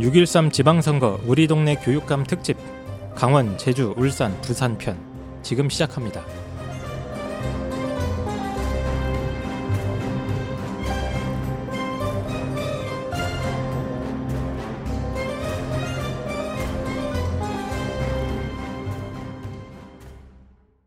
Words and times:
6.13 0.00 0.52
지방선거 0.52 1.20
우리 1.26 1.48
동네 1.48 1.74
교육감 1.74 2.22
특집 2.24 2.56
강원, 3.16 3.58
제주, 3.58 3.94
울산, 3.96 4.40
부산 4.42 4.78
편 4.78 4.96
지금 5.42 5.68
시작합니다. 5.68 6.24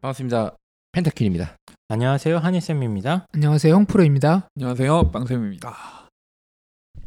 반갑습니다. 0.02 0.56
펜타킬입니다. 0.94 1.58
안녕하세요. 1.90 2.38
한희쌤입니다. 2.38 3.28
안녕하세요. 3.34 3.74
홍프로입니다. 3.76 4.48
안녕하세요. 4.56 5.12
빵쌤입니다. 5.12 6.01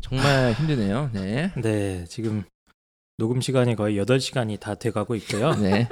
정말 0.08 0.52
힘드네요. 0.52 1.08
네. 1.14 1.50
네, 1.56 2.04
지금 2.04 2.44
녹음 3.16 3.40
시간이 3.40 3.74
거의 3.74 3.96
8시간이 3.96 4.60
다 4.60 4.74
돼가고 4.74 5.14
있고요. 5.14 5.52
네. 5.54 5.88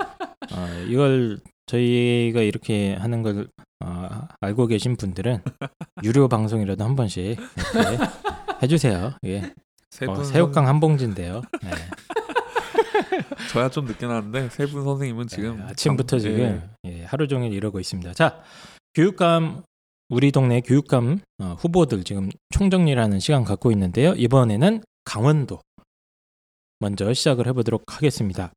어, 0.53 0.69
이걸 0.87 1.39
저희가 1.67 2.43
이렇게 2.43 2.95
하는 2.95 3.23
걸 3.23 3.49
어, 3.83 4.29
알고 4.41 4.67
계신 4.67 4.97
분들은 4.97 5.39
유료 6.05 6.29
방송이라도 6.29 6.85
한 6.85 6.95
번씩 6.95 7.39
이렇게 7.39 8.05
해주세요. 8.63 9.15
예. 9.25 9.55
세분 9.91 10.17
어, 10.21 10.25
새우깡 10.25 10.69
한 10.69 10.79
봉지인데요. 10.79 11.41
네. 11.63 11.71
저야 13.51 13.71
좀 13.71 13.87
늦게 13.87 14.07
나왔는데 14.07 14.51
세 14.51 14.67
분 14.67 14.85
선생님은 14.85 15.27
지금 15.29 15.57
네, 15.57 15.63
아침부터 15.71 16.17
방- 16.17 16.21
지금 16.21 16.63
예, 16.85 17.05
하루 17.05 17.29
종일 17.29 17.53
이러고 17.55 17.81
있습니다. 17.81 18.13
자, 18.13 18.43
교육감 18.95 19.63
우리 20.09 20.31
동네 20.33 20.61
교육감 20.61 21.21
어, 21.39 21.57
후보들 21.59 22.05
지금 22.05 22.31
총정리라는 22.51 23.19
시간 23.21 23.45
갖고 23.45 23.71
있는데요. 23.73 24.13
이번에는 24.13 24.83
강원도 25.05 25.61
먼저 26.79 27.13
시작을 27.13 27.47
해보도록 27.47 27.85
하겠습니다. 27.87 28.53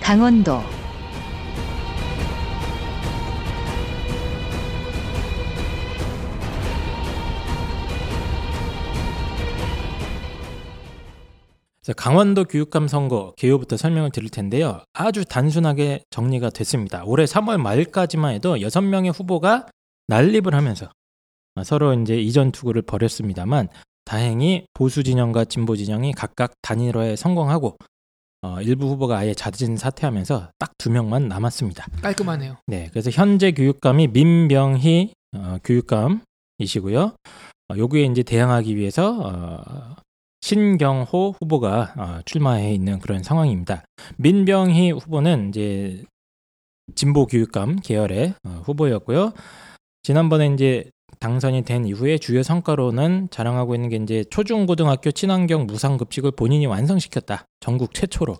강원도 0.00 0.60
강원도 11.96 12.44
교육감 12.44 12.86
선거 12.86 13.34
개요부터 13.36 13.76
설명을 13.76 14.10
드릴 14.10 14.30
텐데요. 14.30 14.82
아주 14.92 15.24
단순하게 15.24 16.04
정리가 16.10 16.50
됐습니다. 16.50 17.02
올해 17.04 17.24
3월 17.24 17.56
말까지만 17.60 18.34
해도 18.34 18.54
6명의 18.56 19.12
후보가 19.12 19.66
난립을 20.06 20.54
하면서 20.54 20.88
아, 21.56 21.64
서로 21.64 21.92
이제 21.94 22.20
이전 22.20 22.52
투구를 22.52 22.82
벌였습니다만 22.82 23.68
다행히 24.04 24.64
보수 24.74 25.02
진영과 25.02 25.44
진보 25.44 25.74
진영이 25.76 26.12
각각 26.12 26.52
단일화에 26.62 27.16
성공하고 27.16 27.76
어, 28.42 28.60
일부 28.60 28.86
후보가 28.86 29.18
아예 29.18 29.34
자진 29.34 29.76
사퇴하면서 29.76 30.50
딱 30.58 30.72
두 30.82 30.90
명만 30.90 31.28
남았습니다. 31.28 31.86
깔끔하네요. 32.02 32.56
네, 32.66 32.88
그래서 32.90 33.08
현재 33.10 33.52
교육감이 33.52 34.08
민병희 34.08 35.12
어, 35.36 35.58
교육감이시고요. 35.62 37.14
어, 37.68 37.74
요구에 37.76 38.02
이제 38.02 38.24
대항하기 38.24 38.76
위해서 38.76 39.16
어, 39.20 39.94
신경호 40.42 41.36
후보가 41.40 41.94
어, 41.96 42.20
출마해 42.24 42.74
있는 42.74 42.98
그런 42.98 43.22
상황입니다. 43.22 43.84
민병희 44.18 44.90
후보는 44.90 45.48
이제 45.48 46.02
진보 46.94 47.26
교육감 47.26 47.76
계열의 47.76 48.34
어, 48.44 48.62
후보였고요. 48.64 49.32
지난번에 50.02 50.48
이제 50.48 50.90
당선이 51.20 51.62
된 51.62 51.86
이후에 51.86 52.18
주요 52.18 52.42
성과로는 52.42 53.28
자랑하고 53.30 53.76
있는 53.76 53.88
게 53.88 53.96
이제 53.96 54.24
초중고등학교 54.30 55.12
친환경 55.12 55.66
무상급식을 55.66 56.32
본인이 56.32 56.66
완성시켰다. 56.66 57.44
전국 57.60 57.94
최초로. 57.94 58.36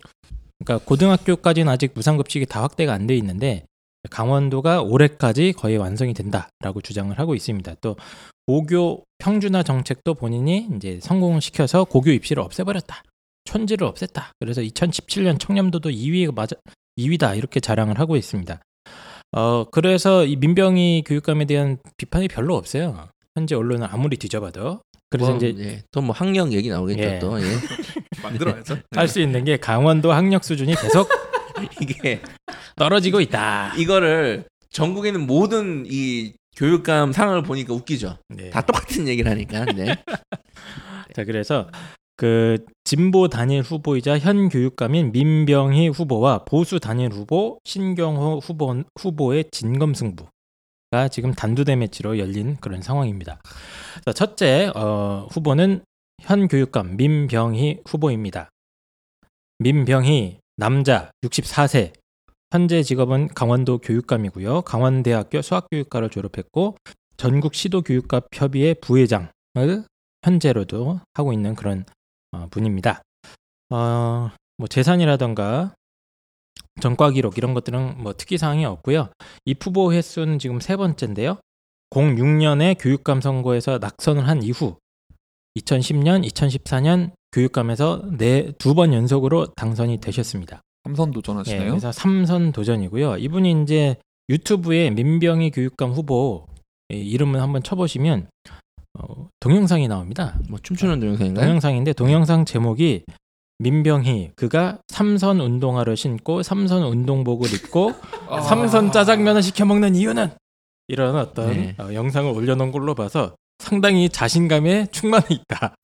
그러니까 0.64 0.84
고등학교까지는 0.84 1.72
아직 1.72 1.92
무상급식이 1.94 2.46
다 2.46 2.62
확대가 2.62 2.92
안 2.92 3.06
돼 3.06 3.16
있는데 3.16 3.64
강원도가 4.10 4.82
올해까지 4.82 5.52
거의 5.52 5.76
완성이 5.76 6.14
된다라고 6.14 6.80
주장을 6.82 7.16
하고 7.18 7.34
있습니다. 7.34 7.74
또 7.80 7.96
고교 8.46 9.04
평준화 9.18 9.62
정책도 9.62 10.14
본인이 10.14 10.68
이제 10.76 10.98
성공을 11.00 11.40
시켜서 11.40 11.84
고교 11.84 12.10
입시를 12.10 12.42
없애버렸다. 12.42 13.02
촌지를 13.44 13.88
없앴다. 13.92 14.30
그래서 14.40 14.60
2017년 14.60 15.38
청렴도도 15.38 15.90
2위가 15.90 16.34
맞아 16.34 16.56
2위다 16.98 17.36
이렇게 17.36 17.60
자랑을 17.60 17.98
하고 17.98 18.16
있습니다. 18.16 18.60
어 19.34 19.64
그래서 19.70 20.24
이 20.26 20.36
민병희 20.36 21.04
교육감에 21.06 21.44
대한 21.46 21.78
비판이 21.96 22.28
별로 22.28 22.56
없어요. 22.56 23.08
현재 23.36 23.54
언론은 23.54 23.86
아무리 23.90 24.16
뒤져봐도 24.18 24.80
그래서 25.08 25.30
뭐, 25.30 25.36
이제 25.36 25.54
예, 25.58 25.82
또뭐 25.90 26.10
학력 26.12 26.52
얘기 26.52 26.68
나오겠죠 26.68 27.02
예. 27.02 27.18
또. 27.18 27.40
예. 27.40 27.44
만들어야죠. 28.22 28.78
할 28.94 29.08
수 29.08 29.20
있는 29.20 29.44
게 29.44 29.56
강원도 29.56 30.12
학력 30.12 30.44
수준이 30.44 30.74
계속 30.76 31.08
이게 31.80 32.20
떨어지고 32.76 33.20
있다. 33.20 33.74
이거를 33.76 34.44
전국에 34.70 35.08
있는 35.08 35.26
모든 35.26 35.84
이 35.86 36.32
교육감 36.56 37.12
상을 37.12 37.40
보니까 37.42 37.74
웃기죠. 37.74 38.18
네. 38.28 38.50
다 38.50 38.60
똑같은 38.60 39.08
얘기를 39.08 39.30
하니까. 39.30 39.64
네. 39.66 39.96
자 41.14 41.24
그래서 41.24 41.68
그 42.16 42.64
진보 42.84 43.28
단일 43.28 43.62
후보이자 43.62 44.18
현 44.18 44.48
교육감인 44.48 45.12
민병희 45.12 45.88
후보와 45.88 46.44
보수 46.44 46.78
단일 46.78 47.10
후보 47.10 47.58
신경호 47.64 48.40
후보 48.42 48.82
후보의 48.98 49.46
진검 49.50 49.94
승부 49.94 50.26
가 50.92 51.08
지금 51.08 51.32
단두대 51.32 51.74
매치로 51.76 52.18
열린 52.18 52.58
그런 52.60 52.82
상황입니다. 52.82 53.40
자, 54.04 54.12
첫째 54.12 54.70
어, 54.74 55.26
후보는 55.30 55.82
현 56.20 56.48
교육감 56.48 56.98
민병희 56.98 57.80
후보입니다. 57.86 58.50
민병희 59.58 60.41
남자 60.56 61.10
64세 61.22 61.92
현재 62.50 62.82
직업은 62.82 63.28
강원도 63.28 63.78
교육감이고요. 63.78 64.62
강원대학교 64.62 65.40
수학교육과를 65.40 66.10
졸업했고 66.10 66.76
전국 67.16 67.54
시도교육과 67.54 68.22
협의회 68.32 68.74
부회장을 68.74 69.28
현재로도 70.24 71.00
하고 71.14 71.32
있는 71.32 71.54
그런 71.54 71.84
어, 72.32 72.46
분입니다. 72.50 73.02
어, 73.70 74.30
뭐 74.58 74.68
재산이라던가 74.68 75.74
전과 76.80 77.10
기록 77.10 77.38
이런 77.38 77.54
것들은 77.54 78.02
뭐 78.02 78.12
특이 78.12 78.38
사항이 78.38 78.64
없고요. 78.64 79.10
이 79.44 79.54
후보 79.58 79.92
횟수는 79.92 80.38
지금 80.38 80.60
세 80.60 80.76
번째인데요. 80.76 81.38
06년에 81.90 82.76
교육감 82.78 83.20
선거에서 83.20 83.78
낙선을 83.78 84.26
한 84.26 84.42
이후 84.42 84.76
2010년, 85.58 86.26
2014년 86.26 87.12
교육감에서 87.32 88.02
네 88.18 88.52
두 88.58 88.74
번 88.74 88.92
연속으로 88.92 89.46
당선이 89.54 89.98
되셨습니다. 90.00 90.60
삼선 90.84 91.08
예, 91.08 91.12
도전하시네요. 91.12 91.68
그래서 91.70 91.92
삼선 91.92 92.52
도전이고요. 92.52 93.18
이분이 93.18 93.62
이제 93.62 93.96
유튜브에 94.28 94.90
민병희 94.90 95.50
교육감 95.52 95.90
후보 95.92 96.46
예, 96.92 96.96
이름을 96.96 97.40
한번 97.40 97.62
쳐보시면 97.62 98.28
어, 98.98 99.28
동영상이 99.40 99.88
나옵니다. 99.88 100.38
뭐 100.48 100.58
춤추는 100.62 101.00
동영상인가요? 101.00 101.46
동영상인데 101.46 101.92
동영상 101.94 102.44
제목이 102.44 103.04
민병희 103.58 104.32
그가 104.34 104.78
삼선 104.88 105.40
운동화를 105.40 105.96
신고 105.96 106.42
삼선 106.42 106.82
운동복을 106.82 107.52
입고 107.54 107.92
아. 108.28 108.40
삼선 108.40 108.90
짜장면을 108.92 109.42
시켜 109.42 109.64
먹는 109.64 109.94
이유는 109.94 110.30
이런 110.88 111.16
어떤 111.16 111.50
네. 111.52 111.74
어, 111.78 111.94
영상을 111.94 112.30
올려놓은 112.32 112.72
걸로 112.72 112.94
봐서 112.94 113.34
상당히 113.60 114.08
자신감에 114.08 114.88
충만해 114.90 115.26
있다 115.30 115.74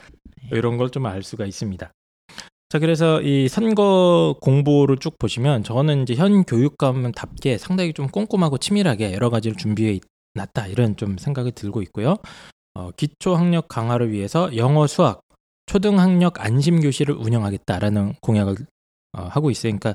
이런 0.52 0.76
걸 0.76 0.90
좀 0.90 1.06
알 1.06 1.22
수가 1.22 1.46
있습니다. 1.46 1.90
자 2.70 2.78
그래서 2.78 3.22
이 3.22 3.48
선거 3.48 4.36
공보를 4.40 4.98
쭉 4.98 5.18
보시면 5.18 5.64
저는 5.64 6.02
이제 6.02 6.14
현 6.14 6.44
교육감답게 6.44 7.56
상당히 7.58 7.92
좀 7.94 8.08
꼼꼼하고 8.08 8.58
치밀하게 8.58 9.14
여러 9.14 9.30
가지를 9.30 9.56
준비해 9.56 10.00
놨다 10.34 10.66
이런 10.66 10.96
좀 10.96 11.16
생각이 11.16 11.52
들고 11.52 11.80
있고요. 11.82 12.16
어, 12.74 12.90
기초 12.96 13.34
학력 13.34 13.68
강화를 13.68 14.12
위해서 14.12 14.54
영어 14.56 14.86
수학 14.86 15.20
초등학력 15.66 16.44
안심 16.44 16.80
교실을 16.80 17.14
운영하겠다라는 17.14 18.14
공약을 18.20 18.56
어, 19.16 19.22
하고 19.22 19.50
있어요. 19.50 19.76
그러니까 19.78 19.94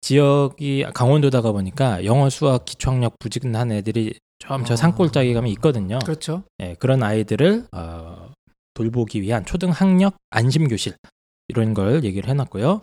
지역이 0.00 0.86
강원도다가 0.94 1.50
보니까 1.52 2.04
영어 2.04 2.30
수학 2.30 2.64
기초학력 2.64 3.18
부진한 3.18 3.72
애들이 3.72 4.14
좀저 4.38 4.74
아. 4.74 4.76
산골짜기 4.76 5.34
가면 5.34 5.50
있거든요. 5.52 5.98
그렇죠. 6.00 6.44
예, 6.60 6.74
그런 6.78 7.02
아이들을 7.02 7.66
어, 7.72 8.21
돌보기 8.74 9.22
위한 9.22 9.44
초등학력 9.44 10.16
안심 10.30 10.68
교실 10.68 10.94
이런 11.48 11.74
걸 11.74 12.04
얘기를 12.04 12.28
해놨고요. 12.28 12.80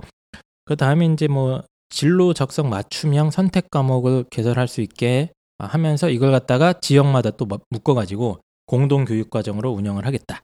그 0.65 0.75
다음에 0.75 1.05
이제 1.07 1.27
뭐 1.27 1.63
진로 1.89 2.33
적성 2.33 2.69
맞춤형 2.69 3.31
선택 3.31 3.71
과목을 3.71 4.25
개설할 4.29 4.67
수 4.67 4.81
있게 4.81 5.31
하면서 5.57 6.09
이걸 6.09 6.31
갖다가 6.31 6.73
지역마다 6.73 7.31
또 7.31 7.47
묶어가지고 7.69 8.39
공동 8.65 9.05
교육 9.05 9.29
과정으로 9.29 9.71
운영을 9.71 10.05
하겠다. 10.05 10.41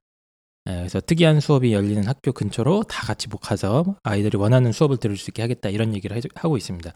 예, 0.68 0.78
그래서 0.78 1.00
특이한 1.00 1.40
수업이 1.42 1.74
열리는 1.74 2.04
학교 2.08 2.32
근처로 2.32 2.82
다 2.84 3.06
같이 3.06 3.30
목 3.30 3.42
가서 3.42 3.98
아이들이 4.02 4.36
원하는 4.38 4.72
수업을 4.72 4.98
들을 4.98 5.16
수 5.16 5.30
있게 5.30 5.44
하겠다 5.44 5.70
이런 5.70 5.94
얘기를 5.94 6.18
해- 6.18 6.22
하고 6.34 6.58
있습니다. 6.58 6.92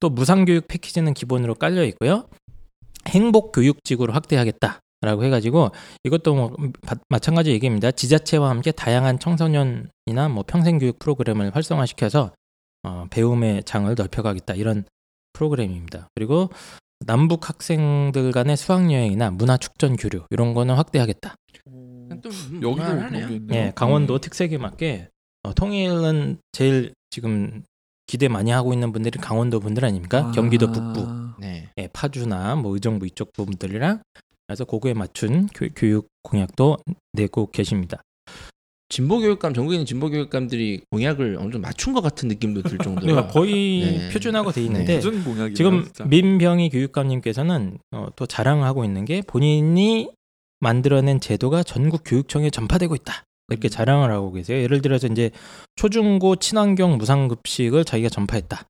또 0.00 0.08
무상교육 0.08 0.66
패키지는 0.66 1.12
기본으로 1.12 1.54
깔려 1.54 1.84
있고요. 1.84 2.26
행복 3.08 3.52
교육직으로 3.52 4.14
확대하겠다. 4.14 4.80
라고 5.02 5.24
해가지고 5.24 5.70
이것도 6.04 6.34
뭐 6.34 6.56
바- 6.86 6.94
마찬가지 7.08 7.50
얘기입니다. 7.50 7.90
지자체와 7.90 8.48
함께 8.48 8.70
다양한 8.70 9.18
청소년이나 9.18 10.28
뭐 10.32 10.44
평생교육 10.46 10.98
프로그램을 11.00 11.54
활성화시켜서 11.54 12.30
어, 12.84 13.06
배움의 13.10 13.64
장을 13.64 13.92
넓혀가겠다 13.94 14.54
이런 14.54 14.84
프로그램입니다. 15.32 16.08
그리고 16.14 16.50
남북 17.04 17.48
학생들 17.48 18.30
간의 18.30 18.56
수학여행이나 18.56 19.30
문화축전 19.32 19.96
교류 19.96 20.22
이런 20.30 20.54
거는 20.54 20.76
확대하겠다. 20.76 21.34
또 22.22 22.30
여기도. 22.62 22.74
그런 22.86 23.10
게 23.28 23.34
있네요. 23.36 23.58
예, 23.58 23.72
강원도 23.74 24.18
특색에 24.18 24.56
맞게 24.58 25.08
어, 25.42 25.52
통일은 25.54 26.38
제일 26.52 26.94
지금 27.10 27.64
기대 28.06 28.28
많이 28.28 28.50
하고 28.52 28.72
있는 28.72 28.92
분들이 28.92 29.18
강원도 29.18 29.58
분들 29.58 29.84
아닙니까? 29.84 30.30
경기도 30.32 30.70
북부, 30.70 31.08
네. 31.40 31.70
예, 31.78 31.88
파주나 31.92 32.54
뭐 32.56 32.74
의정부 32.74 33.06
이쪽 33.06 33.32
부분들이랑 33.32 34.02
그래서 34.46 34.64
그거에 34.64 34.94
맞춘 34.94 35.48
교, 35.54 35.68
교육 35.74 36.08
공약도 36.22 36.78
내고 37.12 37.50
계십니다. 37.50 38.02
진보 38.88 39.20
교육감 39.20 39.54
전국에 39.54 39.76
있는 39.76 39.86
진보 39.86 40.10
교육감들이 40.10 40.82
공약을 40.90 41.36
어느 41.38 41.50
정도 41.50 41.60
맞춘 41.60 41.94
것 41.94 42.02
같은 42.02 42.28
느낌도 42.28 42.62
들 42.62 42.76
정도로 42.84 43.06
그러니까 43.06 43.32
거의 43.32 43.80
네. 43.80 44.08
표준화가 44.10 44.52
돼 44.52 44.60
네. 44.60 44.66
있는데 44.66 45.00
공약이에요? 45.00 45.54
지금 45.54 45.84
진짜. 45.84 46.04
민병희 46.04 46.68
교육감님께서는 46.68 47.78
어, 47.92 48.08
또 48.16 48.26
자랑하고 48.26 48.84
있는 48.84 49.06
게 49.06 49.22
본인이 49.26 50.10
만들어낸 50.60 51.20
제도가 51.20 51.62
전국 51.62 52.02
교육청에 52.04 52.50
전파되고 52.50 52.94
있다. 52.94 53.24
이렇게 53.48 53.68
자랑을 53.68 54.10
하고 54.10 54.30
계세요. 54.32 54.60
예를 54.62 54.82
들어서 54.82 55.06
이제 55.06 55.30
초중고 55.76 56.36
친환경 56.36 56.98
무상급식을 56.98 57.84
자기가 57.84 58.10
전파했다. 58.10 58.66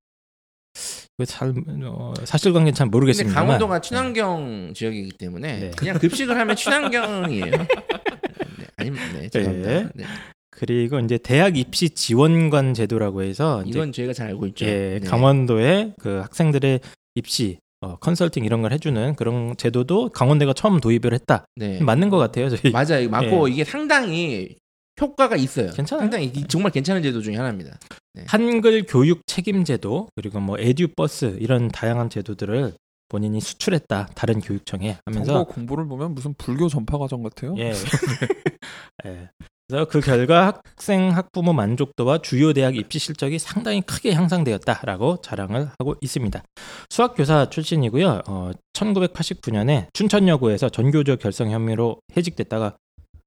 이거 1.23 1.25
잘 1.25 1.55
어, 1.85 2.13
사실관계는 2.25 2.75
잘 2.75 2.89
모르겠습니다. 2.89 3.39
강원도가 3.39 3.81
친환경 3.81 4.73
지역이기 4.75 5.13
때문에 5.19 5.59
네. 5.61 5.71
그냥 5.77 5.99
급식을 5.99 6.37
하면 6.37 6.57
친환경이에요. 6.57 7.51
네, 8.59 8.67
아니면 8.77 8.99
네, 9.15 9.29
죄송합니다. 9.29 9.71
네. 9.71 9.89
네. 9.95 10.05
그리고 10.51 10.99
이제 11.01 11.19
대학 11.19 11.57
입시 11.57 11.91
지원관 11.91 12.75
제도라고 12.75 13.23
해서 13.23 13.63
이건 13.67 13.93
저희가 13.93 14.13
잘 14.13 14.29
알고 14.29 14.47
있죠. 14.49 14.67
예, 14.67 14.99
네. 15.03 15.09
강원도에 15.09 15.93
그 16.01 16.21
학생들의 16.21 16.81
입시 17.15 17.59
어, 17.81 17.97
컨설팅 17.97 18.45
이런 18.45 18.63
걸 18.63 18.73
해주는 18.73 19.17
그런 19.17 19.57
제도도 19.57 20.11
강원대가 20.11 20.53
처음 20.53 20.79
도입을 20.81 21.15
했다. 21.15 21.47
네. 21.57 21.81
맞는 21.81 22.11
것 22.11 22.19
같아요. 22.19 22.49
저희. 22.49 22.71
맞아요. 22.73 23.09
맞고 23.11 23.49
이게 23.49 23.65
상당히 23.65 24.57
효과가 25.01 25.37
있어요. 25.37 25.71
괜찮아요. 25.73 26.03
상당히 26.05 26.27
이- 26.27 26.47
정말 26.47 26.71
괜찮은 26.71 27.03
제도 27.03 27.21
중에 27.23 27.35
하나입니다. 27.37 27.79
한글 28.27 28.85
교육 28.87 29.27
책임 29.27 29.65
제도 29.65 30.09
그리고 30.15 30.41
뭐 30.41 30.59
에듀버스 30.59 31.39
이런 31.41 31.69
다양한 31.69 32.11
제도들을 32.11 32.75
본인이 33.09 33.41
수출했다 33.41 34.09
다른 34.15 34.41
교육청에 34.41 34.97
하면서 35.05 35.33
정보 35.33 35.53
공부를 35.53 35.87
보면 35.87 36.15
무슨 36.15 36.35
불교 36.35 36.69
전파 36.69 36.99
과정 36.99 37.23
같아요. 37.23 37.55
예. 37.59 37.73
예. 39.07 39.29
그래서 39.69 39.87
그 39.87 40.01
결과 40.01 40.47
학생 40.47 41.17
학부모 41.17 41.53
만족도와 41.53 42.19
주요 42.19 42.53
대학 42.53 42.77
입시 42.77 42.99
실적이 42.99 43.39
상당히 43.39 43.81
크게 43.81 44.13
향상되었다라고 44.13 45.23
자랑을 45.23 45.71
하고 45.79 45.95
있습니다. 46.01 46.43
수학 46.91 47.15
교사 47.15 47.49
출신이고요. 47.49 48.23
어, 48.27 48.51
1989년에 48.75 49.87
춘천여고에서 49.95 50.69
전교조 50.69 51.17
결성 51.17 51.51
혐의로 51.51 52.01
해직됐다가 52.17 52.77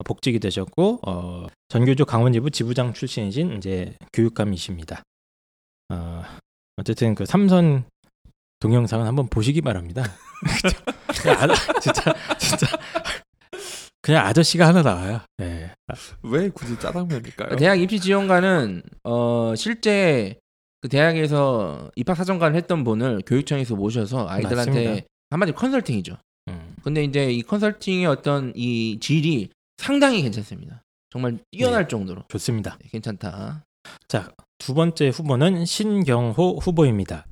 복직이 0.04 0.40
되셨고 0.40 1.00
어, 1.08 1.48
전교조 1.70 2.06
강원지부 2.06 2.52
지부장 2.52 2.94
출신이신 2.94 3.58
이제 3.58 3.96
교육감이십니다. 4.14 5.04
어, 5.90 6.24
어쨌든 6.78 7.16
그 7.16 7.26
삼선 7.26 7.86
동영상은 8.60 9.06
한번 9.06 9.28
보시기 9.28 9.62
바랍니다. 9.62 10.04
그냥 11.22 11.42
아, 11.42 11.80
진짜 11.80 12.14
진짜 12.38 12.68
그냥 14.02 14.26
아저씨가 14.26 14.68
하나 14.68 14.84
나와요. 14.84 15.22
예. 15.42 15.72
왜 16.22 16.50
굳이 16.50 16.78
짜장면일까요? 16.80 17.56
대학 17.56 17.80
입시 17.80 18.00
지원관은 18.00 18.84
어 19.04 19.54
실제 19.56 20.38
그 20.82 20.90
대학에서 20.90 21.90
입학 21.96 22.16
사정관을 22.16 22.56
했던 22.56 22.84
분을 22.84 23.24
교육청에서 23.26 23.76
모셔서 23.76 24.28
아이들한테 24.30 24.86
맞습니다. 24.86 25.08
한마디로 25.32 25.58
컨설팅이죠. 25.58 26.18
음. 26.50 26.76
근데 26.84 27.04
이제 27.04 27.32
이 27.32 27.42
컨설팅의 27.42 28.06
어떤 28.06 28.54
이 28.56 29.00
질이 29.00 29.50
상당히 29.78 30.22
괜찮습니다. 30.22 30.84
정말 31.10 31.38
뛰어날 31.52 31.88
정도로 31.88 32.24
좋습니다. 32.30 32.78
네, 32.82 32.90
괜찮다. 32.90 33.64
자, 34.08 34.32
두 34.58 34.74
번째 34.74 35.10
후보는 35.10 35.66
신경호 35.66 36.60
후보입니다. 36.62 37.26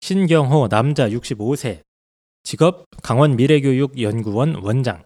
신경호 0.00 0.68
남자 0.68 1.08
65세 1.08 1.80
직업 2.42 2.84
강원 3.02 3.36
미래교육연구원 3.36 4.56
원장 4.56 5.02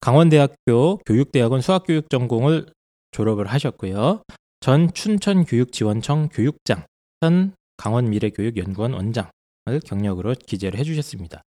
강원대학교 0.00 0.98
교육대학원 1.06 1.60
수학교육 1.60 2.10
전공을 2.10 2.66
졸업을 3.10 3.46
하셨고요. 3.46 4.22
전 4.60 4.92
춘천교육지원청 4.92 6.30
교육장 6.32 6.84
현 7.22 7.52
강원미래교육연구원 7.76 8.94
원장을 8.94 9.80
경력으로 9.84 10.34
기재를 10.34 10.78
해주셨습니다. 10.78 11.42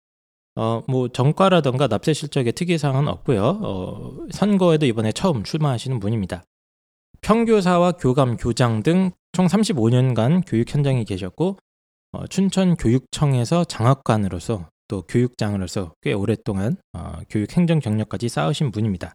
어, 0.56 0.83
뭐 0.88 1.07
정과라던가 1.07 1.88
납세 1.88 2.13
실적의 2.13 2.54
특이사항은 2.54 3.07
없고요. 3.07 3.44
어, 3.62 4.18
선거에도 4.31 4.86
이번에 4.86 5.12
처음 5.12 5.44
출마하시는 5.44 6.00
분입니다. 6.00 6.44
평교사와 7.21 7.94
교감, 7.94 8.38
교장 8.38 8.83
등 8.83 9.12
총 9.38 9.45
35년간 9.45 10.42
교육 10.48 10.74
현장에 10.74 11.04
계셨고 11.04 11.57
어, 12.13 12.25
춘천교육청에서 12.25 13.65
장학관으로서 13.65 14.68
또 14.88 15.04
교육장으로서 15.04 15.94
꽤 16.01 16.13
오랫동안 16.13 16.77
어, 16.94 17.19
교육 17.30 17.56
행정 17.56 17.77
경력까지 17.77 18.30
쌓으신 18.30 18.71
분입니다. 18.71 19.13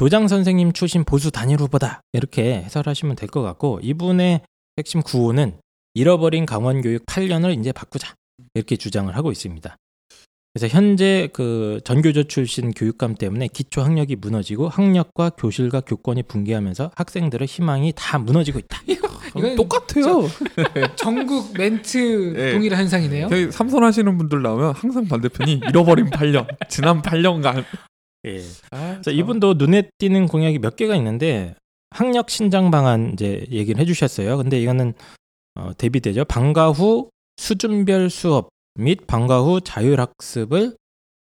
교장 0.00 0.28
선생님 0.28 0.72
출신 0.72 1.04
보수 1.04 1.30
단일 1.30 1.60
후보다 1.60 2.00
이렇게 2.14 2.54
해설하시면 2.62 3.16
될 3.16 3.28
것 3.28 3.42
같고 3.42 3.80
이분의 3.82 4.40
핵심 4.78 5.02
구호는 5.02 5.58
잃어버린 5.92 6.46
강원 6.46 6.80
교육 6.80 7.04
8년을 7.04 7.60
이제 7.60 7.70
바꾸자 7.70 8.14
이렇게 8.54 8.76
주장을 8.76 9.14
하고 9.14 9.30
있습니다. 9.30 9.76
그래서 10.54 10.74
현재 10.74 11.28
그 11.34 11.82
전교조 11.84 12.24
출신 12.24 12.70
교육감 12.70 13.14
때문에 13.14 13.48
기초 13.48 13.82
학력이 13.82 14.16
무너지고 14.16 14.70
학력과 14.70 15.32
교실과 15.36 15.82
교권이 15.82 16.22
붕괴하면서 16.22 16.92
학생들의 16.96 17.46
희망이 17.46 17.92
다 17.94 18.18
무너지고 18.18 18.58
있다. 18.58 18.80
이건 19.36 19.54
똑같아요. 19.54 20.26
전국 20.96 21.52
멘트 21.58 21.98
네. 22.34 22.52
동일한 22.54 22.80
현상이네요. 22.80 23.28
저희 23.28 23.52
삼선 23.52 23.84
하시는 23.84 24.16
분들 24.16 24.40
나오면 24.40 24.72
항상 24.72 25.06
반대편이 25.06 25.60
잃어버린 25.68 26.06
8년, 26.08 26.46
지난 26.70 27.02
8년간. 27.02 27.64
예. 28.26 28.40
아, 28.70 28.92
그래서 28.92 29.10
이분도 29.10 29.54
눈에 29.54 29.90
띄는 29.98 30.26
공약이 30.26 30.58
몇 30.58 30.76
개가 30.76 30.96
있는데 30.96 31.54
학력 31.90 32.30
신장 32.30 32.70
방안 32.70 33.12
이제 33.14 33.46
얘기를 33.50 33.80
해주셨어요. 33.80 34.36
근데 34.36 34.60
이거는 34.60 34.94
어, 35.54 35.72
대비되죠. 35.76 36.24
방과 36.26 36.70
후 36.70 37.10
수준별 37.36 38.10
수업 38.10 38.50
및 38.74 39.06
방과 39.06 39.40
후 39.40 39.60
자율학습을 39.60 40.76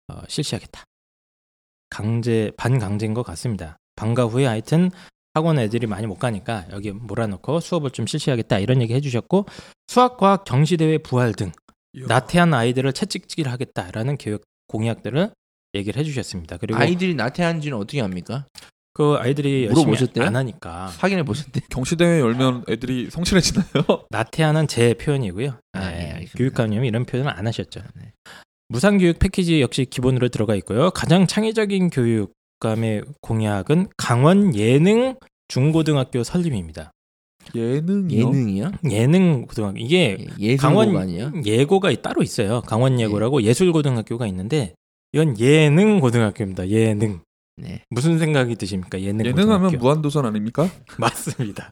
어, 0.08 0.22
실시하겠다. 0.28 0.84
강제 1.88 2.52
반강제인 2.56 3.14
것 3.14 3.22
같습니다. 3.22 3.76
방과 3.96 4.24
후에 4.24 4.46
하여튼 4.46 4.90
학원 5.34 5.58
애들이 5.58 5.86
많이 5.86 6.06
못 6.06 6.18
가니까 6.18 6.66
여기 6.70 6.90
몰아넣고 6.90 7.60
수업을 7.60 7.90
좀 7.90 8.06
실시하겠다 8.06 8.58
이런 8.58 8.82
얘기 8.82 8.94
해주셨고 8.94 9.46
수학 9.86 10.16
과학 10.16 10.44
경시 10.44 10.76
대회 10.76 10.98
부활 10.98 11.32
등 11.32 11.52
나태한 11.92 12.52
아이들을 12.54 12.92
채찍질 12.92 13.48
하겠다라는 13.48 14.16
교육 14.18 14.42
공약들을 14.68 15.30
얘기를 15.74 15.98
해주셨습니다. 16.00 16.56
그리고 16.58 16.78
아이들이 16.78 17.14
나태한 17.14 17.60
지는 17.60 17.78
어떻게 17.78 18.00
합니까? 18.00 18.46
그 18.92 19.14
아이들이 19.18 19.66
열심히 19.66 19.86
물어보셨대요? 19.86 20.24
안 20.24 20.36
하니까 20.36 20.86
확인해 20.98 21.22
보셨대. 21.22 21.60
경시대회 21.70 22.20
열면 22.20 22.64
애들이 22.68 23.08
성실해지나요? 23.10 23.66
나태하는 24.10 24.66
제 24.66 24.94
표현이고요. 24.94 25.54
아, 25.72 25.90
네, 25.90 25.96
예, 25.96 26.10
알겠습니다. 26.12 26.36
교육감님이 26.36 26.88
이런 26.88 27.04
표현을 27.04 27.32
안 27.32 27.46
하셨죠. 27.46 27.80
네. 27.94 28.12
무상교육 28.68 29.18
패키지 29.18 29.60
역시 29.60 29.84
기본으로 29.84 30.28
들어가 30.28 30.54
있고요. 30.56 30.90
가장 30.90 31.26
창의적인 31.26 31.90
교육감의 31.90 33.02
공약은 33.20 33.88
강원 33.96 34.54
예능 34.56 35.16
중고등학교 35.48 36.22
설립입니다. 36.22 36.92
예능이요? 37.54 38.28
예능이요? 38.28 38.70
예능 38.90 39.46
고등학교 39.46 39.78
이게 39.78 40.18
예, 40.38 40.56
강원 40.56 40.96
아니에요? 40.96 41.32
예고가 41.44 41.92
따로 42.02 42.22
있어요. 42.22 42.60
강원 42.62 43.00
예고라고 43.00 43.42
예 43.42 43.52
술고등학교가 43.54 44.26
있는데 44.28 44.74
이건 45.12 45.38
예능 45.40 46.00
고등학교입니다. 46.00 46.68
예능 46.68 47.20
네. 47.56 47.82
무슨 47.90 48.18
생각이 48.18 48.56
드십니까? 48.56 49.00
예능 49.00 49.26
예능하면 49.26 49.48
고등학교 49.66 49.78
무한도전 49.78 50.24
아닙니까? 50.26 50.68
맞습니다. 50.98 51.70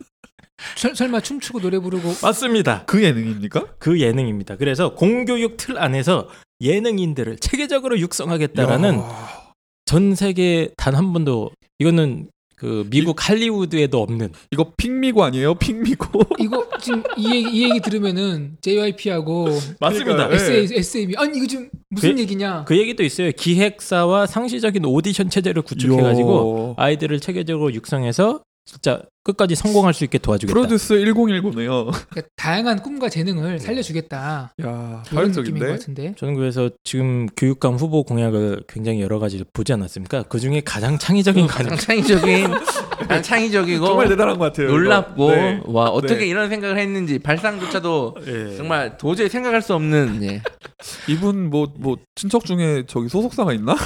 설, 0.76 0.94
설마 0.96 1.20
춤추고 1.20 1.60
노래 1.60 1.78
부르고 1.78 2.14
맞습니다. 2.20 2.84
그 2.86 3.02
예능입니까? 3.02 3.74
그 3.78 4.00
예능입니다. 4.00 4.56
그래서 4.56 4.94
공교육 4.94 5.56
틀 5.56 5.78
안에서 5.78 6.28
예능인들을 6.60 7.36
체계적으로 7.38 7.98
육성하겠다라는 8.00 8.98
야, 8.98 9.52
전 9.84 10.14
세계 10.16 10.70
단 10.76 10.94
한 10.96 11.12
번도 11.12 11.52
이거는 11.78 12.28
그 12.58 12.84
미국 12.90 13.16
할리우드에도 13.28 14.02
없는 14.02 14.32
이거 14.50 14.72
핑미고 14.76 15.22
아니에요? 15.22 15.54
핑미고. 15.54 16.20
이거 16.40 16.66
지금 16.80 17.02
이 17.16 17.32
얘기, 17.32 17.48
이 17.50 17.62
얘기 17.64 17.80
들으면은 17.80 18.56
JYP하고 18.60 19.46
맞습니다. 19.80 20.28
네. 20.28 20.34
SA, 20.34 20.66
SAB 20.78 21.14
아니 21.16 21.38
이거 21.38 21.46
지금 21.46 21.70
무슨 21.90 22.16
그- 22.16 22.20
얘기냐? 22.22 22.64
그 22.66 22.76
얘기도 22.76 23.04
있어요. 23.04 23.30
기획사와 23.32 24.26
상시적인 24.26 24.84
오디션 24.84 25.30
체제를 25.30 25.62
구축해가지고 25.62 26.74
아이들을 26.76 27.20
체계적으로 27.20 27.72
육성해서 27.72 28.42
진짜 28.64 29.02
끝까지 29.28 29.54
성공할 29.54 29.92
수 29.92 30.04
있게 30.04 30.16
도와주겠다. 30.16 30.54
프로듀스 30.54 30.94
1019네요. 30.94 31.92
그러니까 32.08 32.22
다양한 32.36 32.82
꿈과 32.82 33.10
재능을 33.10 33.58
살려주겠다. 33.58 34.54
야, 34.64 35.02
이런 35.12 35.32
느낌인 35.32 35.58
것. 35.58 35.66
같은데. 35.66 36.14
저는 36.16 36.34
그래서 36.34 36.70
지금 36.82 37.26
교육감 37.36 37.74
후보 37.74 38.04
공약을 38.04 38.62
굉장히 38.68 39.02
여러 39.02 39.18
가지 39.18 39.44
보지 39.52 39.74
않았습니까? 39.74 40.22
그 40.24 40.40
중에 40.40 40.62
가장 40.64 40.98
창의적인 40.98 41.46
가장 41.46 41.66
가능. 41.66 41.76
창의적인, 41.76 42.50
가장 43.00 43.22
창의적이고 43.22 43.84
정말 43.84 44.08
대단한 44.08 44.38
것 44.38 44.46
같아요. 44.46 44.68
놀랍고. 44.68 45.30
네. 45.30 45.60
와 45.66 45.90
어떻게 45.90 46.20
네. 46.20 46.26
이런 46.28 46.48
생각을 46.48 46.78
했는지 46.78 47.18
발상조차도 47.18 48.16
예. 48.26 48.56
정말 48.56 48.96
도저히 48.96 49.28
생각할 49.28 49.60
수 49.60 49.74
없는 49.74 50.22
예. 50.22 50.42
이분 51.06 51.50
뭐뭐 51.50 51.98
친척 52.14 52.46
중에 52.46 52.84
저기 52.86 53.08
소속사가 53.10 53.52
있나? 53.52 53.76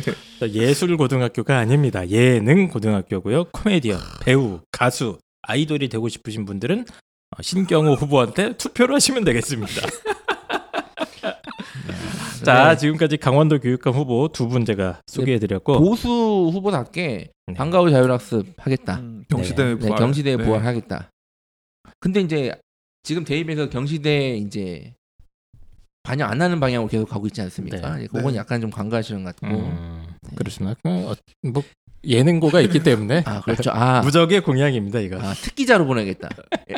예술 0.52 0.96
고등학교가 0.96 1.58
아닙니다. 1.58 2.06
예능 2.08 2.68
고등학교고요. 2.68 3.44
코미디언, 3.52 3.98
배우, 4.20 4.60
가 4.72 4.89
수, 4.90 5.18
아이돌이 5.42 5.88
되고 5.88 6.08
싶으신 6.08 6.44
분들은 6.44 6.84
어, 7.36 7.42
신경호 7.42 7.94
후보한테 7.94 8.56
투표를 8.56 8.94
하시면 8.96 9.24
되겠습니다. 9.24 9.72
자, 12.44 12.70
네. 12.70 12.76
지금까지 12.76 13.16
강원도 13.18 13.58
교육감 13.58 13.94
후보 13.94 14.28
두 14.28 14.48
분 14.48 14.64
제가 14.64 15.00
소개해드렸고 15.06 15.78
보수 15.78 16.08
후보답게 16.52 17.30
네. 17.46 17.54
방과 17.54 17.80
후 17.80 17.90
자율학습 17.90 18.54
하겠다. 18.56 18.98
음, 19.00 19.24
경시대 19.28 19.64
네, 19.64 19.74
부활. 19.76 19.98
경시대 19.98 20.36
네. 20.36 20.44
부활하겠다. 20.44 21.10
근데 22.00 22.20
이제 22.20 22.54
지금 23.02 23.24
대입에서 23.24 23.68
경시대 23.68 24.36
이제 24.38 24.94
반영 26.02 26.30
안 26.30 26.40
하는 26.40 26.58
방향으로 26.60 26.88
계속 26.88 27.08
가고 27.08 27.26
있지 27.26 27.42
않습니까? 27.42 27.96
네. 27.96 28.04
예, 28.04 28.06
그건 28.06 28.32
네. 28.32 28.38
약간 28.38 28.60
좀 28.60 28.70
관가시는 28.70 29.22
것 29.22 29.36
같고. 29.36 29.56
음, 29.58 30.06
그렇습니다. 30.34 30.78
어, 30.84 31.14
뭐 31.42 31.62
예능고가 32.04 32.60
있기 32.62 32.82
때문에 32.82 33.24
아 33.26 33.40
그렇죠. 33.40 33.70
아, 33.70 34.00
무적의 34.00 34.40
공약입니다 34.40 35.00
이거. 35.00 35.18
아 35.20 35.34
특기자로 35.34 35.86
보내겠다. 35.86 36.28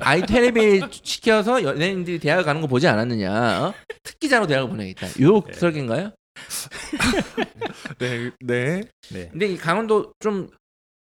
아이 0.00 0.22
텔레비 0.26 0.82
시켜서 0.90 1.62
연예인들이 1.62 2.18
대학 2.18 2.42
가는 2.44 2.60
거 2.60 2.66
보지 2.66 2.88
않았느냐? 2.88 3.62
어? 3.62 3.74
특기자로 4.02 4.46
대학을 4.46 4.68
보내겠다. 4.68 5.06
요 5.22 5.40
네. 5.42 5.52
설계인가요? 5.52 6.10
네, 7.98 8.30
네. 8.40 8.82
네. 9.12 9.28
근데 9.30 9.46
이 9.46 9.56
강원도 9.56 10.12
좀 10.18 10.48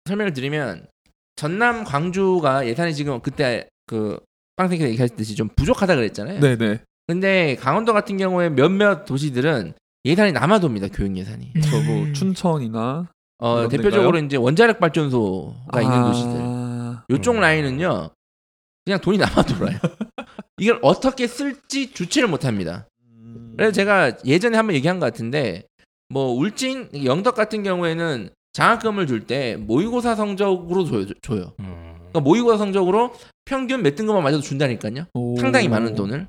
설명을 0.06 0.32
드리면 0.32 0.86
전남 1.36 1.84
광주가 1.84 2.66
예산이 2.66 2.94
지금 2.94 3.20
그때 3.20 3.68
그 3.86 4.18
빵생이 4.56 4.82
얘기하셨듯이 4.82 5.34
좀 5.34 5.48
부족하다 5.56 5.96
그랬잖아요. 5.96 6.40
네, 6.40 6.56
네. 6.56 6.80
근데 7.06 7.56
강원도 7.56 7.92
같은 7.92 8.16
경우에 8.16 8.50
몇몇 8.50 9.04
도시들은 9.04 9.74
예산이 10.04 10.32
남아도입니다 10.32 10.88
교육 10.88 11.16
예산이. 11.16 11.52
음. 11.56 11.60
저뭐 11.60 12.12
춘천이나 12.12 13.08
어 13.42 13.68
대표적으로 13.68 14.12
데인가요? 14.12 14.26
이제 14.26 14.36
원자력 14.36 14.78
발전소가 14.78 15.82
있는 15.82 16.02
도시들. 16.02 16.30
아, 16.38 17.04
요쪽 17.10 17.34
음. 17.36 17.40
라인은요 17.40 18.10
그냥 18.84 19.00
돈이 19.00 19.18
남아 19.18 19.42
돌아요. 19.42 19.78
이걸 20.58 20.78
어떻게 20.82 21.26
쓸지 21.26 21.92
주체를 21.92 22.28
못 22.28 22.44
합니다. 22.44 22.86
음. 23.10 23.54
그래서 23.56 23.72
제가 23.72 24.12
예전에 24.24 24.56
한번 24.56 24.74
얘기한 24.76 25.00
것 25.00 25.06
같은데 25.06 25.64
뭐 26.08 26.32
울진 26.32 26.90
영덕 27.04 27.34
같은 27.34 27.62
경우에는 27.62 28.30
장학금을 28.52 29.06
줄 29.06 29.26
때 29.26 29.56
모의고사 29.56 30.14
성적으로 30.14 30.84
줘요. 30.84 31.06
줘요. 31.22 31.52
음. 31.60 31.94
그러니까 31.98 32.20
모의고사 32.20 32.58
성적으로 32.58 33.14
평균 33.44 33.82
몇 33.82 33.94
등급만 33.96 34.22
맞아도 34.22 34.40
준다니까요. 34.40 35.06
오. 35.14 35.36
상당히 35.38 35.68
많은 35.68 35.94
돈을. 35.94 36.26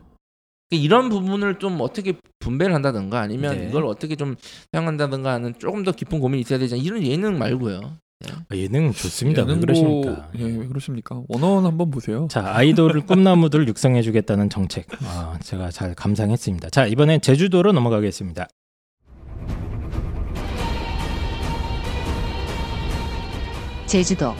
이런 0.77 1.09
부분을 1.09 1.59
좀 1.59 1.79
어떻게 1.81 2.13
분배를 2.39 2.73
한다든가 2.73 3.19
아니면 3.21 3.57
네. 3.57 3.67
이걸 3.69 3.85
어떻게 3.85 4.15
좀 4.15 4.35
사용한다든가 4.71 5.31
하는 5.33 5.53
조금 5.59 5.83
더 5.83 5.91
깊은 5.91 6.19
고민이 6.19 6.41
있어야 6.41 6.59
되지 6.59 6.75
않 6.75 6.79
이런 6.81 7.03
예능 7.03 7.37
말고요. 7.37 7.79
아, 8.29 8.55
예능 8.55 8.93
좋습니다. 8.93 9.43
왜 9.43 9.53
예능고- 9.53 9.61
그러십니까? 9.61 10.29
예, 10.39 10.43
왜 10.45 10.65
그러십니까? 10.67 11.21
원어원 11.27 11.65
한번 11.65 11.91
보세요. 11.91 12.27
자 12.31 12.55
아이돌을 12.55 13.01
꿈나무들 13.05 13.67
육성해주겠다는 13.67 14.49
정책 14.49 14.87
아, 15.03 15.37
제가 15.41 15.71
잘 15.71 15.93
감상했습니다. 15.93 16.69
자 16.69 16.85
이번엔 16.85 17.19
제주도로 17.21 17.73
넘어가겠습니다. 17.73 18.47
제주도 23.85 24.33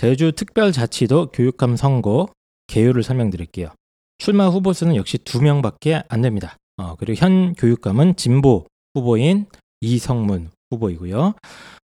제주 0.00 0.32
특별자치도 0.32 1.26
교육감 1.26 1.76
선거 1.76 2.26
개요를 2.68 3.02
설명드릴게요. 3.02 3.68
출마 4.16 4.48
후보 4.48 4.72
수는 4.72 4.96
역시 4.96 5.18
두 5.18 5.42
명밖에 5.42 6.02
안 6.08 6.22
됩니다. 6.22 6.56
어, 6.78 6.94
그리고 6.98 7.20
현 7.20 7.52
교육감은 7.52 8.16
진보 8.16 8.64
후보인 8.94 9.44
이성문 9.82 10.52
후보이고요. 10.70 11.34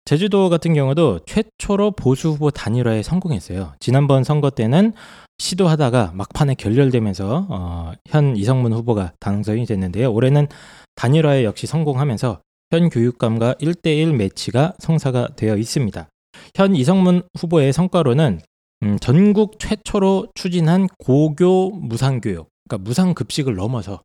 제주도 0.06 0.48
같은 0.48 0.74
경우도 0.74 1.20
최초로 1.24 1.92
보수 1.92 2.30
후보 2.30 2.50
단일화에 2.50 3.04
성공했어요. 3.04 3.74
지난번 3.78 4.24
선거 4.24 4.50
때는 4.50 4.92
시도하다가 5.38 6.10
막판에 6.12 6.56
결렬되면서 6.56 7.46
어, 7.48 7.92
현 8.08 8.36
이성문 8.36 8.72
후보가 8.72 9.12
당선이 9.20 9.66
됐는데요. 9.66 10.12
올해는 10.12 10.48
단일화에 10.96 11.44
역시 11.44 11.68
성공하면서 11.68 12.40
현 12.72 12.90
교육감과 12.90 13.54
1대1 13.60 14.16
매치가 14.16 14.74
성사가 14.80 15.36
되어 15.36 15.56
있습니다. 15.56 16.08
현 16.54 16.74
이성문 16.74 17.22
후보의 17.38 17.72
성과로는 17.72 18.40
음, 18.82 18.98
전국 18.98 19.58
최초로 19.58 20.28
추진한 20.34 20.88
고교 20.98 21.70
무상교육, 21.72 22.48
그러니까 22.68 22.84
무상급식을 22.84 23.54
넘어서 23.54 24.02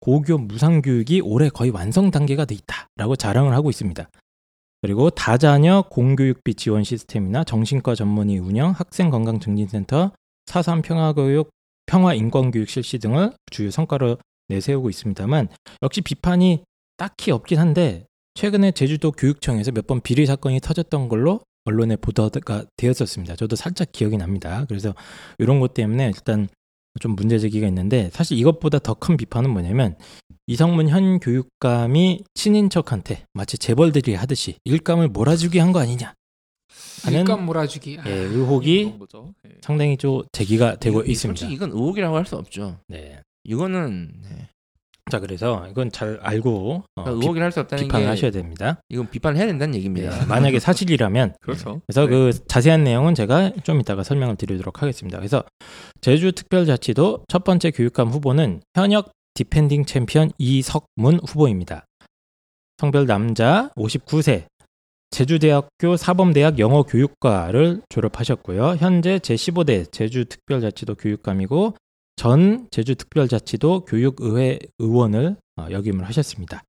고교 0.00 0.38
무상교육이 0.38 1.20
올해 1.22 1.48
거의 1.48 1.70
완성 1.70 2.10
단계가 2.10 2.44
돼 2.44 2.54
있다라고 2.56 3.16
자랑을 3.16 3.54
하고 3.54 3.70
있습니다. 3.70 4.08
그리고 4.82 5.10
다자녀 5.10 5.84
공교육비 5.90 6.54
지원 6.54 6.82
시스템이나 6.82 7.44
정신과 7.44 7.94
전문의 7.94 8.38
운영, 8.38 8.72
학생건강증진센터, 8.72 10.10
사삼 10.46 10.82
평화교육, 10.82 11.50
평화인권교육 11.86 12.68
실시 12.68 12.98
등을 12.98 13.32
주요 13.50 13.70
성과로 13.70 14.18
내세우고 14.48 14.90
있습니다만 14.90 15.48
역시 15.82 16.00
비판이 16.00 16.64
딱히 16.96 17.30
없긴 17.30 17.58
한데 17.60 18.06
최근에 18.34 18.72
제주도 18.72 19.12
교육청에서 19.12 19.70
몇 19.70 19.86
번 19.86 20.00
비리 20.00 20.26
사건이 20.26 20.60
터졌던 20.60 21.08
걸로 21.08 21.40
언론에 21.64 21.96
보도가 21.96 22.64
되었었습니다. 22.76 23.36
저도 23.36 23.56
살짝 23.56 23.92
기억이 23.92 24.16
납니다. 24.16 24.64
그래서 24.68 24.94
이런 25.38 25.60
것 25.60 25.74
때문에 25.74 26.06
일단 26.06 26.48
좀 27.00 27.12
문제 27.14 27.38
제기가 27.38 27.66
있는데 27.68 28.10
사실 28.12 28.36
이것보다 28.38 28.78
더 28.78 28.94
큰 28.94 29.16
비판은 29.16 29.50
뭐냐면 29.50 29.96
이성문 30.46 30.88
현 30.88 31.20
교육감이 31.20 32.24
친인척한테 32.34 33.24
마치 33.32 33.56
재벌들이 33.58 34.14
하듯이 34.14 34.56
일감을 34.64 35.08
몰아주기 35.08 35.58
한 35.58 35.72
거 35.72 35.78
아니냐 35.80 36.14
하는 37.04 37.20
일감 37.20 37.46
몰아주기. 37.46 37.98
아, 38.00 38.04
예, 38.08 38.12
의혹이. 38.12 38.92
예. 39.46 39.50
상당히 39.60 39.96
좀 39.96 40.22
제기가 40.32 40.76
되고 40.76 41.02
이- 41.02 41.12
있습니다. 41.12 41.38
솔직히 41.38 41.54
이건 41.54 41.70
의혹이라고 41.70 42.16
할 42.16 42.24
수 42.26 42.36
없죠. 42.36 42.78
네. 42.88 43.20
이거는 43.44 44.12
네. 44.22 44.48
자 45.10 45.18
그래서 45.18 45.66
이건 45.68 45.90
잘 45.90 46.18
알고 46.22 46.84
어, 46.96 47.02
그러니까 47.02 47.12
비, 47.12 47.20
의혹이라 47.22 47.44
할수 47.44 47.60
없다는 47.60 47.84
비판을 47.84 48.04
게 48.06 48.08
하셔야 48.08 48.30
됩니다. 48.30 48.80
이건 48.88 49.10
비판을 49.10 49.36
해야 49.36 49.46
된다는 49.46 49.74
얘기입니다. 49.74 50.22
예, 50.22 50.26
만약에 50.26 50.58
사실이라면 50.60 51.34
그렇죠. 51.40 51.80
그래서 51.86 52.02
네. 52.02 52.08
그 52.08 52.46
자세한 52.46 52.84
내용은 52.84 53.14
제가 53.14 53.52
좀 53.64 53.80
이따가 53.80 54.02
설명을 54.02 54.36
드리도록 54.36 54.80
하겠습니다. 54.80 55.18
그래서 55.18 55.42
제주 56.00 56.32
특별자치도 56.32 57.24
첫 57.28 57.44
번째 57.44 57.70
교육감 57.72 58.08
후보는 58.08 58.62
현역 58.74 59.12
defending 59.34 59.86
champion 59.86 60.30
이석문 60.38 61.20
후보입니다. 61.26 61.84
성별 62.78 63.06
남자 63.06 63.70
59세 63.76 64.46
제주대학교 65.12 65.96
사범대학 65.96 66.58
영어교육과를 66.58 67.82
졸업하셨고요. 67.90 68.76
현재 68.78 69.18
제15대 69.18 69.92
제주특별자치도 69.92 70.94
교육감이고 70.94 71.74
전 72.16 72.68
제주특별자치도 72.70 73.84
교육의회 73.86 74.58
의원을 74.78 75.36
어, 75.56 75.66
역임을 75.70 76.06
하셨습니다. 76.06 76.62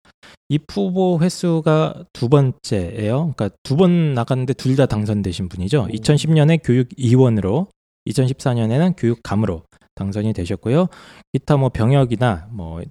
이 0.50 0.60
후보 0.70 1.20
횟수가 1.22 2.06
두 2.14 2.30
번째예요. 2.30 3.34
그러니까 3.36 3.50
두 3.64 3.76
번 3.76 4.14
나갔는데 4.14 4.54
둘 4.54 4.76
다 4.76 4.86
당선되신 4.86 5.50
분이죠. 5.50 5.88
2010년에 5.92 6.60
교육위원으로 6.64 7.68
2014년에는 8.10 8.94
교육감으로 8.98 9.64
당선이 9.96 10.34
되셨고요. 10.34 10.88
기타 11.34 11.58
뭐 11.58 11.70
병역이나 11.70 12.48
뭐 12.52 12.82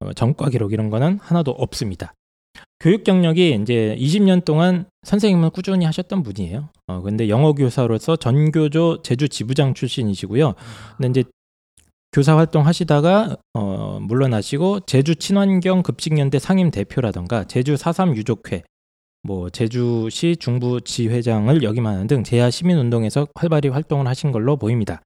어, 0.00 0.12
전과 0.14 0.48
기록 0.50 0.72
이런 0.72 0.90
거는 0.90 1.18
하나도 1.20 1.50
없습니다. 1.52 2.12
교육 2.80 3.04
경력이 3.04 3.58
이제 3.62 3.96
20년 3.98 4.44
동안 4.44 4.86
선생님을 5.04 5.50
꾸준히 5.50 5.84
하셨던 5.84 6.22
분이에요. 6.22 6.70
어, 6.88 7.00
근데 7.02 7.28
영어 7.28 7.52
교사로서 7.52 8.16
전교조 8.16 9.02
제주 9.02 9.28
지부장 9.28 9.74
출신이시고요. 9.74 10.54
근데 10.96 11.20
이제 11.20 11.30
교사 12.16 12.34
활동 12.34 12.64
하시다가 12.66 13.36
어, 13.52 13.98
물러나시고 14.00 14.80
제주 14.86 15.16
친환경 15.16 15.82
급식연대 15.82 16.38
상임 16.38 16.70
대표라던가 16.70 17.44
제주 17.44 17.74
4.3 17.74 18.16
유족회 18.16 18.62
뭐 19.22 19.50
제주시 19.50 20.38
중부 20.40 20.80
지회장을 20.80 21.62
역임하는 21.62 22.06
등 22.06 22.24
제야 22.24 22.48
시민 22.48 22.78
운동에서 22.78 23.26
활발히 23.34 23.68
활동을 23.68 24.06
하신 24.06 24.32
걸로 24.32 24.56
보입니다. 24.56 25.02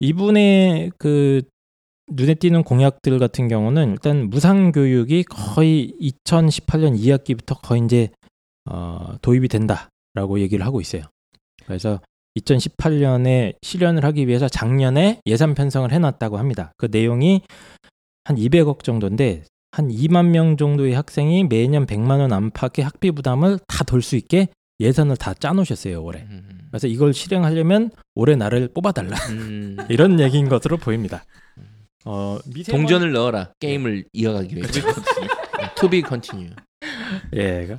이분의 0.00 0.92
그 0.98 1.40
눈에 2.12 2.34
띄는 2.34 2.64
공약들 2.64 3.18
같은 3.18 3.48
경우는 3.48 3.92
일단 3.92 4.28
무상 4.28 4.72
교육이 4.72 5.22
거의 5.22 5.94
2018년 6.02 6.98
2학기부터 6.98 7.62
거의 7.62 7.80
이제 7.82 8.10
어, 8.70 9.14
도입이 9.22 9.48
된다라고 9.48 10.40
얘기를 10.40 10.66
하고 10.66 10.82
있어요. 10.82 11.04
그래서 11.64 11.98
2018년에 12.36 13.54
실현을 13.62 14.04
하기 14.04 14.26
위해서 14.28 14.48
작년에 14.48 15.20
예산 15.26 15.54
편성을 15.54 15.90
해놨다고 15.92 16.38
합니다. 16.38 16.72
그 16.76 16.88
내용이 16.90 17.42
한 18.24 18.36
200억 18.36 18.82
정도인데 18.82 19.44
한 19.72 19.88
2만 19.88 20.26
명 20.28 20.56
정도의 20.56 20.94
학생이 20.94 21.44
매년 21.44 21.86
100만 21.86 22.20
원 22.20 22.32
안팎의 22.32 22.84
학비 22.84 23.10
부담을 23.10 23.58
다돌수 23.68 24.16
있게 24.16 24.48
예산을 24.80 25.16
다 25.16 25.32
짜놓으셨어요 25.34 26.02
올해. 26.02 26.20
음. 26.22 26.68
그래서 26.70 26.86
이걸 26.86 27.14
실행하려면 27.14 27.90
올해 28.14 28.36
나를 28.36 28.68
뽑아달라 28.74 29.16
음. 29.30 29.76
이런 29.88 30.20
얘기인 30.20 30.48
것으로 30.48 30.76
보입니다. 30.76 31.24
어, 32.04 32.38
미세먼- 32.46 32.70
동전을 32.72 33.12
넣어라 33.12 33.52
게임을 33.60 34.04
이어가기 34.12 34.54
위해서. 34.56 34.80
To 35.76 35.88
be 35.88 36.02
continue. 36.06 36.50
예, 37.34 37.66
그 37.66 37.78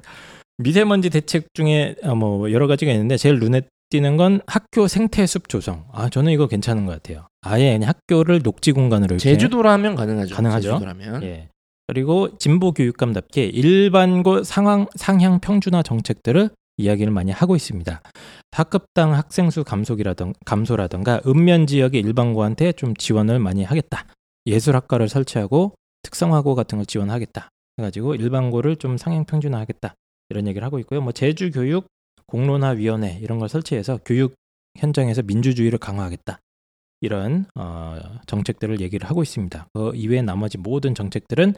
미세먼지 0.57 1.09
대책 1.09 1.53
중에 1.53 1.95
어, 2.03 2.15
뭐 2.15 2.51
여러 2.51 2.67
가지가 2.67 2.91
있는데 2.91 3.15
제일 3.17 3.39
눈에 3.39 3.61
띄는 3.89 4.17
건 4.17 4.41
학교 4.47 4.87
생태숲 4.87 5.49
조성. 5.49 5.85
아 5.91 6.09
저는 6.09 6.31
이거 6.31 6.47
괜찮은 6.47 6.85
것 6.85 6.91
같아요. 6.91 7.27
아예 7.41 7.73
그냥 7.73 7.89
학교를 7.89 8.41
녹지 8.43 8.71
공간으로 8.73 9.17
제주도라면 9.17 9.95
가능하죠. 9.95 10.35
가능하죠. 10.35 10.69
제주도라면. 10.69 11.23
예. 11.23 11.49
그리고 11.87 12.37
진보 12.37 12.73
교육감답게 12.73 13.45
일반고 13.45 14.43
상황 14.43 14.87
상향 14.95 15.39
평준화 15.39 15.83
정책들을 15.83 16.49
이야기를 16.77 17.11
많이 17.11 17.31
하고 17.31 17.55
있습니다. 17.55 18.01
학급당 18.51 19.13
학생 19.13 19.49
수 19.49 19.63
감소기라던 19.63 20.33
감소라던가 20.45 21.21
읍면 21.25 21.67
지역의 21.67 22.01
일반고한테 22.01 22.73
좀 22.73 22.93
지원을 22.95 23.39
많이 23.39 23.63
하겠다. 23.63 24.05
예술학과를 24.45 25.07
설치하고 25.07 25.75
특성화고 26.03 26.55
같은 26.55 26.77
걸 26.77 26.85
지원하겠다. 26.85 27.49
해가지고 27.79 28.15
일반고를 28.15 28.75
좀 28.75 28.97
상향 28.97 29.25
평준화하겠다. 29.25 29.95
이런 30.29 30.47
얘기를 30.47 30.65
하고 30.65 30.79
있고요. 30.79 31.01
뭐 31.01 31.13
제주 31.13 31.51
교육 31.51 31.87
공론화 32.27 32.71
위원회 32.71 33.17
이런 33.21 33.39
걸 33.39 33.49
설치해서 33.49 33.99
교육 34.05 34.35
현장에서 34.77 35.21
민주주의를 35.23 35.79
강화하겠다. 35.79 36.39
이런 37.01 37.45
어, 37.55 37.99
정책들을 38.25 38.81
얘기를 38.81 39.07
하고 39.09 39.23
있습니다. 39.23 39.67
그 39.73 39.91
이외에 39.95 40.21
나머지 40.21 40.57
모든 40.57 40.95
정책들은 40.95 41.53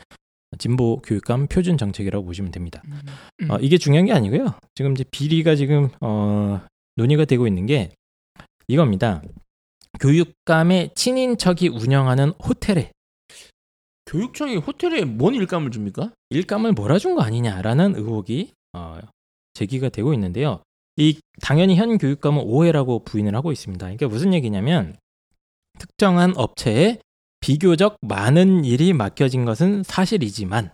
진보 0.57 1.01
교육감 1.01 1.47
표준 1.47 1.77
정책이라고 1.77 2.25
보시면 2.25 2.51
됩니다. 2.51 2.81
음. 3.41 3.51
어, 3.51 3.57
이게 3.59 3.77
중요한 3.77 4.05
게 4.05 4.13
아니고요. 4.13 4.55
지금 4.75 4.93
이제 4.93 5.03
비리가 5.11 5.55
지금 5.55 5.89
어, 6.01 6.61
논의가 6.95 7.25
되고 7.25 7.47
있는 7.47 7.65
게 7.65 7.91
이겁니다. 8.67 9.21
교육감의 9.99 10.91
친인척이 10.95 11.69
운영하는 11.69 12.29
호텔에 12.43 12.91
교육청이 14.05 14.57
호텔에 14.57 15.05
뭔 15.05 15.35
일감을 15.35 15.71
줍니까? 15.71 16.11
일감을 16.31 16.73
몰아준 16.73 17.15
거 17.15 17.21
아니냐라는 17.21 17.95
의혹이 17.95 18.51
어, 18.73 18.99
제기가 19.59 19.89
되고 19.89 20.13
있는데요. 20.13 20.61
이 20.95 21.19
당연히 21.41 21.75
현 21.75 21.97
교육감은 21.97 22.43
오해라고 22.43 23.03
부인을 23.03 23.35
하고 23.35 23.51
있습니다. 23.51 23.85
그러니까 23.85 24.07
무슨 24.07 24.33
얘기냐면 24.33 24.95
특정한 25.77 26.33
업체에 26.35 26.99
비교적 27.41 27.97
많은 28.01 28.65
일이 28.65 28.93
맡겨진 28.93 29.45
것은 29.45 29.83
사실이지만 29.83 30.71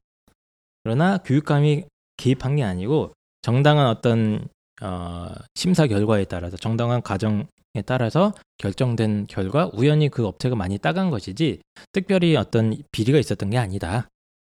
그러나 0.84 1.18
교육감이 1.18 1.86
개입한 2.18 2.56
게 2.56 2.64
아니고 2.64 3.14
정당한 3.42 3.88
어떤 3.88 4.48
어, 4.82 5.30
심사 5.56 5.88
결과에 5.88 6.26
따라서 6.26 6.58
정당한 6.58 7.02
과정에 7.02 7.46
따라서 7.86 8.34
결정된 8.58 9.28
결과 9.28 9.70
우연히 9.74 10.10
그 10.10 10.26
업체가 10.26 10.56
많이 10.56 10.78
따간 10.78 11.10
것이지 11.10 11.60
특별히 11.92 12.36
어떤 12.36 12.76
비리가 12.92 13.18
있었던 13.20 13.50
게 13.50 13.58
아니다. 13.58 14.08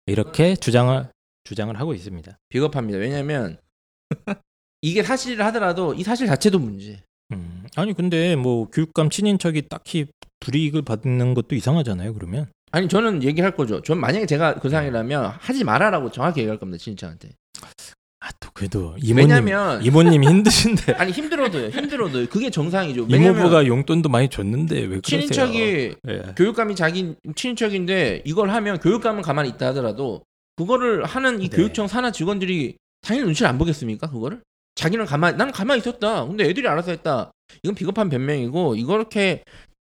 이렇게 0.06 0.56
주장을 0.56 1.10
주장을 1.44 1.78
하고 1.80 1.94
있습니다. 1.94 2.38
비겁합니다. 2.50 3.00
왜냐하면 3.00 3.58
이게 4.82 5.04
사실이라 5.04 5.46
하더라도 5.48 5.94
이 5.94 6.04
사실 6.04 6.28
자체도 6.28 6.60
문제. 6.60 7.02
음, 7.34 7.66
아니 7.76 7.94
근데 7.94 8.36
뭐 8.36 8.70
교육감 8.70 9.10
친인척이 9.10 9.64
딱히 9.70 10.06
불이익을 10.40 10.84
받는 10.84 11.34
것도 11.34 11.56
이상하잖아요. 11.56 12.14
그러면 12.14 12.48
아니 12.72 12.88
저는 12.88 13.24
얘기할 13.24 13.56
거죠. 13.56 13.82
전 13.82 14.00
만약에 14.00 14.26
제가 14.26 14.56
그 14.56 14.70
상황이라면 14.70 15.34
하지 15.40 15.64
말아라고 15.64 16.12
정확히 16.12 16.42
얘기할 16.42 16.58
겁니다. 16.60 16.82
진짜한테. 16.82 17.30
아 18.20 18.30
또 18.40 18.50
그래도 18.54 18.96
이모님 19.02 19.30
왜냐면 19.30 19.84
이모님이 19.84 20.28
힘드신데 20.28 20.94
아니 20.98 21.12
힘들어도요. 21.12 21.70
힘들어도 21.70 22.28
그게 22.28 22.50
정상이죠. 22.50 23.08
이모부가 23.10 23.68
용돈도 23.68 24.10
많이 24.10 24.28
줬는데 24.28 24.86
왜? 24.86 25.02
친인척이 25.02 25.96
예. 26.08 26.22
교육감이 26.36 26.76
자기 26.76 27.16
친인척인데 27.36 28.24
이걸 28.26 28.50
하면 28.50 28.80
교육감은 28.80 29.22
가만히 29.22 29.50
있다 29.50 29.68
하더라도 29.68 30.24
그거를 30.56 31.06
하는 31.06 31.42
이 31.42 31.50
네. 31.50 31.56
교육청 31.56 31.88
산하 31.88 32.12
직원들이 32.12 32.76
당연히 33.02 33.26
눈치를 33.26 33.50
안 33.50 33.58
보겠습니까? 33.58 34.10
그거를 34.10 34.42
자기는 34.76 35.06
가만 35.06 35.38
나는 35.38 35.52
가만히 35.54 35.80
있었다. 35.80 36.26
근데 36.26 36.46
애들이 36.46 36.68
알아서 36.68 36.92
했다. 36.92 37.32
이건 37.64 37.76
비겁한 37.76 38.10
변명이고 38.10 38.76
이렇게 38.76 39.44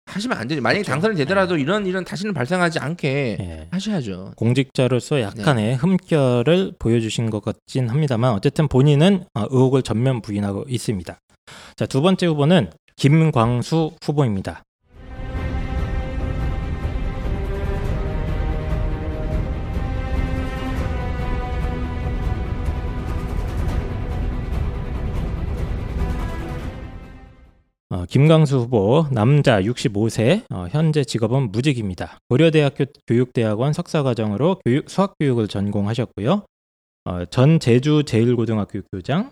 하시면 0.05 0.37
안 0.37 0.47
되죠. 0.47 0.61
만약에 0.61 0.83
그렇죠. 0.83 0.91
당선이 0.91 1.15
되더라도 1.17 1.57
이런 1.57 1.87
일은 1.87 2.03
다시는 2.03 2.33
발생하지 2.35 2.77
않게 2.77 3.37
예. 3.39 3.67
하셔야죠. 3.71 4.33
공직자로서 4.35 5.21
약간의 5.21 5.77
흠결을 5.77 6.73
보여주신 6.77 7.31
것 7.31 7.43
같진 7.43 7.89
합니다만 7.89 8.33
어쨌든 8.33 8.67
본인은 8.67 9.25
어, 9.33 9.45
의혹을 9.49 9.81
전면 9.81 10.21
부인하고 10.21 10.65
있습니다. 10.67 11.17
자 11.75 11.85
두 11.87 12.01
번째 12.01 12.27
후보는 12.27 12.69
김광수 12.97 13.91
후보입니다. 14.03 14.61
어, 27.95 28.03
김광수 28.05 28.57
후보 28.57 29.07
남자 29.09 29.61
65세 29.61 30.43
어, 30.51 30.67
현재 30.69 31.05
직업은 31.05 31.53
무직입니다. 31.53 32.17
고려대학교 32.27 32.83
교육대학원 33.07 33.71
석사과정으로 33.71 34.59
교육, 34.65 34.89
수학교육을 34.89 35.47
전공하셨고요. 35.47 36.43
어, 37.05 37.25
전 37.25 37.57
제주 37.61 38.03
제1고등학교 38.05 38.83
교장 38.91 39.31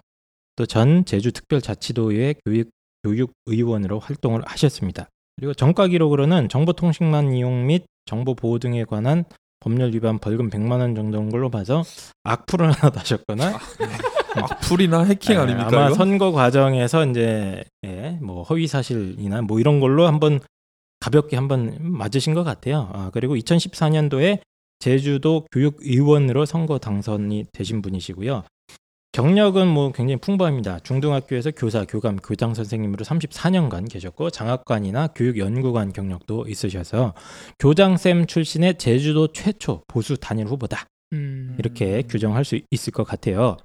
또 0.56 0.66
전 0.66 1.04
제주특별자치도의회 1.04 2.36
교육, 2.46 2.70
교육의원으로 3.04 4.00
활동을 4.00 4.44
하셨습니다. 4.46 5.10
그리고 5.36 5.54
정가 5.54 5.88
기록으로는 5.88 6.48
정보통신망 6.48 7.36
이용 7.36 7.68
및 7.68 7.84
정보 8.06 8.34
보호 8.34 8.60
등에 8.60 8.86
관한 8.86 9.26
법률 9.60 9.94
위반 9.94 10.20
벌금 10.20 10.50
100만 10.50 10.80
원 10.80 10.96
정도인 10.96 11.30
걸로 11.30 11.50
봐서 11.50 11.84
악플을 12.24 12.72
하나 12.72 12.92
다셨거나 12.94 13.60
악플이나 14.36 15.04
해킹 15.04 15.36
네, 15.36 15.42
아닙니까? 15.42 15.68
아마 15.68 15.86
이거? 15.88 15.96
선거 15.96 16.32
과정에서 16.32 17.06
이제 17.06 17.64
예, 17.86 18.18
뭐 18.22 18.44
허위 18.44 18.68
사실이나 18.68 19.42
뭐 19.42 19.60
이런 19.60 19.80
걸로 19.80 20.08
한번 20.08 20.40
가볍게 21.00 21.36
한번 21.36 21.78
맞으신 21.80 22.34
것 22.34 22.44
같아요. 22.44 22.90
아, 22.94 23.10
그리고 23.14 23.36
2014년도에 23.36 24.40
제주도 24.80 25.46
교육의원으로 25.52 26.46
선거 26.46 26.78
당선이 26.78 27.46
되신 27.54 27.82
분이시고요. 27.82 28.44
경력은 29.14 29.68
뭐 29.68 29.92
굉장히 29.92 30.20
풍부합니다. 30.20 30.80
중등학교에서 30.80 31.52
교사, 31.52 31.86
교감, 31.86 32.18
교장 32.18 32.56
선생님으로 32.56 33.06
34년간 33.06 33.92
계셨고 33.92 34.32
장학관이나 34.32 35.08
교육연구관 35.08 35.94
경력도 35.94 36.48
있으셔서 36.48 37.14
교장쌤 37.60 38.26
출신의 38.26 38.80
제주도 38.80 39.28
최초 39.28 39.84
보수 39.88 40.18
단일 40.18 40.48
후보다. 40.48 40.86
음. 41.14 41.56
이렇게 41.60 42.02
규정할 42.02 42.44
수 42.44 42.60
있을 42.72 42.92
것 42.92 43.04
같아요. 43.04 43.58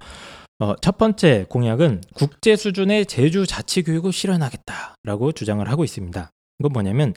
어, 0.61 0.75
첫 0.75 0.97
번째 0.97 1.45
공약은 1.47 2.01
국제 2.13 2.57
수준의 2.57 3.05
제주 3.05 3.47
자치 3.47 3.81
교육을 3.81 4.11
실현하겠다라고 4.11 5.31
주장을 5.31 5.67
하고 5.69 5.85
있습니다. 5.85 6.29
이건 6.59 6.73
뭐냐면 6.73 7.13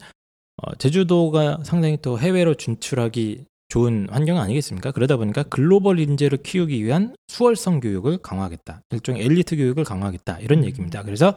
어, 0.59 0.75
제주도가 0.77 1.59
상당히 1.65 1.99
또 2.01 2.21
해외로 2.21 2.55
진출하기 2.55 3.45
좋은 3.69 4.07
환경 4.11 4.39
아니겠습니까? 4.39 4.93
그러다 4.93 5.17
보니까 5.17 5.43
글로벌 5.45 5.99
인재를 5.99 6.39
키우기 6.43 6.85
위한 6.85 7.17
수월성 7.27 7.81
교육을 7.81 8.19
강화하겠다. 8.19 8.83
일종의 8.91 9.25
엘리트 9.25 9.57
교육을 9.57 9.83
강화하겠다. 9.83 10.39
이런 10.39 10.61
음. 10.61 10.65
얘기입니다. 10.67 11.03
그래서 11.03 11.37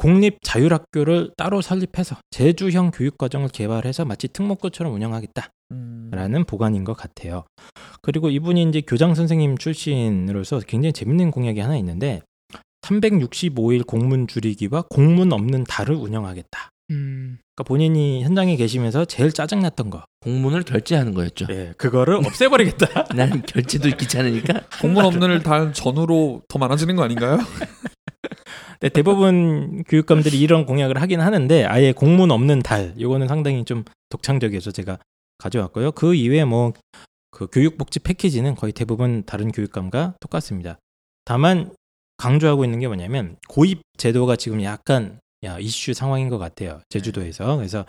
공립 0.00 0.38
자율학교를 0.42 1.32
따로 1.36 1.60
설립해서 1.60 2.16
제주형 2.30 2.90
교육 2.90 3.18
과정을 3.18 3.50
개발해서 3.50 4.06
마치 4.06 4.28
특목고처럼 4.28 4.94
운영하겠다. 4.94 5.50
라는 6.10 6.44
보관인 6.44 6.84
것 6.84 6.94
같아요. 6.94 7.44
그리고 8.00 8.30
이분이 8.30 8.62
이제 8.62 8.80
교장 8.80 9.14
선생님 9.14 9.58
출신으로서 9.58 10.60
굉장히 10.60 10.94
재밌는 10.94 11.30
공약이 11.30 11.60
하나 11.60 11.76
있는데 11.76 12.22
365일 12.80 13.86
공문 13.86 14.26
줄이기와 14.26 14.84
공문 14.88 15.34
없는 15.34 15.64
달을 15.64 15.96
운영하겠다. 15.96 16.70
음, 16.92 17.38
그러니까 17.54 17.68
본인이 17.68 18.24
현장에 18.24 18.56
계시면서 18.56 19.04
제일 19.04 19.32
짜증났던 19.32 19.90
거. 19.90 20.02
공문을 20.20 20.62
결제하는 20.62 21.12
거였죠. 21.12 21.46
예, 21.50 21.74
그거를 21.76 22.14
없애버리겠다. 22.26 23.04
난 23.14 23.42
결제도 23.42 23.94
귀찮으니까 23.94 24.62
공문 24.80 25.04
없는 25.04 25.42
달 25.42 25.74
전후로 25.74 26.44
더 26.48 26.58
많아지는 26.58 26.96
거 26.96 27.02
아닌가요? 27.02 27.38
네, 28.80 28.88
대부분 28.88 29.84
교육감들이 29.84 30.40
이런 30.40 30.64
공약을 30.66 31.00
하긴 31.00 31.20
하는데 31.20 31.64
아예 31.64 31.92
공문 31.92 32.30
없는 32.30 32.60
달 32.60 32.94
이거는 32.96 33.28
상당히 33.28 33.64
좀 33.64 33.84
독창적이어서 34.08 34.70
제가 34.72 34.98
가져왔고요. 35.38 35.92
그 35.92 36.14
이외에 36.14 36.44
뭐 36.44 36.72
그 37.30 37.46
교육복지 37.46 38.00
패키지는 38.00 38.54
거의 38.54 38.72
대부분 38.72 39.22
다른 39.24 39.52
교육감과 39.52 40.14
똑같습니다. 40.20 40.78
다만 41.24 41.72
강조하고 42.16 42.64
있는 42.64 42.80
게 42.80 42.86
뭐냐면 42.86 43.36
고입 43.48 43.80
제도가 43.96 44.36
지금 44.36 44.62
약간 44.62 45.20
야, 45.42 45.58
이슈 45.58 45.94
상황인 45.94 46.28
것 46.28 46.36
같아요. 46.36 46.82
제주도에서. 46.90 47.56
그래서 47.56 47.86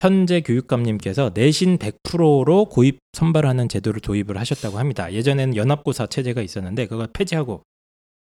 현재 0.00 0.40
교육감님께서 0.40 1.32
내신 1.34 1.76
100%로 1.76 2.64
고입 2.66 2.98
선발하는 3.12 3.68
제도를 3.68 4.00
도입을 4.00 4.38
하셨다고 4.38 4.78
합니다. 4.78 5.12
예전에는 5.12 5.54
연합고사 5.54 6.06
체제가 6.06 6.40
있었는데 6.40 6.86
그걸 6.86 7.08
폐지하고 7.12 7.62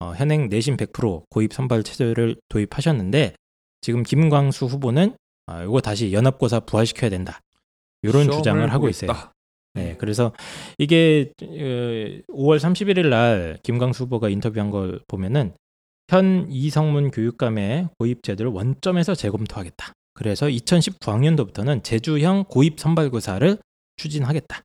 어, 0.03 0.15
현행 0.17 0.49
내신 0.49 0.77
100% 0.77 1.25
고입 1.31 1.53
선발 1.53 1.85
체제를 1.85 2.37
도입하셨는데 2.49 3.35
지금 3.81 4.03
김광수 4.03 4.67
후보는 4.67 5.17
아, 5.47 5.63
이거 5.63 5.81
다시 5.81 6.13
연합고사 6.13 6.61
부활시켜야 6.61 7.09
된다. 7.09 7.41
이런 8.03 8.31
주장을 8.31 8.73
하고. 8.73 8.89
있어요. 8.89 9.13
네, 9.75 9.97
그래서 9.99 10.33
이게 10.77 11.31
어, 11.41 11.45
5월 11.47 12.59
31일 12.59 13.09
날 13.09 13.59
김광수 13.63 14.05
후보가 14.05 14.29
인터뷰한 14.29 14.71
걸 14.71 15.01
보면은 15.07 15.55
현 16.09 16.47
이성문 16.51 17.13
교육감의 17.13 17.89
고입 17.99 18.25
제도를 18.25 18.51
원점에서 18.51 19.15
재검토하겠다. 19.15 19.93
그래서 20.15 20.47
2019학년도부터는 20.47 21.85
제주형 21.85 22.47
고입 22.49 22.79
선발고사를 22.79 23.57
추진하겠다. 23.97 24.63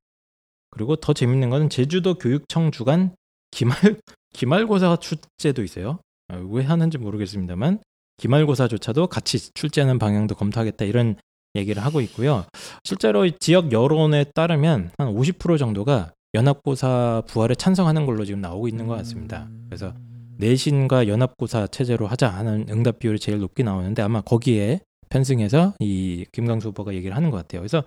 그리고 0.71 0.95
더 0.95 1.13
재밌는 1.13 1.51
거는 1.51 1.69
제주도 1.69 2.15
교육청 2.15 2.71
주관 2.71 3.15
기말 3.51 3.77
기말고사 4.33 4.97
출제도 4.97 5.63
있어요. 5.63 5.99
아, 6.27 6.35
왜 6.49 6.63
하는지 6.63 6.97
모르겠습니다만 6.97 7.79
기말고사조차도 8.17 9.07
같이 9.07 9.53
출제하는 9.53 9.99
방향도 9.99 10.35
검토하겠다 10.35 10.85
이런 10.85 11.15
얘기를 11.55 11.83
하고 11.83 12.01
있고요. 12.01 12.45
실제로 12.83 13.25
이 13.25 13.33
지역 13.39 13.71
여론에 13.71 14.25
따르면 14.35 14.91
한 14.97 15.13
50% 15.13 15.57
정도가 15.57 16.13
연합고사 16.33 17.23
부활에 17.27 17.55
찬성하는 17.55 18.05
걸로 18.05 18.25
지금 18.25 18.41
나오고 18.41 18.67
있는 18.67 18.87
것 18.87 18.95
같습니다. 18.97 19.47
그래서 19.67 19.93
내신과 20.37 21.07
연합고사 21.07 21.67
체제로 21.67 22.05
하자 22.07 22.29
하는 22.29 22.65
응답 22.69 22.99
비율이 22.99 23.19
제일 23.19 23.39
높게 23.39 23.63
나오는데 23.63 24.01
아마 24.01 24.21
거기에 24.21 24.81
편승해서 25.09 25.73
이 25.79 26.25
김강수 26.31 26.69
후보가 26.69 26.93
얘기를 26.93 27.15
하는 27.15 27.31
것 27.31 27.37
같아요. 27.37 27.61
그래서 27.61 27.83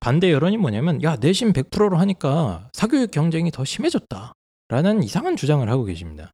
반대 0.00 0.32
여론이 0.32 0.56
뭐냐면 0.56 1.02
야 1.02 1.16
내신 1.16 1.52
100%로 1.52 1.96
하니까 1.98 2.68
사교육 2.72 3.10
경쟁이 3.10 3.50
더 3.50 3.64
심해졌다 3.64 4.32
라는 4.68 5.02
이상한 5.02 5.36
주장을 5.36 5.68
하고 5.68 5.84
계십니다. 5.84 6.30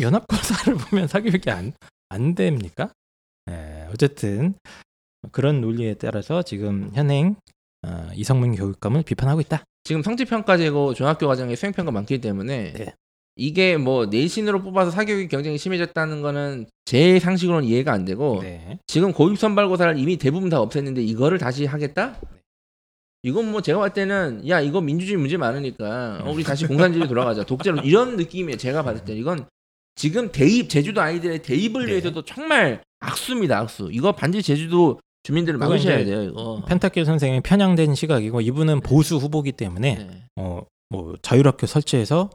연합고사를 0.00 0.74
보면 0.90 1.08
사교육이 1.08 1.50
안, 1.50 1.72
안 2.08 2.34
됩니까? 2.34 2.90
예, 3.50 3.86
어쨌든 3.92 4.54
그런 5.32 5.60
논리에 5.60 5.94
따라서 5.94 6.42
지금 6.42 6.90
현행 6.94 7.36
어, 7.86 8.08
이성문 8.14 8.56
교육감을 8.56 9.02
비판하고 9.02 9.40
있다. 9.40 9.64
지금 9.84 10.02
성취평가제고 10.02 10.94
중학교 10.94 11.26
과정에 11.26 11.54
수행평가 11.54 11.90
많기 11.92 12.20
때문에 12.20 12.72
네. 12.72 12.94
이게 13.36 13.76
뭐 13.76 14.06
내신으로 14.06 14.62
뽑아서 14.62 14.90
사교육 14.90 15.28
경쟁이 15.28 15.58
심해졌다는 15.58 16.22
거는 16.22 16.66
제 16.86 17.20
상식으로는 17.20 17.68
이해가 17.68 17.92
안 17.92 18.04
되고 18.04 18.40
네. 18.42 18.78
지금 18.86 19.12
고입 19.12 19.38
선발고사를 19.38 19.98
이미 19.98 20.16
대부분 20.16 20.48
다 20.48 20.58
없앴는데 20.58 21.06
이거를 21.06 21.38
다시 21.38 21.66
하겠다? 21.66 22.18
이건 23.26 23.50
뭐 23.50 23.60
제가 23.60 23.78
봤을 23.78 23.92
때는 23.94 24.48
야 24.48 24.60
이거 24.60 24.80
민주주의 24.80 25.16
문제 25.18 25.36
많으니까 25.36 26.22
어, 26.24 26.30
우리 26.30 26.44
다시 26.44 26.66
공산주의로 26.66 27.08
돌아가자 27.08 27.44
독재로 27.44 27.78
이런 27.78 28.16
느낌이에요 28.16 28.56
제가 28.56 28.82
봤을 28.82 29.04
때 29.04 29.14
이건 29.14 29.46
지금 29.94 30.30
대입 30.30 30.68
제주도 30.68 31.00
아이들의 31.00 31.42
대입을 31.42 31.86
네. 31.86 31.92
위해서도 31.92 32.22
정말 32.22 32.82
악수입니다 33.00 33.58
악수 33.58 33.90
이거 33.92 34.12
반드시 34.12 34.44
제주도 34.44 35.00
주민들을 35.24 35.58
막으셔야 35.58 36.04
돼요 36.04 36.22
이거 36.22 36.62
펜타킬 36.68 37.04
선생의 37.04 37.40
편향된 37.42 37.94
시각이고 37.94 38.40
이분은 38.40 38.80
보수 38.80 39.16
후보기 39.16 39.52
때문에 39.52 39.94
네. 39.96 40.22
어, 40.36 40.62
뭐 40.88 41.16
자율학교 41.22 41.66
설치해서 41.66 42.30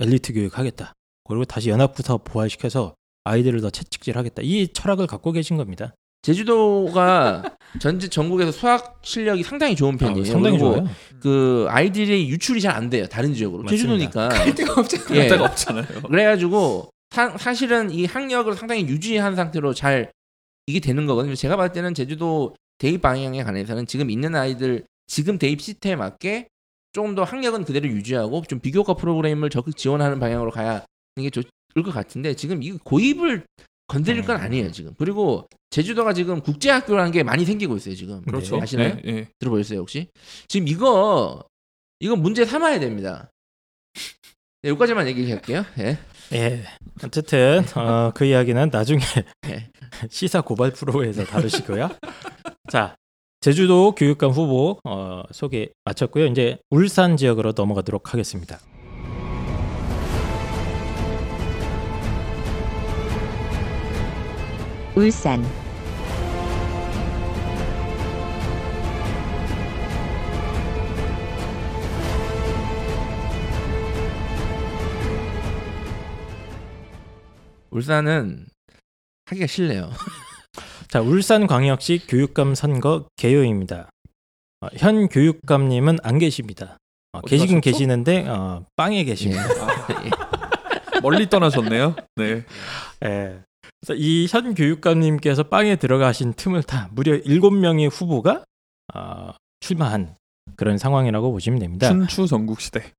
엘리트 0.00 0.32
교육하겠다. 0.32 0.92
그리고 1.24 1.44
다시 1.44 1.70
연합고사 1.70 2.18
부활시켜서 2.18 2.94
아이들을 3.24 3.60
더 3.60 3.70
채찍질하겠다. 3.70 4.42
이 4.42 4.68
철학을 4.68 5.06
갖고 5.06 5.32
계신 5.32 5.56
겁니다. 5.56 5.94
제주도가 6.22 7.56
전체 7.80 8.08
전국에서 8.08 8.52
수학 8.52 9.00
실력이 9.02 9.42
상당히 9.42 9.74
좋은 9.74 9.96
편이에요. 9.96 10.22
아, 10.22 10.30
상당히 10.30 10.58
좋아요. 10.58 10.86
그 11.20 11.66
아이들이 11.68 12.28
유출이 12.28 12.60
잘 12.60 12.72
안 12.72 12.88
돼요. 12.88 13.06
다른 13.06 13.34
지역으로. 13.34 13.64
맞습니다. 13.64 13.76
제주도니까. 13.76 14.54
데가 14.54 14.80
없잖아. 14.80 15.16
예. 15.16 15.28
데가 15.28 15.44
없잖아요. 15.44 15.84
그래가지고 16.08 16.88
사, 17.10 17.36
사실은 17.36 17.90
이 17.90 18.06
학력을 18.06 18.52
상당히 18.54 18.82
유지한 18.86 19.36
상태로 19.36 19.74
잘 19.74 20.10
이게 20.66 20.80
되는 20.80 21.06
거거든요. 21.06 21.34
제가 21.34 21.56
봤을 21.56 21.72
때는 21.72 21.92
제주도 21.94 22.54
대입 22.78 23.02
방향에 23.02 23.42
관해서는 23.44 23.86
지금 23.86 24.10
있는 24.10 24.34
아이들 24.34 24.84
지금 25.06 25.38
대입 25.38 25.60
시스템에 25.60 25.96
맞게 25.96 26.48
조금 26.92 27.14
더 27.14 27.24
학력은 27.24 27.64
그대로 27.64 27.88
유지하고 27.88 28.42
좀 28.48 28.60
비교과 28.60 28.94
프로그램을 28.94 29.50
적극 29.50 29.76
지원하는 29.76 30.18
방향으로 30.20 30.50
가야 30.50 30.70
하는 30.70 30.84
게 31.18 31.30
좋을 31.30 31.44
것 31.84 31.92
같은데 31.92 32.34
지금 32.34 32.62
이 32.62 32.72
고입을 32.72 33.44
건드릴 33.86 34.22
건 34.22 34.36
음. 34.36 34.42
아니에요 34.42 34.70
지금. 34.72 34.94
그리고 34.98 35.46
제주도가 35.70 36.12
지금 36.12 36.40
국제학교라는 36.40 37.12
게 37.12 37.22
많이 37.22 37.44
생기고 37.44 37.76
있어요 37.76 37.94
지금. 37.94 38.22
그렇죠. 38.22 38.60
아시나요? 38.60 38.96
예, 39.04 39.10
예. 39.10 39.28
들어보셨어요 39.38 39.80
혹시? 39.80 40.08
지금 40.48 40.68
이거 40.68 41.44
이거 42.00 42.16
문제 42.16 42.44
삼아야 42.44 42.80
됩니다. 42.80 43.30
네, 44.62 44.70
여기까지만 44.70 45.06
얘기할게요. 45.08 45.64
예. 45.78 45.98
예. 46.32 46.64
어쨌든 47.04 47.64
어, 47.74 48.12
그 48.14 48.24
이야기는 48.24 48.70
나중에 48.72 49.00
네. 49.42 49.70
시사 50.10 50.40
고발 50.40 50.70
프로에서 50.70 51.24
다루시고요. 51.24 51.90
자, 52.70 52.96
제주도 53.40 53.94
교육감 53.94 54.30
후보 54.30 54.78
어, 54.84 55.22
소개 55.32 55.68
마쳤고요. 55.84 56.26
이제 56.26 56.58
울산 56.70 57.16
지역으로 57.16 57.52
넘어가도록 57.56 58.12
하겠습니다. 58.12 58.58
울산 64.94 65.42
울산은 77.70 78.46
하기가 79.24 79.46
싫네요. 79.46 79.90
자, 80.88 81.00
울산광역시 81.00 82.02
교육감 82.06 82.54
선거 82.54 83.06
개요입니다. 83.16 83.88
어, 84.60 84.68
현 84.76 85.08
교육감님은 85.08 85.98
안 86.02 86.18
계십니다. 86.18 86.76
어, 87.12 87.22
계시긴 87.22 87.62
가셨죠? 87.62 87.70
계시는데 87.70 88.28
어, 88.28 88.66
빵에 88.76 89.04
계십니다. 89.04 89.42
멀리 91.02 91.30
떠나셨네요. 91.30 91.96
네. 92.16 92.44
예. 93.04 93.40
그래서 93.84 94.00
이 94.00 94.26
현 94.30 94.54
교육감님께서 94.54 95.44
빵에 95.44 95.76
들어가신 95.76 96.34
틈을 96.34 96.62
타 96.62 96.88
무려 96.92 97.18
7명의 97.22 97.90
후보가 97.90 98.44
어, 98.94 99.30
출마한 99.60 100.14
그런 100.56 100.78
상황이라고 100.78 101.32
보시면 101.32 101.58
됩니다. 101.60 101.88
춘추 101.88 102.26
전국 102.26 102.60
시대. 102.60 102.92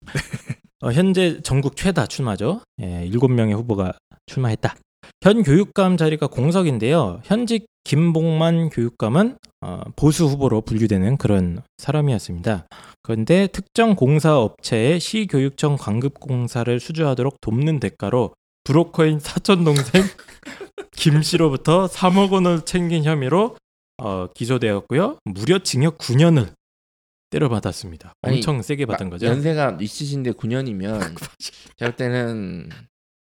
어, 0.81 0.91
현재 0.91 1.41
전국 1.41 1.75
최다 1.75 2.07
출마죠. 2.07 2.61
예, 2.81 3.09
7명의 3.11 3.55
후보가 3.55 3.93
출마했다. 4.25 4.75
현 5.21 5.43
교육감 5.43 5.97
자리가 5.97 6.27
공석인데요. 6.27 7.21
현직 7.23 7.65
김봉만 7.85 8.69
교육감은 8.69 9.37
어, 9.61 9.81
보수 9.95 10.25
후보로 10.25 10.61
분류되는 10.61 11.17
그런 11.17 11.61
사람이었습니다. 11.77 12.65
그런데 13.01 13.47
특정 13.47 13.95
공사 13.95 14.37
업체의 14.37 14.99
시교육청 14.99 15.77
관급 15.77 16.19
공사를 16.19 16.77
수주하도록 16.79 17.35
돕는 17.41 17.79
대가로 17.79 18.33
브로커인 18.63 19.19
사촌 19.19 19.63
동생 19.63 20.03
김 20.95 21.21
씨로부터 21.21 21.87
3억 21.87 22.31
원을 22.31 22.61
챙긴 22.61 23.03
혐의로 23.03 23.57
어, 23.97 24.27
기소되었고요. 24.33 25.17
무려 25.25 25.59
징역 25.59 25.97
9년을 25.97 26.53
때려받았습니다. 27.29 28.13
아니, 28.21 28.37
엄청 28.37 28.61
세게 28.61 28.85
받은 28.85 29.09
거죠. 29.09 29.25
연세가 29.25 29.77
있으신데 29.81 30.33
9년이면 30.33 31.15
제가 31.77 31.91
볼 31.91 31.95
때는 31.95 32.69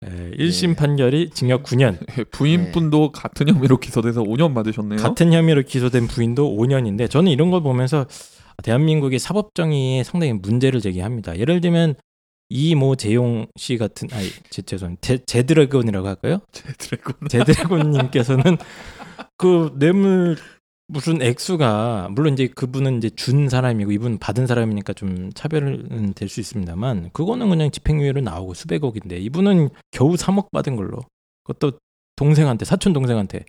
예, 0.07 0.31
1심 0.37 0.77
판결이 0.77 1.31
징역 1.31 1.65
9년. 1.65 1.99
예, 2.19 2.25
부인분도 2.25 3.11
같은 3.13 3.49
혐의로 3.49 3.79
기소돼서 3.79 4.23
5년 4.23 4.55
받으셨네요. 4.55 5.01
같은 5.01 5.33
혐의로 5.33 5.63
기소된 5.63 6.07
부인도 6.07 6.57
5년인데 6.57 7.11
저는 7.11 7.33
이런 7.33 7.51
걸 7.51 7.63
보면서 7.63 8.07
대한민국의 8.63 9.19
사법 9.19 9.55
정의에 9.55 10.05
상당히 10.05 10.33
문제를 10.33 10.81
제기합니다. 10.81 11.39
예를 11.39 11.61
들면 11.61 11.95
이모 12.51 12.97
재용 12.97 13.47
씨 13.57 13.77
같은 13.77 14.09
아니 14.13 14.29
제, 14.51 14.63
죄송 14.63 14.97
제, 15.01 15.19
제드래곤이라고 15.19 16.07
할까요? 16.09 16.41
제 16.53 16.65
드래곤. 16.79 17.15
제드래곤님께서는 17.29 18.57
그 19.37 19.73
뇌물 19.79 20.37
무슨 20.87 21.21
액수가 21.21 22.09
물론 22.13 22.33
이제 22.33 22.47
그분은 22.47 22.97
이제 22.99 23.11
준 23.11 23.51
사람이고 23.51 23.93
이분 23.93 24.17
받은 24.19 24.47
사람이니까 24.47 24.95
좀 24.95 25.31
차별은 25.35 26.15
될 26.15 26.29
수 26.29 26.41
있습니다만 26.41 27.11
그거는 27.13 27.51
그냥 27.51 27.71
집행유예로 27.71 28.23
나오고 28.23 28.55
수백억인데 28.55 29.19
이분은 29.19 29.69
겨우 29.91 30.15
3억 30.15 30.51
받은 30.51 30.77
걸로 30.77 31.01
그것도 31.45 31.79
동생한테 32.17 32.65
사촌 32.65 32.95
동생한테 32.95 33.45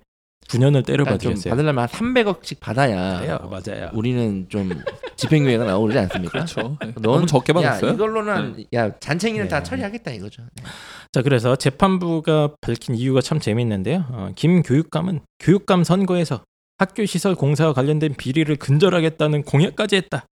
9년을 0.47 0.85
때려 0.85 1.03
그러니까. 1.03 1.49
받으려면 1.49 1.79
한 1.79 1.87
300억씩 1.87 2.59
받아야 2.59 2.95
맞아요, 3.19 3.49
맞아요. 3.49 3.89
우리는 3.93 4.47
좀 4.49 4.69
집행유예가 5.15 5.63
나오지 5.65 5.97
않습니까? 5.99 6.31
그렇죠. 6.45 6.77
네. 6.81 6.91
넌- 6.95 7.01
너무 7.01 7.25
적게 7.27 7.53
받았어요. 7.53 7.89
야 7.91 7.93
이걸로는 7.93 8.65
야 8.73 8.97
잔챙이는 8.99 9.45
네. 9.45 9.49
다 9.49 9.61
처리하겠다 9.61 10.11
이거죠. 10.11 10.41
네. 10.55 10.63
자 11.11 11.21
그래서 11.21 11.55
재판부가 11.55 12.53
밝힌 12.61 12.95
이유가 12.95 13.21
참 13.21 13.39
재미있는데요. 13.39 14.05
어, 14.09 14.31
김 14.35 14.63
교육감은 14.63 15.19
교육감 15.39 15.83
선거에서 15.83 16.41
학교 16.79 17.05
시설 17.05 17.35
공사와 17.35 17.73
관련된 17.73 18.15
비리를 18.15 18.55
근절하겠다는 18.55 19.43
공약까지 19.43 19.97
했다. 19.97 20.25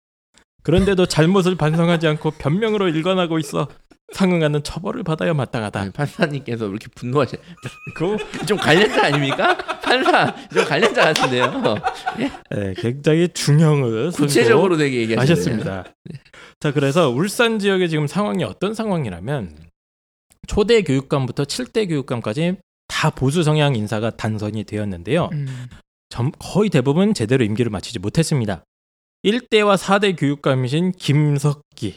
그런데도 0.66 1.06
잘못을 1.06 1.54
반성하지 1.54 2.08
않고 2.08 2.32
변명으로 2.32 2.88
일관하고 2.88 3.38
있어 3.38 3.68
상응하는 4.12 4.64
처벌을 4.64 5.04
받아야 5.04 5.32
마땅하다. 5.32 5.80
아니, 5.80 5.90
판사님께서 5.92 6.64
왜 6.64 6.70
이렇게 6.70 6.88
분노하시? 6.96 7.36
그 7.94 8.16
좀 8.46 8.58
관련자 8.58 9.06
아닙니까? 9.06 9.56
판사 9.80 10.34
좀 10.52 10.64
관련자 10.64 11.02
같은데요. 11.12 11.62
네, 12.50 12.74
굉장히 12.78 13.28
중형을 13.28 14.10
구체적으로 14.10 14.76
되게 14.76 15.02
얘기하시네요. 15.02 15.20
하셨습니다. 15.20 15.84
자, 16.58 16.72
그래서 16.72 17.10
울산 17.10 17.60
지역의 17.60 17.88
지금 17.88 18.08
상황이 18.08 18.42
어떤 18.42 18.74
상황이라면 18.74 19.56
초대 20.48 20.82
교육감부터 20.82 21.44
7대 21.44 21.88
교육감까지 21.88 22.56
다 22.88 23.10
보수 23.10 23.44
성향 23.44 23.76
인사가 23.76 24.10
단선이 24.10 24.64
되었는데요. 24.64 25.30
음. 25.32 25.66
점- 26.08 26.32
거의 26.40 26.70
대부분 26.70 27.14
제대로 27.14 27.44
임기를 27.44 27.70
마치지 27.70 28.00
못했습니다. 28.00 28.64
1대와 29.24 29.76
4대 29.76 30.18
교육감이신 30.18 30.92
김석기 30.92 31.96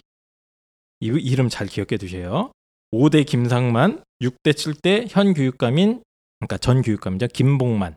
이 1.01 1.05
이름 1.07 1.49
잘 1.49 1.67
기억해 1.67 1.97
두세요. 1.97 2.51
5대 2.91 3.25
김상만, 3.25 4.03
6대 4.21 4.51
7대 4.53 5.07
현 5.09 5.33
교육감인 5.33 6.01
그러니까 6.39 6.57
전 6.57 6.81
교육감이죠. 6.81 7.27
김봉만 7.27 7.95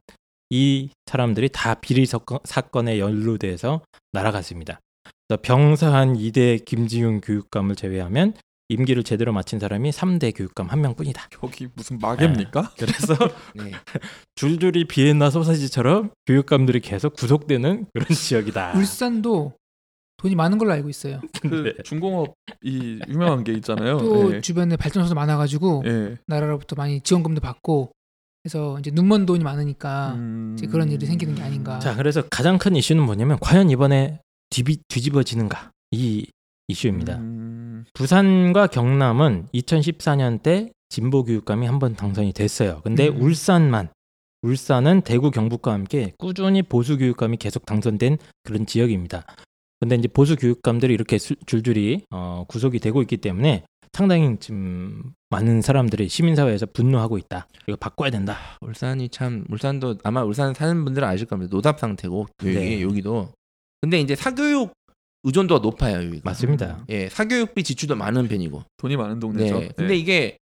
이 0.50 0.90
사람들이 1.06 1.48
다 1.48 1.74
비리 1.74 2.04
사건- 2.04 2.40
사건에 2.44 2.98
연루돼서 2.98 3.82
날아갔습니다. 4.12 4.80
병사한 5.42 6.14
2대 6.16 6.62
김지훈 6.64 7.22
교육감을 7.22 7.74
제외하면 7.74 8.34
임기를 8.72 9.02
제대로 9.02 9.32
마친 9.32 9.58
사람이 9.58 9.90
3대 9.90 10.36
교육감 10.36 10.68
한 10.68 10.80
명뿐이다. 10.80 11.28
여기 11.42 11.68
무슨 11.74 11.98
마개입니까? 11.98 12.72
그래서 12.78 13.14
네. 13.54 13.72
줄줄이 14.34 14.86
비엔나 14.86 15.30
소사지처럼 15.30 16.10
교육감들이 16.26 16.80
계속 16.80 17.14
구속되는 17.14 17.86
그런 17.92 18.08
지역이다. 18.08 18.72
울산도 18.76 19.54
돈이 20.18 20.36
많은 20.36 20.58
걸로 20.58 20.72
알고 20.72 20.88
있어요. 20.88 21.20
그 21.40 21.74
네. 21.76 21.82
중공업 21.82 22.34
이 22.62 23.00
유명한 23.08 23.42
게 23.42 23.52
있잖아요. 23.54 23.98
또 23.98 24.36
예. 24.36 24.40
주변에 24.40 24.76
발전소도 24.76 25.14
많아가지고 25.16 25.82
예. 25.86 26.16
나라로부터 26.26 26.76
많이 26.76 27.00
지원금도 27.00 27.40
받고 27.40 27.92
그래서 28.42 28.78
이제 28.78 28.90
눈먼 28.92 29.26
돈이 29.26 29.42
많으니까 29.42 30.12
음. 30.14 30.54
이제 30.56 30.66
그런 30.66 30.90
일이 30.90 31.06
생기는 31.06 31.34
게 31.34 31.42
아닌가. 31.42 31.78
자, 31.78 31.96
그래서 31.96 32.22
가장 32.30 32.58
큰 32.58 32.76
이슈는 32.76 33.02
뭐냐면 33.04 33.38
과연 33.40 33.70
이번에 33.70 34.20
뒤비, 34.50 34.78
뒤집어지는가 34.88 35.70
이 35.92 36.26
이슈입니다. 36.68 37.16
음. 37.18 37.84
부산과 37.94 38.66
경남은 38.68 39.48
2014년 39.52 40.42
때 40.42 40.70
진보 40.88 41.24
교육감이 41.24 41.66
한 41.66 41.78
번 41.78 41.94
당선이 41.96 42.32
됐어요. 42.32 42.80
근데 42.84 43.08
음. 43.08 43.20
울산만 43.22 43.88
울산은 44.42 45.02
대구 45.02 45.30
경북과 45.30 45.72
함께 45.72 46.12
꾸준히 46.18 46.62
보수 46.62 46.98
교육감이 46.98 47.36
계속 47.36 47.64
당선된 47.66 48.18
그런 48.42 48.66
지역입니다. 48.66 49.24
근데 49.80 49.96
이제 49.96 50.08
보수 50.08 50.36
교육감들이 50.36 50.92
이렇게 50.94 51.18
수- 51.18 51.34
줄줄이 51.46 52.02
어, 52.10 52.44
구속이 52.48 52.78
되고 52.78 53.00
있기 53.02 53.16
때문에 53.18 53.64
상당히 53.92 54.36
지금 54.40 55.12
많은 55.30 55.60
사람들이 55.60 56.08
시민사회에서 56.08 56.66
분노하고 56.72 57.18
있다. 57.18 57.46
이거 57.68 57.76
바꿔야 57.76 58.10
된다. 58.10 58.36
울산이 58.62 59.08
참 59.10 59.44
울산도 59.50 59.98
아마 60.02 60.22
울산 60.24 60.54
사는 60.54 60.84
분들은 60.84 61.06
아실 61.06 61.26
겁니다. 61.26 61.50
노답 61.54 61.78
상태고 61.78 62.26
교육이 62.38 62.58
네. 62.76 62.82
여기도. 62.82 63.28
근데 63.80 64.00
이제 64.00 64.14
사교육 64.14 64.72
의존도가 65.24 65.60
높아요 65.62 65.96
여기가. 66.06 66.20
맞습니다. 66.24 66.84
예, 66.88 67.08
사교육비 67.08 67.62
지출도 67.62 67.94
많은 67.96 68.28
편이고. 68.28 68.62
돈이 68.78 68.96
많은 68.96 69.20
동네죠. 69.20 69.58
네. 69.60 69.68
근데 69.76 69.96
이게 69.96 70.36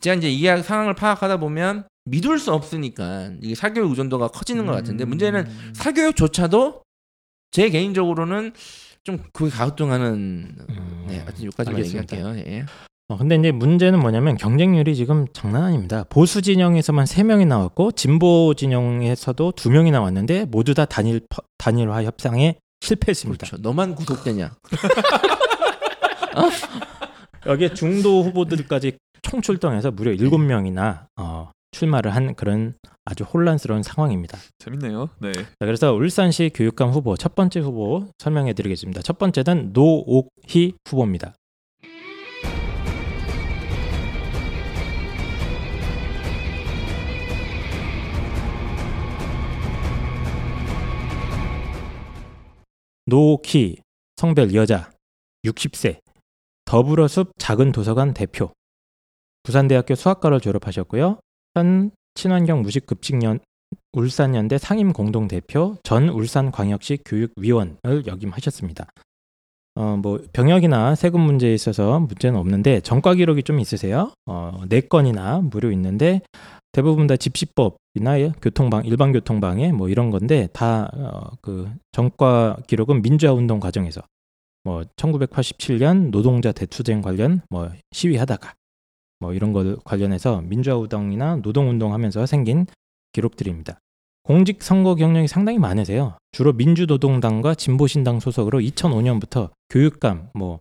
제가 0.00 0.16
이제 0.16 0.30
이 0.30 0.42
상황을 0.62 0.94
파악하다 0.94 1.36
보면 1.38 1.84
믿을 2.06 2.38
수 2.38 2.52
없으니까 2.52 3.32
이게 3.42 3.54
사교육 3.54 3.90
의존도가 3.90 4.28
커지는 4.28 4.66
것 4.66 4.72
같은데 4.72 5.04
음. 5.04 5.08
문제는 5.10 5.46
사교육조차도 5.74 6.82
제 7.50 7.70
개인적으로는 7.70 8.52
좀 9.04 9.18
그게 9.32 9.50
가혹등하는 9.50 10.56
음, 10.68 11.04
네, 11.08 11.18
하여튼 11.18 11.50
알겠습니다. 11.58 12.16
얘기할게요. 12.16 12.34
예. 12.50 12.64
어, 13.08 13.18
근데 13.18 13.36
이제 13.36 13.52
문제는 13.52 14.00
뭐냐면 14.00 14.36
경쟁률이 14.38 14.96
지금 14.96 15.26
장난 15.34 15.62
아닙니다. 15.64 16.04
보수 16.08 16.40
진영에서만 16.40 17.04
3명이 17.04 17.46
나왔고 17.46 17.92
진보 17.92 18.54
진영에서도 18.56 19.52
2명이 19.52 19.92
나왔는데 19.92 20.46
모두 20.46 20.72
다 20.72 20.86
단일 20.86 21.20
퍼- 21.28 21.42
단일화 21.58 22.02
협상에 22.04 22.56
실패했습니다. 22.84 23.46
그렇죠. 23.46 23.62
너만 23.62 23.94
구속되냐? 23.94 24.54
여기에 27.46 27.74
중도 27.74 28.22
후보들까지 28.22 28.96
총출동해서 29.22 29.90
무려 29.90 30.12
7명이나 30.12 31.06
어, 31.16 31.50
출마를 31.72 32.14
한 32.14 32.34
그런 32.34 32.74
아주 33.04 33.24
혼란스러운 33.24 33.82
상황입니다. 33.82 34.38
재밌네요. 34.58 35.10
네. 35.20 35.32
자, 35.32 35.44
그래서 35.60 35.92
울산시 35.92 36.50
교육감 36.54 36.90
후보 36.90 37.16
첫 37.16 37.34
번째 37.34 37.60
후보 37.60 38.06
설명해 38.18 38.54
드리겠습니다. 38.54 39.02
첫 39.02 39.18
번째는 39.18 39.70
노옥희 39.72 40.74
후보입니다. 40.88 41.34
노옥희 53.06 53.76
성별 54.16 54.54
여자 54.54 54.90
60세 55.44 56.00
더불어숲 56.64 57.32
작은 57.36 57.72
도서관 57.72 58.14
대표 58.14 58.50
부산대학교 59.42 59.94
수학과를 59.94 60.40
졸업하셨고요. 60.40 61.18
현 61.54 61.90
친환경 62.14 62.62
무식급식연 62.62 63.40
울산연대 63.92 64.56
상임 64.56 64.94
공동 64.94 65.28
대표 65.28 65.76
전 65.82 66.08
울산광역시 66.08 67.00
교육위원을 67.04 68.06
역임하셨습니다. 68.06 68.86
어, 69.76 69.96
뭐 69.96 70.20
병역이나 70.32 70.94
세금 70.94 71.20
문제에 71.20 71.52
있어서 71.52 72.00
문제는 72.00 72.38
없는데 72.38 72.80
전과 72.80 73.14
기록이 73.14 73.42
좀 73.42 73.60
있으세요. 73.60 74.12
어, 74.24 74.62
네 74.68 74.80
건이나 74.80 75.40
무료 75.40 75.70
있는데 75.72 76.22
대부분 76.74 77.06
다 77.06 77.16
집시법이나 77.16 78.32
교통방 78.42 78.84
일반 78.84 79.12
교통방해 79.12 79.70
뭐 79.70 79.88
이런 79.88 80.10
건데 80.10 80.48
다그 80.52 81.70
전과 81.92 82.58
기록은 82.66 83.00
민주화 83.00 83.32
운동 83.32 83.60
과정에서 83.60 84.02
뭐 84.64 84.82
1987년 84.96 86.10
노동자 86.10 86.50
대투쟁 86.50 87.00
관련 87.00 87.42
뭐 87.48 87.70
시위하다가 87.92 88.54
뭐 89.20 89.32
이런 89.34 89.52
것 89.52 89.84
관련해서 89.84 90.42
민주화 90.42 90.76
운동이나 90.76 91.36
노동 91.36 91.70
운동하면서 91.70 92.26
생긴 92.26 92.66
기록들입니다. 93.12 93.78
공직 94.24 94.60
선거 94.60 94.96
경력이 94.96 95.28
상당히 95.28 95.58
많으세요. 95.58 96.18
주로 96.32 96.52
민주노동당과 96.54 97.54
진보신당 97.54 98.18
소속으로 98.18 98.58
2005년부터 98.58 99.50
교육감, 99.68 100.30
뭐 100.34 100.58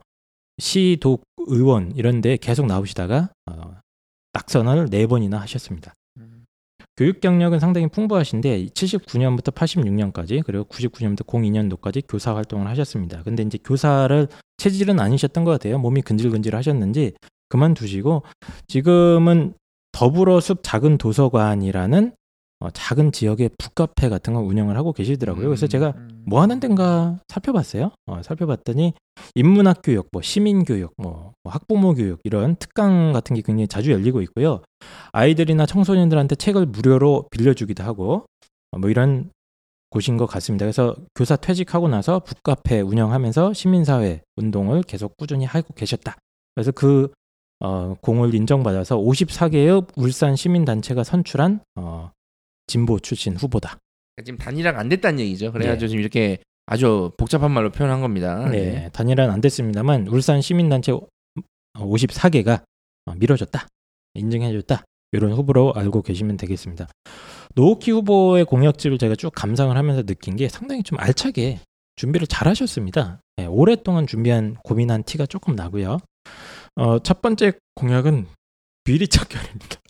시도 0.60 1.19
의원 1.47 1.91
이런 1.95 2.21
데 2.21 2.38
계속 2.38 2.67
나오시다가 2.67 3.32
어, 3.49 3.78
낙선을 4.34 4.89
네 4.91 5.08
번이나 5.08 5.39
하셨습니다. 5.41 5.93
교육 6.95 7.21
경력은 7.21 7.60
상당히 7.60 7.88
풍부하신데 7.88 8.67
79년부터 8.67 9.51
86년까지 9.53 10.43
그리고 10.45 10.65
99년부터 10.65 11.25
02년도까지 11.25 12.03
교사 12.08 12.36
활동을 12.36 12.67
하셨습니다. 12.67 13.23
근데 13.23 13.41
이제 13.43 13.58
교사를 13.63 14.27
체질은 14.58 14.99
아니셨던 14.99 15.43
것 15.43 15.51
같아요. 15.51 15.79
몸이 15.79 16.03
근질근질 16.03 16.56
하셨는지 16.56 17.13
그만두시고 17.49 18.23
지금은 18.67 19.53
더불어숲 19.91 20.60
작은 20.63 20.97
도서관이라는 20.97 22.13
어, 22.63 22.69
작은 22.71 23.12
지역의 23.12 23.49
북카페 23.58 24.08
같은 24.08 24.34
거 24.34 24.39
운영을 24.39 24.78
하고 24.78 24.93
계시더라고요. 24.93 25.47
그래서 25.47 25.67
제가 25.67 25.93
음. 25.97 26.23
뭐 26.26 26.41
하는 26.41 26.62
데인가 26.62 27.19
살펴봤어요. 27.28 27.91
어, 28.06 28.21
살펴봤더니 28.23 28.93
인문학 29.36 29.82
교육, 29.84 30.08
뭐 30.13 30.21
시민 30.21 30.63
교육, 30.63 30.93
뭐, 30.97 31.34
뭐 31.43 31.52
학부모 31.52 31.93
교육 31.93 32.21
이런 32.23 32.56
특강 32.56 33.12
같은 33.12 33.36
게 33.36 33.41
굉장히 33.41 33.67
자주 33.67 33.91
열리고 33.91 34.21
있고요. 34.21 34.62
아이들이나 35.12 35.65
청소년들한테 35.65 36.36
책을 36.36 36.67
무료로 36.67 37.28
빌려주기도 37.32 37.84
하고 37.84 38.26
어, 38.71 38.80
뭐 38.80 38.89
이런 38.89 39.30
곳인 39.89 40.15
것 40.15 40.26
같습니다. 40.26 40.65
그래서 40.65 40.95
교사 41.15 41.36
퇴직하고 41.36 41.89
나서 41.89 42.19
북카페 42.19 42.80
운영하면서 42.80 43.52
시민사회 43.52 44.21
운동을 44.38 44.84
계속 44.84 45.17
꾸준히 45.17 45.43
하고 45.43 45.73
계셨다. 45.73 46.15
그래서 46.56 46.71
그 46.71 47.12
어, 47.60 47.95
공을 47.99 48.34
인정받아서 48.34 48.97
54개의 48.99 49.86
울산 49.97 50.38
시민단체가 50.38 51.04
선출한 51.04 51.60
어, 51.76 52.10
진보 52.67 52.99
출신 52.99 53.36
후보다. 53.36 53.78
그러니까 54.15 54.26
지금 54.26 54.38
단일화가 54.38 54.80
안 54.80 54.89
됐다는 54.89 55.19
얘기죠. 55.19 55.52
그래가지고 55.52 55.82
네. 55.82 55.88
지금 55.88 55.99
이렇게 55.99 56.38
아주 56.65 57.12
복잡한 57.17 57.52
말로 57.52 57.71
표현한 57.71 58.02
겁니다. 58.02 58.47
네, 58.49 58.89
단일화는 58.93 59.34
안 59.34 59.41
됐습니다만 59.41 60.08
울산 60.08 60.41
시민단체 60.41 60.93
54개가 61.76 62.63
어, 63.06 63.15
밀어줬다, 63.15 63.67
인정해줬다 64.13 64.84
이런 65.12 65.34
후보로 65.34 65.73
알고 65.76 66.02
계시면 66.04 66.38
되겠습니다. 66.38 66.88
노옥희 67.56 67.91
후보의 67.91 68.45
공약집을 68.45 68.97
제가 68.97 69.15
쭉 69.15 69.32
감상을 69.36 69.76
하면서 69.76 70.04
느낀 70.04 70.36
게 70.36 70.47
상당히 70.47 70.84
좀 70.84 70.99
알차게 70.99 71.60
준비를 71.95 72.28
잘 72.28 72.47
하셨습니다. 72.47 73.21
네, 73.38 73.45
오랫동안 73.45 74.08
준비한 74.08 74.56
고민한 74.63 75.04
티가 75.04 75.26
조금 75.26 75.56
나고요. 75.56 75.99
어, 76.76 76.99
첫 76.99 77.21
번째 77.21 77.54
공약은 77.76 78.28
비리 78.84 79.08
척결입니다. 79.08 79.83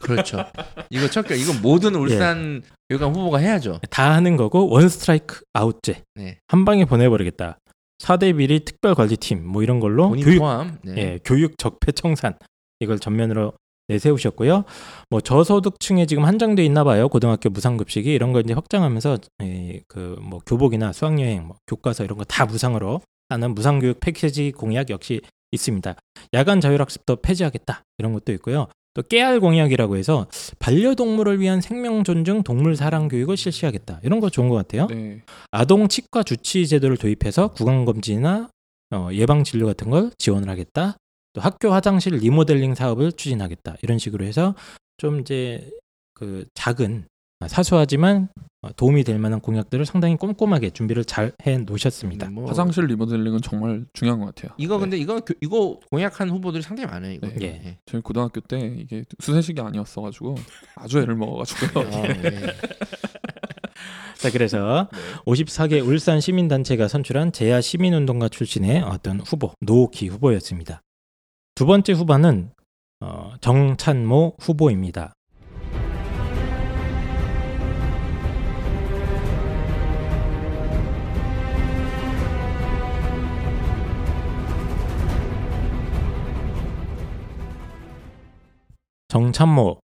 그렇죠. 0.00 0.44
이거 0.90 1.08
첫 1.08 1.30
이건 1.30 1.60
모든 1.62 1.94
울산 1.94 2.62
교육감 2.88 3.14
후보가 3.14 3.38
해야죠. 3.38 3.80
다 3.90 4.12
하는 4.14 4.36
거고 4.36 4.68
one 4.68 4.88
strike 4.88 5.40
out제 5.52 6.02
네. 6.14 6.38
한 6.48 6.64
방에 6.64 6.84
보내버리겠다. 6.84 7.58
4대 8.02 8.36
비리 8.36 8.60
특별관리팀 8.64 9.46
뭐 9.46 9.62
이런 9.62 9.80
걸로 9.80 10.10
교육 10.10 10.38
포함. 10.38 10.78
네. 10.82 10.94
예, 10.96 11.18
교육 11.24 11.58
적폐 11.58 11.92
청산 11.92 12.34
이걸 12.80 12.98
전면으로 12.98 13.52
내세우셨고요. 13.88 14.64
뭐 15.10 15.20
저소득층에 15.20 16.06
지금 16.06 16.24
한정돼 16.24 16.64
있나 16.64 16.84
봐요. 16.84 17.08
고등학교 17.08 17.50
무상급식이 17.50 18.12
이런 18.12 18.32
걸 18.32 18.42
이제 18.44 18.54
확장하면서 18.54 19.18
예, 19.42 19.80
그뭐 19.88 20.40
교복이나 20.46 20.92
수학여행, 20.92 21.46
뭐 21.46 21.56
교과서 21.66 22.04
이런 22.04 22.16
거 22.16 22.24
다 22.24 22.46
무상으로 22.46 23.00
하는 23.28 23.54
무상교육 23.54 24.00
패키지 24.00 24.52
공약 24.52 24.90
역시 24.90 25.20
있습니다. 25.52 25.94
야간 26.34 26.60
자율학습도 26.60 27.16
폐지하겠다 27.16 27.82
이런 27.98 28.12
것도 28.12 28.32
있고요. 28.34 28.68
또 28.94 29.02
깨알 29.02 29.40
공약이라고 29.40 29.96
해서 29.96 30.26
반려동물을 30.58 31.40
위한 31.40 31.60
생명 31.60 32.02
존중 32.02 32.42
동물 32.42 32.76
사랑 32.76 33.08
교육을 33.08 33.36
실시하겠다 33.36 34.00
이런 34.02 34.20
거 34.20 34.30
좋은 34.30 34.48
것 34.48 34.56
같아요. 34.56 34.86
네. 34.88 35.22
아동 35.50 35.88
치과 35.88 36.22
주치 36.22 36.66
제도를 36.66 36.96
도입해서 36.96 37.48
구강 37.48 37.84
검진이나 37.84 38.48
어, 38.92 39.08
예방 39.12 39.44
진료 39.44 39.66
같은 39.66 39.90
걸 39.90 40.10
지원을 40.18 40.48
하겠다. 40.48 40.96
또 41.32 41.40
학교 41.40 41.72
화장실 41.72 42.16
리모델링 42.16 42.74
사업을 42.74 43.12
추진하겠다. 43.12 43.76
이런 43.82 43.98
식으로 43.98 44.24
해서 44.24 44.54
좀 44.96 45.20
이제 45.20 45.70
그 46.14 46.44
작은 46.54 47.04
아, 47.04 47.19
사소하지만 47.48 48.28
어, 48.62 48.70
도움이 48.76 49.04
될 49.04 49.18
만한 49.18 49.40
공약들을 49.40 49.86
상당히 49.86 50.16
꼼꼼하게 50.16 50.70
준비를 50.70 51.04
잘 51.06 51.32
해 51.46 51.56
놓으셨습니다. 51.56 52.28
뭐 52.30 52.46
화장실 52.46 52.84
리모델링은 52.84 53.40
정말 53.40 53.86
중요한 53.94 54.20
것 54.20 54.26
같아요. 54.34 54.54
이거 54.58 54.74
네. 54.76 54.80
근데 54.80 54.98
이거 54.98 55.20
교- 55.20 55.32
이거 55.40 55.80
공약한 55.90 56.28
후보들이 56.28 56.62
상당히 56.62 56.90
많아요. 56.90 57.12
이거. 57.12 57.26
네. 57.28 57.34
예. 57.40 57.46
네. 57.64 57.78
저희 57.86 58.02
고등학교 58.02 58.40
때 58.40 58.58
이게 58.78 59.04
수세식이 59.18 59.58
아니었어가지고 59.60 60.34
아주 60.76 60.98
애를 61.00 61.16
먹어가지고요. 61.16 61.86
어, 61.86 62.02
네. 62.02 62.46
자, 64.16 64.30
그래서 64.30 64.88
54개 65.26 65.82
울산 65.86 66.20
시민단체가 66.20 66.88
선출한 66.88 67.32
제야 67.32 67.62
시민운동가 67.62 68.28
출신의 68.28 68.82
어떤 68.82 69.20
후보, 69.20 69.52
노키 69.60 70.08
후보였습니다. 70.08 70.82
두 71.54 71.64
번째 71.64 71.94
후보는 71.94 72.50
어, 73.00 73.32
정찬모 73.40 74.36
후보입니다. 74.38 75.14
정찬모 89.10 89.80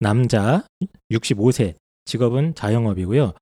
남자 0.00 0.66
65세 1.12 1.74
직업은 2.04 2.54
자영업이고요. 2.56 3.32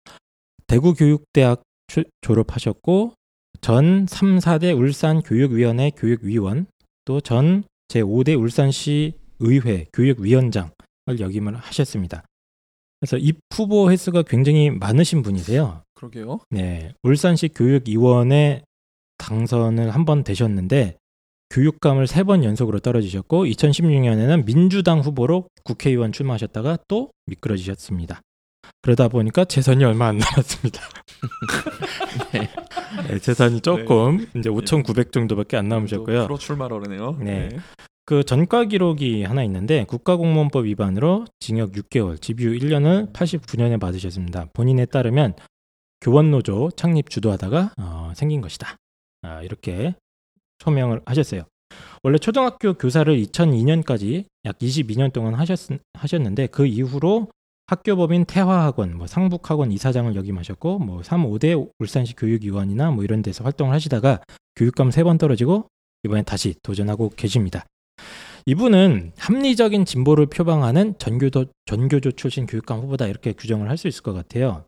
대구교육대학 0.66 1.62
출- 1.88 2.04
졸업하셨고 2.20 3.14
전 3.60 4.06
3, 4.06 4.38
4대 4.38 4.76
울산 4.78 5.22
교육위원회 5.22 5.90
교육위원 5.90 6.66
또 7.06 7.20
전 7.20 7.64
제5대 7.88 8.38
울산시 8.38 9.14
의회 9.40 9.86
교육위원장을 9.92 10.70
역임을 11.18 11.56
하셨습니다. 11.56 12.24
그래서 13.00 13.16
입 13.18 13.38
후보 13.54 13.90
횟수가 13.90 14.22
굉장히 14.22 14.70
많으신 14.70 15.22
분이세요. 15.22 15.82
그러게요. 15.94 16.40
네, 16.50 16.92
울산시 17.02 17.48
교육위원회 17.48 18.62
당선을 19.18 19.90
한 19.94 20.04
번 20.04 20.22
되셨는데 20.24 20.96
교육감을 21.54 22.08
세 22.08 22.24
번 22.24 22.42
연속으로 22.42 22.80
떨어지셨고 22.80 23.44
2016년에는 23.44 24.44
민주당 24.44 24.98
후보로 25.00 25.46
국회의원 25.62 26.10
출마하셨다가 26.10 26.78
또 26.88 27.10
미끄러지셨습니다. 27.26 28.22
그러다 28.82 29.08
보니까 29.08 29.44
재선이 29.44 29.84
얼마 29.84 30.08
안 30.08 30.18
남았습니다. 30.18 30.80
네, 33.08 33.18
재선이 33.18 33.60
조금 33.60 34.26
이제 34.36 34.48
5,900 34.48 35.12
정도밖에 35.12 35.56
안 35.56 35.68
남으셨고요. 35.68 36.24
프로 36.24 36.38
출마러네요. 36.38 37.18
네. 37.20 37.50
그 38.04 38.24
전과 38.24 38.64
기록이 38.64 39.22
하나 39.22 39.44
있는데 39.44 39.84
국가공무원법 39.84 40.64
위반으로 40.64 41.26
징역 41.38 41.72
6개월, 41.72 42.20
집유 42.20 42.52
1년을 42.58 43.12
89년에 43.12 43.78
받으셨습니다. 43.78 44.46
본인에 44.54 44.86
따르면 44.86 45.34
교원노조 46.00 46.72
창립 46.76 47.10
주도하다가 47.10 47.74
어, 47.78 48.12
생긴 48.16 48.40
것이다. 48.40 48.76
아, 49.22 49.42
이렇게 49.42 49.94
소명을 50.60 51.00
하셨어요. 51.06 51.42
원래 52.02 52.18
초등학교 52.18 52.74
교사를 52.74 53.16
2002년까지 53.16 54.24
약 54.44 54.58
22년 54.58 55.12
동안 55.12 55.34
하셨, 55.34 55.58
하셨는데 55.94 56.48
그 56.48 56.66
이후로 56.66 57.28
학교법인 57.66 58.26
태화학원, 58.26 58.96
뭐 58.96 59.06
상북학원 59.06 59.72
이사장을 59.72 60.14
역임하셨고 60.14 60.78
뭐 60.80 61.02
3, 61.02 61.24
5대 61.24 61.70
울산시 61.78 62.14
교육위원이나 62.14 62.90
뭐 62.90 63.04
이런 63.04 63.22
데서 63.22 63.42
활동을 63.42 63.72
하시다가 63.74 64.20
교육감 64.56 64.90
세 64.90 65.02
번 65.02 65.16
떨어지고 65.18 65.66
이번에 66.04 66.22
다시 66.22 66.54
도전하고 66.62 67.10
계십니다. 67.16 67.64
이분은 68.46 69.12
합리적인 69.16 69.86
진보를 69.86 70.26
표방하는 70.26 70.98
전교조, 70.98 71.46
전교조 71.64 72.12
출신 72.12 72.44
교육감 72.44 72.80
후보다 72.80 73.06
이렇게 73.06 73.32
규정을 73.32 73.70
할 73.70 73.78
수 73.78 73.88
있을 73.88 74.02
것 74.02 74.12
같아요. 74.12 74.66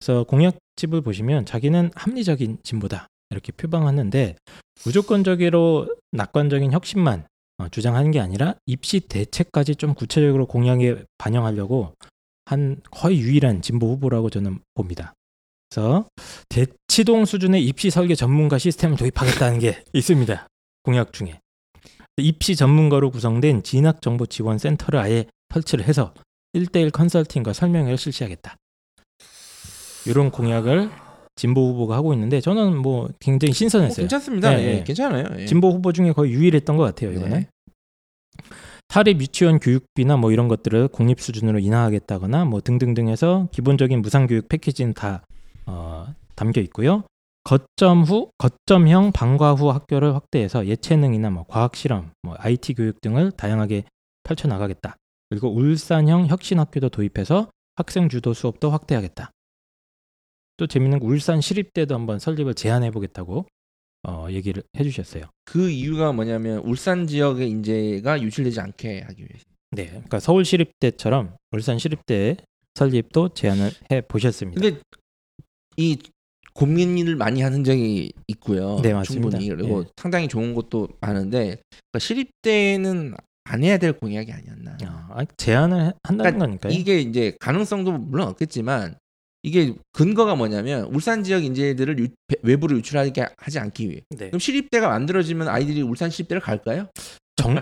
그래서 0.00 0.24
공약집을 0.24 1.02
보시면 1.02 1.44
자기는 1.44 1.90
합리적인 1.94 2.58
진보다 2.62 3.06
이렇게 3.30 3.52
표방하는데 3.52 4.36
무조건적으로 4.84 5.94
낙관적인 6.12 6.72
혁신만 6.72 7.26
어, 7.58 7.68
주장하는 7.68 8.10
게 8.10 8.20
아니라 8.20 8.54
입시 8.66 9.00
대책까지 9.00 9.76
좀 9.76 9.94
구체적으로 9.94 10.46
공약에 10.46 11.04
반영하려고 11.18 11.92
한 12.44 12.80
거의 12.90 13.20
유일한 13.20 13.60
진보 13.60 13.88
후보라고 13.92 14.30
저는 14.30 14.60
봅니다. 14.74 15.12
그래서 15.68 16.08
대치동 16.48 17.26
수준의 17.26 17.64
입시 17.64 17.90
설계 17.90 18.14
전문가 18.14 18.58
시스템을 18.58 18.96
도입하겠다는 18.96 19.58
게 19.58 19.84
있습니다. 19.92 20.46
공약 20.82 21.12
중에. 21.12 21.40
입시 22.16 22.56
전문가로 22.56 23.10
구성된 23.10 23.62
진학정보지원센터를 23.64 24.98
아예 24.98 25.26
설치를 25.52 25.84
해서 25.84 26.14
1대1 26.54 26.90
컨설팅과 26.92 27.52
설명회를 27.52 27.98
실시하겠다. 27.98 28.56
이런 30.06 30.30
공약을 30.30 30.90
진보 31.38 31.68
후보가 31.68 31.94
하고 31.94 32.12
있는데 32.12 32.40
저는 32.40 32.76
뭐 32.76 33.08
굉장히 33.20 33.50
뭐 33.50 33.54
신선했어요. 33.54 34.02
괜찮습니다. 34.02 34.50
네, 34.50 34.62
예, 34.62 34.72
네. 34.74 34.84
괜찮아요. 34.84 35.24
예. 35.38 35.46
진보 35.46 35.70
후보 35.70 35.92
중에 35.92 36.12
거의 36.12 36.32
유일했던 36.32 36.76
것 36.76 36.82
같아요. 36.82 37.12
이번에. 37.12 37.28
네. 37.28 37.48
사립 38.88 39.20
유치원 39.20 39.60
교육비나 39.60 40.16
뭐 40.16 40.32
이런 40.32 40.48
것들을 40.48 40.88
공립 40.88 41.20
수준으로 41.20 41.60
인하하겠다거나 41.60 42.44
뭐 42.46 42.60
등등등 42.60 43.08
해서 43.08 43.48
기본적인 43.52 44.02
무상 44.02 44.26
교육 44.26 44.48
패키지는 44.48 44.94
다 44.94 45.22
어, 45.66 46.12
담겨 46.34 46.60
있고요. 46.62 47.04
거점 47.44 48.02
후 48.02 48.30
거점형 48.38 49.12
방과 49.12 49.54
후 49.54 49.70
학교를 49.70 50.14
확대해서 50.14 50.66
예체능이나 50.66 51.30
뭐 51.30 51.44
과학 51.46 51.76
실험, 51.76 52.10
뭐 52.22 52.34
IT 52.38 52.74
교육 52.74 53.00
등을 53.00 53.30
다양하게 53.32 53.84
펼쳐 54.24 54.48
나가겠다. 54.48 54.96
그리고 55.30 55.54
울산형 55.54 56.26
혁신 56.26 56.58
학교도 56.58 56.88
도입해서 56.88 57.48
학생 57.76 58.08
주도 58.08 58.34
수업도 58.34 58.70
확대하겠다. 58.70 59.30
또 60.58 60.66
재밌는 60.66 60.98
거 60.98 61.06
울산 61.06 61.40
시립대도 61.40 61.94
한번 61.94 62.18
설립을 62.18 62.52
제안해 62.54 62.90
보겠다고 62.90 63.46
어, 64.06 64.26
얘기를 64.30 64.62
해주셨어요. 64.78 65.24
그 65.44 65.70
이유가 65.70 66.12
뭐냐면 66.12 66.58
울산 66.58 67.06
지역의 67.06 67.48
인재가 67.48 68.20
유출되지 68.20 68.60
않게 68.60 69.00
하기 69.02 69.22
위해서. 69.22 69.44
네, 69.70 69.86
그러니까 69.86 70.20
서울 70.20 70.44
시립대처럼 70.44 71.34
울산 71.52 71.78
시립대 71.78 72.36
설립도 72.74 73.30
제안을 73.30 73.70
해 73.90 74.00
보셨습니다. 74.02 74.60
근데 74.60 74.80
이 75.76 75.96
고민을 76.54 77.14
많이 77.16 77.40
한 77.42 77.52
흔적이 77.54 78.12
있고요. 78.26 78.80
네, 78.82 78.92
맞습니다. 78.92 79.30
충분히 79.38 79.48
그리고 79.48 79.82
예. 79.82 79.88
상당히 79.96 80.26
좋은 80.26 80.54
것도 80.54 80.88
많은데 81.00 81.58
그러니까 81.70 81.98
시립대는 82.00 83.14
안 83.44 83.62
해야 83.64 83.78
될 83.78 83.92
공약이 83.92 84.32
아니었나. 84.32 84.76
아, 84.82 85.24
제안을 85.36 85.86
해- 85.86 85.92
한다는 86.02 86.38
그러니까 86.38 86.46
거니까요. 86.68 86.72
이게 86.72 87.00
이제 87.00 87.36
가능성도 87.40 87.92
물론 87.92 88.28
없겠지만 88.28 88.96
이게 89.42 89.72
근거가 89.92 90.34
뭐냐면 90.34 90.84
울산 90.92 91.22
지역 91.22 91.44
인재들을 91.44 91.98
유- 91.98 92.08
배- 92.26 92.36
외부로 92.42 92.76
유출하게 92.76 93.26
하지 93.36 93.58
않기 93.58 93.88
위해. 93.88 94.00
네. 94.10 94.26
그럼 94.28 94.40
시립대가 94.40 94.88
만들어지면 94.88 95.48
아이들이 95.48 95.82
울산 95.82 96.10
시립대를 96.10 96.40
갈까요? 96.40 96.86
정 97.36 97.56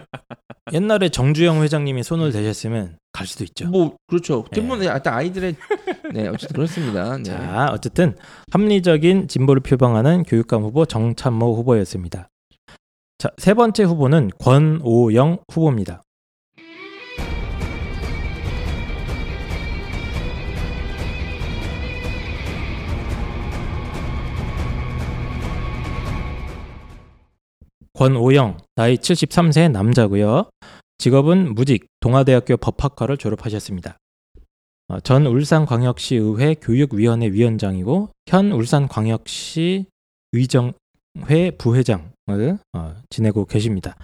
옛날에 0.72 1.10
정주영 1.10 1.62
회장님이 1.62 2.02
손을 2.02 2.32
대셨으면 2.32 2.96
갈 3.12 3.26
수도 3.26 3.44
있죠. 3.44 3.68
뭐 3.68 3.94
그렇죠. 4.06 4.44
네. 4.50 4.56
대부분 4.62 4.82
일단 4.82 5.12
아이들의 5.14 5.54
네 6.14 6.28
어쨌든 6.28 6.54
그렇습니다. 6.54 7.16
네. 7.18 7.24
자, 7.24 7.68
어쨌든 7.72 8.16
합리적인 8.52 9.28
진보를 9.28 9.60
표방하는 9.60 10.22
교육감 10.22 10.62
후보 10.62 10.86
정찬모 10.86 11.56
후보였습니다. 11.56 12.28
자, 13.18 13.30
세 13.36 13.52
번째 13.54 13.84
후보는 13.84 14.30
권오영 14.38 15.38
후보입니다. 15.52 16.02
권오영, 27.96 28.58
나이 28.74 28.96
73세 28.96 29.70
남자고요. 29.70 30.50
직업은 30.98 31.54
무직, 31.54 31.86
동아대학교 32.00 32.58
법학과를 32.58 33.16
졸업하셨습니다. 33.16 33.96
어, 34.88 35.00
전 35.00 35.26
울산광역시 35.26 36.16
의회 36.16 36.54
교육위원회 36.54 37.28
위원장이고 37.28 38.10
현 38.26 38.52
울산광역시 38.52 39.86
의정회 40.32 41.50
부회장을 41.56 42.58
어, 42.74 42.94
지내고 43.08 43.46
계십니다. 43.46 43.96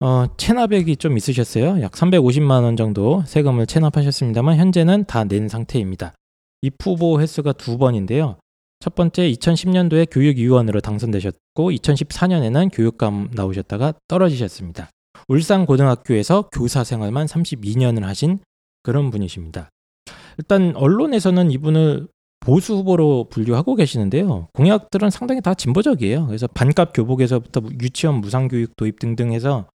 어, 0.00 0.26
체납액이 0.36 0.96
좀 0.96 1.16
있으셨어요. 1.16 1.80
약 1.80 1.92
350만 1.92 2.62
원 2.62 2.76
정도 2.76 3.22
세금을 3.26 3.66
체납하셨습니다만 3.66 4.58
현재는 4.58 5.06
다 5.06 5.24
낸 5.24 5.48
상태입니다. 5.48 6.14
입 6.62 6.74
후보 6.82 7.18
횟수가 7.20 7.54
두 7.54 7.78
번인데요. 7.78 8.36
첫 8.82 8.94
번째 8.94 9.30
2010년도에 9.30 10.08
교육위원으로 10.10 10.80
당선되셨고 10.80 11.70
2014년에는 11.70 12.70
교육감 12.72 13.28
나오셨다가 13.34 13.92
떨어지셨습니다. 14.08 14.88
울산 15.28 15.66
고등학교에서 15.66 16.48
교사 16.50 16.82
생활만 16.82 17.26
32년을 17.26 18.00
하신 18.00 18.38
그런 18.82 19.10
분이십니다. 19.10 19.68
일단 20.38 20.74
언론에서는 20.76 21.50
이분을 21.50 22.08
보수 22.40 22.74
후보로 22.76 23.26
분류하고 23.28 23.74
계시는데요. 23.74 24.48
공약들은 24.54 25.10
상당히 25.10 25.42
다 25.42 25.52
진보적이에요. 25.52 26.26
그래서 26.26 26.46
반값 26.46 26.94
교복에서부터 26.94 27.60
유치원 27.82 28.22
무상교육 28.22 28.76
도입 28.76 28.98
등등 28.98 29.34
해서 29.34 29.68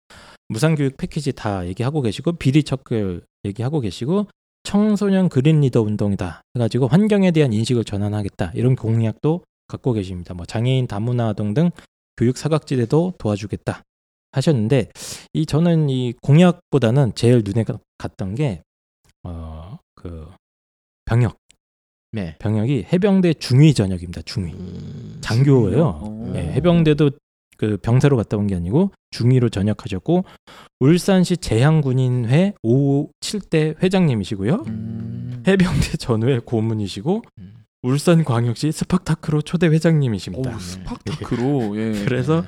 무상교육 0.47 0.95
패키지 0.95 1.33
다 1.33 1.67
얘기하고 1.67 2.01
계시고 2.01 2.33
비리 2.33 2.63
척결 2.63 3.23
얘기하고 3.43 3.81
계시고 3.81 4.27
청소년 4.63 5.29
그린 5.29 5.61
리더 5.61 5.81
운동이다 5.81 6.41
해가지고 6.55 6.87
환경에 6.87 7.31
대한 7.31 7.53
인식을 7.53 7.83
전환하겠다 7.83 8.51
이런 8.55 8.75
공약도 8.75 9.43
갖고 9.67 9.93
계십니다. 9.93 10.33
뭐 10.33 10.45
장애인 10.45 10.87
다문화 10.87 11.29
아동 11.29 11.53
등 11.53 11.69
교육 12.17 12.37
사각지대도 12.37 13.15
도와주겠다 13.17 13.81
하셨는데 14.31 14.89
이 15.33 15.45
저는 15.45 15.89
이 15.89 16.13
공약보다는 16.21 17.13
제일 17.15 17.43
눈에 17.45 17.65
갔던 17.97 18.35
게 18.35 18.61
어 19.25 19.77
그 19.95 20.29
병역 21.05 21.37
네. 22.11 22.35
병역이 22.39 22.87
해병대 22.91 23.35
중위 23.35 23.73
전역입니다. 23.73 24.21
중위 24.23 24.51
음, 24.53 25.17
장교예요. 25.21 25.99
어. 26.03 26.33
예, 26.35 26.39
해병대도 26.53 27.11
그 27.63 27.77
병사로 27.77 28.17
갔다 28.17 28.35
온 28.35 28.47
게 28.47 28.55
아니고 28.55 28.91
중위로 29.11 29.47
전역하셨고 29.47 30.25
울산시 30.81 31.37
제향군인회 31.37 32.55
5, 32.61 33.07
7대 33.21 33.81
회장님이시고요. 33.81 34.63
음. 34.67 35.43
해병대 35.47 35.95
전우회 35.97 36.41
고문이시고 36.41 37.21
음. 37.39 37.53
울산광역시 37.83 38.71
세팍타크로 38.73 39.41
초대 39.43 39.67
회장님이십니다. 39.67 40.53
오, 40.53 40.59
세팍타크로 40.59 41.77
예. 41.77 42.03
그래서 42.03 42.43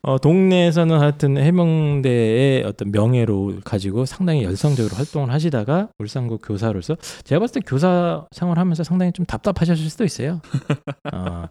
어, 0.00 0.18
동네에서는 0.18 0.98
하여튼 0.98 1.36
해병대의 1.36 2.64
어떤 2.64 2.92
명예를 2.92 3.60
가지고 3.64 4.06
상당히 4.06 4.42
열성적으로 4.44 4.94
활동을 4.96 5.30
하시다가 5.32 5.88
울산고 5.98 6.38
교사로서 6.38 6.96
제가 7.24 7.40
봤을 7.40 7.60
때 7.60 7.66
교사 7.66 8.26
생활하면서 8.30 8.84
상당히 8.84 9.12
좀 9.12 9.26
답답하셨을 9.26 9.90
수도 9.90 10.04
있어요. 10.04 10.40
어, 11.12 11.44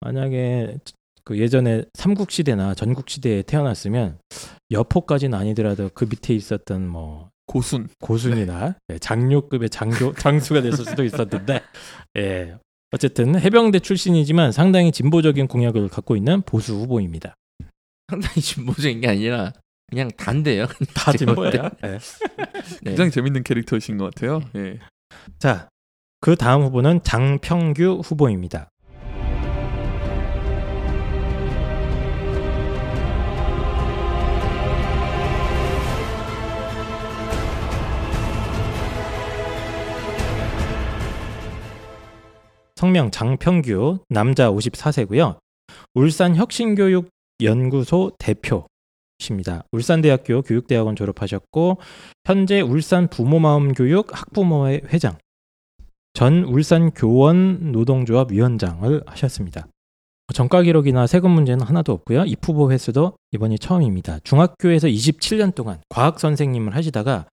만약에 0.00 0.76
그 1.24 1.38
예전에 1.38 1.84
삼국시대나 1.94 2.74
전국시대에 2.74 3.42
태어났으면 3.42 4.18
여포까지는 4.70 5.36
아니더라도 5.38 5.90
그 5.94 6.04
밑에 6.04 6.34
있었던 6.34 6.86
뭐 6.86 7.30
고순 7.46 7.88
고순이나 8.00 8.76
예, 8.90 8.98
장료급의 8.98 9.70
장교 9.70 10.12
장수가 10.14 10.62
됐을 10.62 10.84
수도 10.84 11.04
있었는데 11.04 11.60
예 12.18 12.56
어쨌든 12.92 13.38
해병대 13.38 13.80
출신이지만 13.80 14.52
상당히 14.52 14.92
진보적인 14.92 15.48
공약을 15.48 15.88
갖고 15.88 16.16
있는 16.16 16.42
보수 16.42 16.74
후보입니다. 16.74 17.34
상당히 18.08 18.40
진보적인 18.40 19.00
게 19.00 19.08
아니라 19.08 19.52
그냥 19.88 20.10
단데요. 20.16 20.66
다 20.94 21.12
진보예요. 21.12 21.70
예. 21.84 21.88
네. 21.88 21.98
굉장히 22.84 23.10
재밌는 23.10 23.42
캐릭터이신 23.42 23.98
것 23.98 24.14
같아요. 24.14 24.40
예. 24.56 24.78
자, 25.38 25.68
그 26.20 26.36
다음 26.36 26.62
후보는 26.62 27.02
장평규 27.02 28.02
후보입니다. 28.04 28.68
성명 42.84 43.10
장평규 43.10 44.00
남자 44.10 44.50
54세고요. 44.50 45.38
울산 45.94 46.36
혁신교육 46.36 47.08
연구소 47.42 48.12
대표십니다. 48.18 49.64
울산대학교 49.72 50.42
교육대학원 50.42 50.94
졸업하셨고 50.94 51.78
현재 52.26 52.60
울산 52.60 53.08
부모마음교육 53.08 54.10
학부모회 54.12 54.82
회장, 54.92 55.16
전 56.12 56.44
울산 56.44 56.90
교원 56.90 57.72
노동조합 57.72 58.30
위원장을 58.30 59.02
하셨습니다. 59.06 59.66
전과 60.34 60.60
기록이나 60.60 61.06
세금 61.06 61.30
문제는 61.30 61.64
하나도 61.64 61.90
없고요. 61.90 62.24
입 62.26 62.46
후보 62.46 62.70
횟수도 62.70 63.16
이번이 63.32 63.60
처음입니다. 63.60 64.18
중학교에서 64.24 64.88
27년 64.88 65.54
동안 65.54 65.80
과학 65.88 66.20
선생님을 66.20 66.76
하시다가 66.76 67.24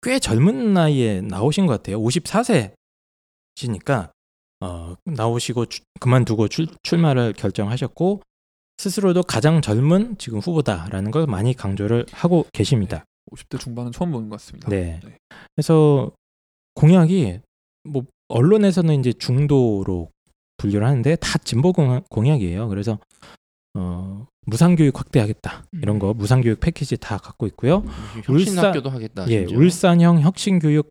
꽤 0.00 0.18
젊은 0.18 0.72
나이에 0.72 1.20
나오신 1.20 1.66
것 1.66 1.74
같아요. 1.74 2.00
54세시니까 2.00 4.15
어, 4.60 4.94
나오시고 5.04 5.66
주- 5.66 5.82
그만두고 6.00 6.48
출, 6.48 6.66
출마를 6.82 7.32
결정하셨고 7.34 8.22
스스로도 8.78 9.22
가장 9.22 9.60
젊은 9.62 10.16
지금 10.18 10.38
후보다라는 10.38 11.10
걸 11.10 11.26
많이 11.26 11.54
강조를 11.54 12.06
하고 12.12 12.46
계십니다. 12.52 13.04
50대 13.32 13.58
중반은 13.58 13.92
처음 13.92 14.12
보는 14.12 14.28
것 14.28 14.36
같습니다. 14.38 14.68
네. 14.68 15.00
그래서 15.54 16.12
공약이 16.74 17.40
뭐 17.84 18.04
언론에서는 18.28 18.98
이제 19.00 19.12
중도로 19.12 20.10
분류를 20.58 20.86
하는데 20.86 21.16
다 21.16 21.38
진보 21.38 21.72
공약, 21.72 22.08
공약이에요. 22.08 22.68
그래서 22.68 22.98
어, 23.74 24.26
무상교육 24.46 24.98
확대하겠다 24.98 25.64
이런 25.82 25.98
거 25.98 26.14
무상교육 26.14 26.60
패키지 26.60 26.96
다 26.96 27.18
갖고 27.18 27.46
있고요. 27.48 27.82
혁신학교도 28.24 28.90
하겠다. 28.90 29.28
예, 29.28 29.40
심지어. 29.40 29.58
울산형 29.58 30.20
혁신교육 30.20 30.88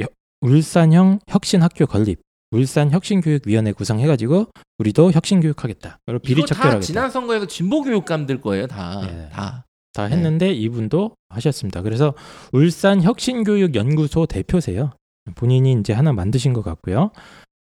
여- 0.00 0.06
울산형 0.40 1.20
혁신학교 1.26 1.86
건립, 1.86 2.20
울산 2.50 2.90
혁신교육위원회 2.90 3.72
구성해가지고 3.72 4.46
우리도 4.78 5.12
혁신교육하겠다. 5.12 5.98
그리고 6.06 6.18
비리 6.20 6.44
척결하겠다. 6.46 6.80
지난 6.80 7.10
선거에서 7.10 7.46
진보 7.46 7.82
교육감들 7.82 8.40
거예요, 8.40 8.66
다. 8.66 9.02
예. 9.04 9.28
다. 9.30 9.66
다 9.92 10.04
했는데 10.04 10.52
이분도 10.52 11.16
하셨습니다. 11.30 11.82
그래서 11.82 12.14
울산 12.52 13.02
혁신교육연구소 13.02 14.26
대표세요. 14.26 14.92
본인이 15.34 15.72
이제 15.72 15.92
하나 15.92 16.12
만드신 16.12 16.52
것 16.52 16.62
같고요. 16.62 17.10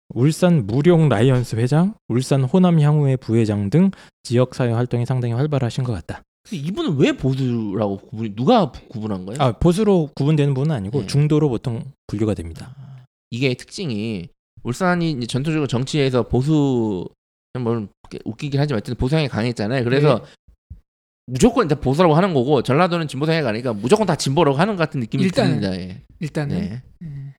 울산 0.09 0.67
무룡 0.67 1.09
라이온스 1.09 1.55
회장, 1.55 1.95
울산 2.07 2.43
호남 2.43 2.79
향우회 2.79 3.15
부회장 3.15 3.69
등 3.69 3.89
지역 4.23 4.53
사회 4.53 4.71
활동이 4.71 5.05
상당히 5.05 5.33
활발하신 5.33 5.83
것 5.83 5.93
같다. 5.93 6.21
이분은 6.51 6.97
왜 6.97 7.13
보수라고 7.13 7.97
구분 7.97 8.35
누가 8.35 8.71
구분한 8.71 9.25
거예요? 9.25 9.41
아 9.41 9.51
보수로 9.53 10.09
구분되는 10.15 10.53
분은 10.53 10.75
아니고 10.75 11.01
네. 11.01 11.07
중도로 11.07 11.49
보통 11.49 11.83
분류가 12.05 12.35
됩니다. 12.35 12.75
이게 13.31 13.55
특징이 13.55 14.27
울산이 14.65 15.11
이제 15.11 15.27
전통적으로 15.27 15.67
정치에서 15.67 16.23
보수 16.23 17.07
뭐 17.59 17.87
웃기긴 18.25 18.59
하지만 18.59 18.79
어쨌든 18.79 18.95
보수향이 18.95 19.27
강했잖아요. 19.27 19.83
그래서 19.83 20.25
무조건 21.27 21.65
일단 21.65 21.79
보수라고 21.79 22.15
하는 22.15 22.33
거고 22.33 22.63
전라도는 22.63 23.07
진보성향이 23.07 23.43
가니까 23.43 23.73
무조건 23.73 24.07
다 24.07 24.15
진보라고 24.15 24.57
하는 24.57 24.75
것 24.75 24.83
같은 24.83 24.99
느낌이 24.99 25.23
일단은. 25.23 25.59
듭니다. 25.61 25.79
예. 25.79 26.01
일단은 26.19 26.59
네. 26.59 26.83
음. 27.03 27.33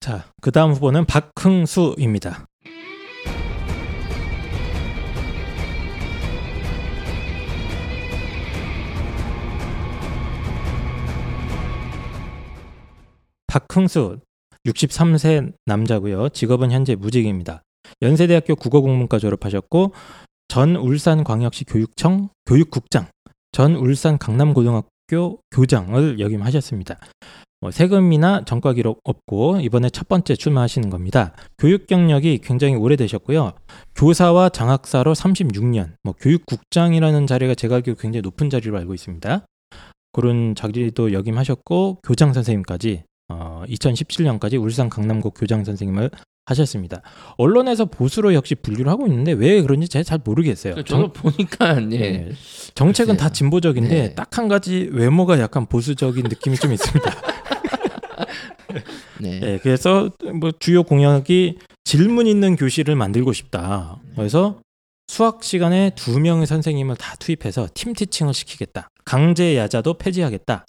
자, 0.00 0.24
그 0.40 0.50
다음 0.50 0.72
후보는 0.72 1.06
박흥수입니다. 1.06 2.46
박흥수 13.46 14.18
63세 14.66 15.52
남자고요. 15.66 16.28
직업은 16.30 16.70
현재 16.70 16.94
무직입니다. 16.94 17.62
연세대학교 18.00 18.54
국어국문과 18.56 19.18
졸업하셨고 19.18 19.92
전 20.48 20.76
울산광역시 20.76 21.64
교육청 21.64 22.28
교육국장, 22.46 23.06
전 23.52 23.74
울산 23.74 24.18
강남고등학교 24.18 25.40
교장을 25.50 26.20
역임하셨습니다. 26.20 26.98
뭐 27.60 27.70
세금이나 27.70 28.44
전과 28.44 28.72
기록 28.72 28.98
없고 29.04 29.60
이번에 29.60 29.88
첫 29.88 30.08
번째 30.08 30.34
출마하시는 30.34 30.90
겁니다. 30.90 31.32
교육 31.58 31.86
경력이 31.86 32.38
굉장히 32.42 32.74
오래되셨고요. 32.74 33.52
교사와 33.94 34.48
장학사로 34.48 35.14
36년, 35.14 35.94
뭐 36.02 36.12
교육국장이라는 36.18 37.26
자리가 37.28 37.54
제가 37.54 37.76
알기로 37.76 37.96
굉장히 37.96 38.22
높은 38.22 38.50
자리로 38.50 38.76
알고 38.78 38.94
있습니다. 38.94 39.46
그런 40.12 40.54
자리도 40.56 41.12
역임하셨고 41.12 42.00
교장 42.02 42.32
선생님까지 42.32 43.04
어, 43.28 43.62
2017년까지 43.68 44.60
울산 44.60 44.88
강남고 44.88 45.30
교장 45.30 45.64
선생님을 45.64 46.10
하셨습니다. 46.46 47.02
언론에서 47.36 47.84
보수로 47.84 48.34
역시 48.34 48.54
분류를 48.54 48.90
하고 48.90 49.06
있는데 49.06 49.32
왜 49.32 49.62
그런지 49.62 49.88
제가 49.88 50.02
잘 50.02 50.18
모르겠어요. 50.24 50.74
그러니까 50.74 50.88
저도 50.88 51.12
보니까 51.12 51.76
예. 51.76 51.86
네. 51.86 52.32
정책은 52.74 53.16
다 53.16 53.28
글쎄요. 53.28 53.32
진보적인데 53.32 53.88
네. 53.88 54.14
딱한 54.14 54.48
가지 54.48 54.88
외모가 54.92 55.38
약간 55.38 55.66
보수적인 55.66 56.24
느낌이 56.24 56.56
좀 56.56 56.72
있습니다. 56.72 57.10
네. 59.20 59.38
네, 59.40 59.58
그래서 59.62 60.10
뭐 60.40 60.50
주요 60.58 60.82
공약이 60.82 61.58
질문 61.84 62.26
있는 62.26 62.56
교실을 62.56 62.96
만들고 62.96 63.32
싶다. 63.32 64.00
그래서 64.16 64.60
수학 65.06 65.44
시간에 65.44 65.92
두 65.94 66.18
명의 66.18 66.46
선생님을 66.46 66.96
다 66.96 67.14
투입해서 67.16 67.68
팀 67.74 67.92
티칭을 67.92 68.34
시키겠다. 68.34 68.88
강제 69.04 69.56
야자도 69.56 69.94
폐지하겠다. 69.98 70.64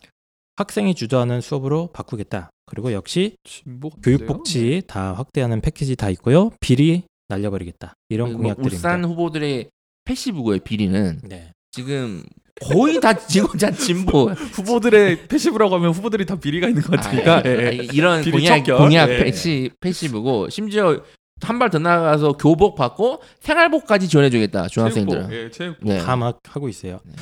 학생이 0.55 0.95
주도하는 0.95 1.41
수업으로 1.41 1.89
바꾸겠다. 1.93 2.49
그리고 2.65 2.93
역시 2.93 3.35
진보 3.43 3.89
교육복지 3.89 4.83
다 4.87 5.13
확대하는 5.13 5.61
패키지 5.61 5.95
다 5.95 6.09
있고요. 6.11 6.51
비리 6.59 7.03
날려버리겠다. 7.29 7.93
이런 8.09 8.27
그리고 8.29 8.41
공약들입니다. 8.43 8.75
울산 8.75 9.05
후보들의 9.05 9.69
passive고의 10.05 10.59
비리는 10.59 11.19
네. 11.23 11.51
지금 11.71 12.23
거의 12.61 12.99
다 13.01 13.13
지금 13.17 13.47
다 13.57 13.71
진보. 13.71 14.29
후보들의 14.29 15.27
passive라고 15.27 15.75
하면 15.75 15.91
후보들이 15.91 16.25
다 16.25 16.35
비리가 16.35 16.67
있는 16.69 16.81
것 16.83 16.99
같으니까 16.99 17.37
아, 17.37 17.43
예, 17.45 17.49
예. 17.79 17.87
이런 17.93 18.23
공약 18.29 18.57
척결. 18.57 18.77
공약 18.77 19.09
예. 19.09 19.17
패시 19.23 19.71
passive고 19.79 20.49
심지어 20.49 21.01
한 21.41 21.59
발 21.59 21.69
더 21.71 21.79
나가서 21.79 22.33
교복 22.33 22.75
받고 22.75 23.21
생활복까지 23.41 24.07
지원해주겠다 24.07 24.67
중학생들은. 24.69 25.29
체육복, 25.29 25.33
예, 25.35 25.49
체육복. 25.51 25.83
네. 25.89 25.97
다 25.99 26.15
막 26.15 26.39
하고 26.47 26.69
있어요. 26.69 26.99
네. 27.03 27.13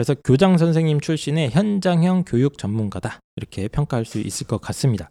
그래서 0.00 0.14
교장 0.24 0.56
선생님 0.56 1.00
출신의 1.00 1.50
현장형 1.50 2.24
교육 2.26 2.56
전문가다 2.56 3.20
이렇게 3.36 3.68
평가할 3.68 4.06
수 4.06 4.18
있을 4.18 4.46
것 4.46 4.58
같습니다. 4.58 5.10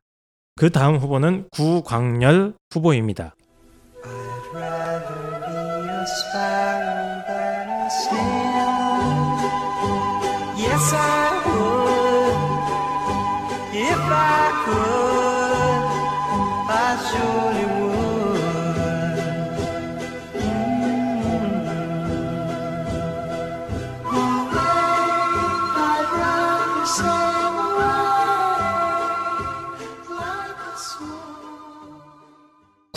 그 0.56 0.72
다음 0.72 0.96
후보는 0.96 1.50
구광열 1.52 2.56
후보입니다. 2.72 3.36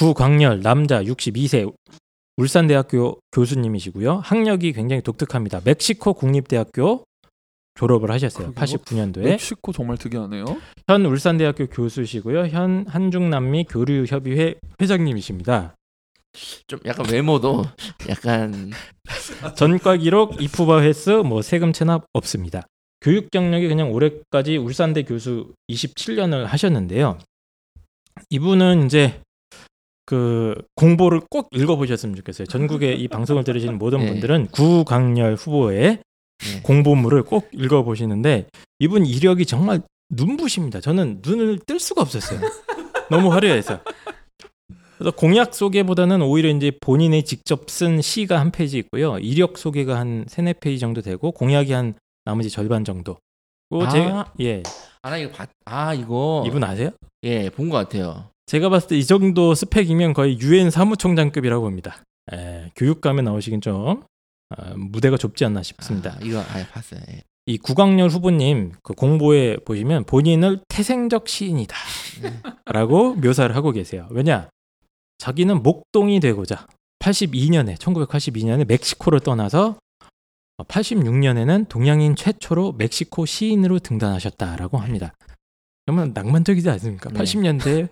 구광열 0.03 0.63
남자 0.63 1.01
62세 1.01 1.73
울산대학교 2.37 3.21
교수님이시고요. 3.31 4.17
학력이 4.25 4.73
굉장히 4.73 5.01
독특합니다. 5.01 5.61
멕시코 5.65 6.15
국립대학교 6.15 7.05
졸업을 7.77 8.11
하셨어요. 8.11 8.53
그래요? 8.53 8.67
89년도에 8.67 9.23
멕시코 9.23 9.71
정말 9.71 9.97
특이하네요. 9.99 10.45
현 10.89 11.07
울산대학교 11.07 11.69
교수시고요. 11.69 12.49
현 12.49 12.85
한중남미 12.89 13.67
교류협의회 13.71 14.57
회장님이십니다. 14.81 15.77
좀 16.67 16.81
약간 16.85 17.07
외모도 17.09 17.63
약간 18.09 18.73
전과 19.55 19.99
기록, 19.99 20.43
입후바 20.43 20.81
횟수, 20.81 21.23
뭐 21.25 21.43
세금 21.43 21.73
체납 21.73 22.07
없습니다. 22.13 22.67
교육 23.03 23.31
경력이 23.31 23.69
그냥 23.69 23.93
올해까지 23.93 24.57
울산대 24.57 25.05
교수 25.05 25.53
27년을 25.71 26.47
하셨는데요. 26.47 27.19
이분은 28.31 28.87
이제 28.87 29.21
그 30.05 30.55
공보를 30.77 31.21
꼭 31.31 31.49
읽어보셨으면 31.53 32.17
좋겠어요. 32.17 32.47
전국에 32.47 32.93
이 32.95 33.09
방송을 33.09 33.45
들으시는 33.45 33.79
모든 33.79 34.01
네. 34.01 34.07
분들은 34.11 34.49
구광렬 34.49 35.35
후보의 35.37 35.99
네. 35.99 36.61
공보물을 36.63 37.23
꼭 37.23 37.49
읽어보시는데 37.53 38.47
이분 38.81 39.07
이력이 39.07 39.47
정말 39.47 39.81
눈부십니다. 40.11 40.81
저는 40.81 41.21
눈을 41.25 41.61
뜰 41.67 41.79
수가 41.79 42.03
없었어요. 42.03 42.41
너무 43.11 43.33
화려해서. 43.33 43.81
그래서 44.99 45.17
공약 45.17 45.55
소개보다는 45.55 46.21
오히려 46.23 46.49
이제 46.51 46.73
본인이 46.81 47.25
직접 47.25 47.69
쓴 47.71 48.01
시가 48.01 48.39
한 48.41 48.51
페이지 48.53 48.79
있고요. 48.79 49.19
이력 49.19 49.59
소개가 49.59 49.99
한 49.99 50.25
세네 50.29 50.55
페이지 50.55 50.81
정도 50.81 51.01
되고 51.01 51.33
공약이 51.33 51.73
한 51.73 51.95
나머지 52.25 52.51
절반 52.51 52.85
정도. 52.85 53.19
그 53.71 53.83
아. 53.83 53.89
제가 53.89 54.33
예 54.41 54.63
아 55.05 55.11
나 55.11 55.17
이거 55.17 55.33
봤, 55.33 55.49
아 55.65 55.95
이거 55.95 56.45
이분 56.47 56.63
아세요? 56.63 56.91
예 57.25 57.51
본 57.51 57.69
것 57.69 57.77
같아요. 57.79 58.29
제가 58.53 58.69
봤을 58.69 58.89
때 58.89 58.99
이 58.99 59.07
정도 59.07 59.55
스펙이면 59.55 60.13
거의 60.13 60.39
유엔 60.41 60.71
사무총장급이라고 60.71 61.65
봅니다. 61.65 62.05
예, 62.35 62.71
교육감에 62.77 63.23
나오시긴 63.23 63.63
좀 63.63 64.03
아, 64.51 64.75
무대가 64.77 65.17
좁지 65.17 65.47
않나 65.47 65.63
싶습니다. 65.63 66.11
아, 66.11 66.19
이거 66.23 66.39
아 66.41 66.67
봤어요. 66.71 67.01
예. 67.13 67.23
이 67.47 67.57
구강렬 67.57 68.11
후보님 68.11 68.73
그 68.83 68.93
공보에 68.93 69.57
보시면 69.65 70.05
본인을 70.05 70.61
태생적 70.69 71.29
시인이다 71.29 71.75
라고 72.67 73.15
묘사를 73.15 73.57
하고 73.57 73.71
계세요. 73.73 74.07
왜냐? 74.11 74.51
자기는 75.17 75.63
목동이 75.63 76.21
되고자 76.21 76.67
82년에 76.99 77.79
1982년에 77.79 78.67
멕시코를 78.69 79.21
떠나서 79.21 79.79
86년에는 80.59 81.71
동양인 81.71 82.17
최초로 82.17 82.73
멕시코 82.73 83.25
시인으로 83.25 83.79
등단하셨다라고 83.79 84.77
합니다. 84.77 85.15
정말 85.87 86.13
낭만적이지 86.13 86.69
않습니까? 86.69 87.09
네. 87.09 87.19
80년대에 87.19 87.89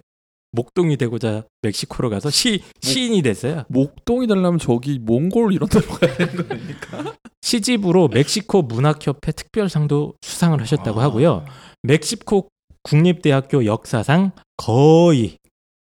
목동이 0.53 0.97
되고자 0.97 1.45
멕시코로 1.63 2.11
가서 2.11 2.31
시 2.31 2.63
시인이 2.81 3.23
됐어요. 3.23 3.65
목동이 3.69 4.27
되려면 4.27 4.59
저기 4.59 4.99
몽골 4.99 5.53
이런 5.53 5.69
데로 5.69 5.87
가야 5.87 6.17
되는 6.17 6.37
거 6.37 6.55
아닙니까? 6.55 7.15
시집으로 7.43 8.09
멕시코 8.09 8.63
문학협회 8.63 9.33
특별상도 9.33 10.15
수상을 10.21 10.61
하셨다고 10.61 11.01
아. 11.01 11.05
하고요. 11.05 11.45
멕시코 11.83 12.49
국립대학교 12.83 13.65
역사상 13.65 14.33
거의 14.57 15.37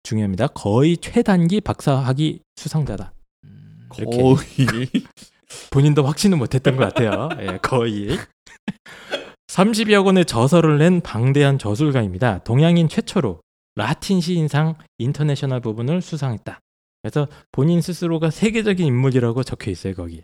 중요합니다. 0.03 0.49
거의 0.49 0.97
최단기 0.99 1.61
박사학위 1.61 2.41
수상자다. 2.57 3.13
음. 3.45 3.89
거의 3.89 4.89
본인도 5.71 6.05
확신은 6.05 6.39
못했던 6.39 6.77
것 6.77 6.93
같아요. 6.93 7.29
예, 7.41 7.59
거의. 7.59 8.19
30여 9.49 10.05
권의 10.05 10.25
저서를 10.25 10.79
낸 10.79 11.01
방대한 11.01 11.59
저술가입니다. 11.59 12.39
동양인 12.43 12.89
최초로 12.89 13.41
라틴 13.77 14.21
시인상 14.21 14.75
인터내셔널 14.99 15.61
부분을 15.61 16.01
수상했다. 16.01 16.61
그래서 17.03 17.29
본인 17.53 17.81
스스로가 17.81 18.31
세계적인 18.31 18.87
인물이라고 18.87 19.43
적혀 19.43 19.71
있어요, 19.71 19.95
거기. 19.95 20.23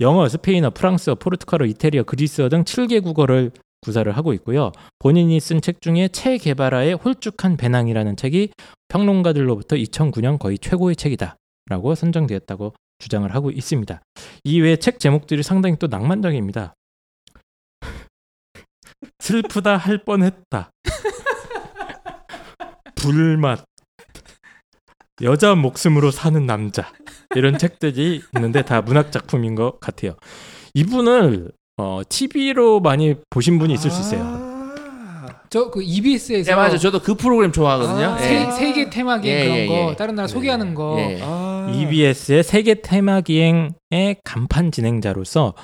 영어, 0.00 0.28
스페인어, 0.28 0.70
프랑스어, 0.70 1.14
포르투갈어, 1.16 1.66
이태리어, 1.66 2.04
그리스어 2.04 2.48
등 2.48 2.64
7개 2.64 3.02
국어를 3.02 3.52
구사를 3.80 4.10
하고 4.16 4.32
있고요. 4.34 4.72
본인이 4.98 5.38
쓴 5.38 5.60
책 5.60 5.80
중에 5.80 6.08
체 6.08 6.36
게바라의 6.38 6.94
홀쭉한 6.94 7.56
배낭이라는 7.56 8.16
책이 8.16 8.50
평론가들로부터 8.88 9.76
2009년 9.76 10.38
거의 10.38 10.58
최고의 10.58 10.96
책이다라고 10.96 11.94
선정되었다고 11.94 12.74
주장을 12.98 13.32
하고 13.32 13.50
있습니다. 13.52 14.00
이외에 14.42 14.76
책 14.76 14.98
제목들이 14.98 15.44
상당히 15.44 15.76
또 15.78 15.86
낭만적입니다. 15.86 16.74
슬프다 19.20 19.76
할 19.76 20.04
뻔했다. 20.04 20.70
불맛. 22.98 23.64
여자 25.22 25.54
목숨으로 25.54 26.10
사는 26.10 26.44
남자. 26.46 26.92
이런 27.34 27.58
책들이 27.58 28.22
있는데 28.36 28.62
다 28.62 28.82
문학 28.82 29.10
작품인 29.12 29.54
것 29.54 29.80
같아요. 29.80 30.16
이분을 30.74 31.50
어, 31.76 32.02
TV로 32.08 32.80
많이 32.80 33.14
보신 33.30 33.58
분이 33.58 33.74
있을 33.74 33.90
수 33.90 34.00
있어요. 34.00 34.22
아. 34.24 34.48
저그 35.50 35.82
EBS에서 35.82 36.52
예 36.52 36.54
맞아. 36.54 36.76
저도 36.76 37.00
그 37.00 37.14
프로그램 37.14 37.52
좋아하거든요. 37.52 38.06
아, 38.06 38.18
예. 38.20 38.50
세, 38.50 38.50
세계 38.50 38.90
테마기행 38.90 39.38
예, 39.38 39.44
그런 39.44 39.58
예, 39.58 39.66
거 39.66 39.90
예. 39.92 39.96
다른 39.96 40.14
나라 40.14 40.26
네. 40.26 40.32
소개하는 40.32 40.74
거 40.74 40.96
예. 40.98 41.20
아. 41.22 41.72
EBS의 41.74 42.42
세계 42.42 42.82
테마 42.82 43.22
기행의 43.22 44.16
간판 44.24 44.70
진행자로서 44.70 45.54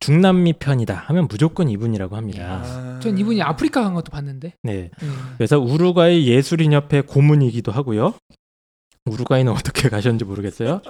중남미 0.00 0.54
편이다 0.54 0.94
하면 1.08 1.28
무조건 1.28 1.68
이분이라고 1.68 2.16
합니다. 2.16 2.62
아. 2.64 3.00
전 3.02 3.16
이분이 3.18 3.42
아프리카 3.42 3.82
간 3.82 3.94
것도 3.94 4.10
봤는데. 4.10 4.54
네. 4.62 4.90
네. 5.00 5.08
그래서 5.36 5.58
우루과이 5.58 6.26
예술인협회 6.26 7.02
고문이기도 7.02 7.70
하고요. 7.70 8.14
우루과이는 9.04 9.52
어떻게 9.52 9.88
가셨는지 9.90 10.24
모르겠어요. 10.24 10.80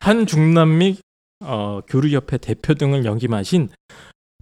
한 0.00 0.26
중남미 0.26 0.98
어, 1.42 1.80
교류협회 1.88 2.38
대표 2.38 2.74
등을 2.74 3.04
역임하신 3.04 3.70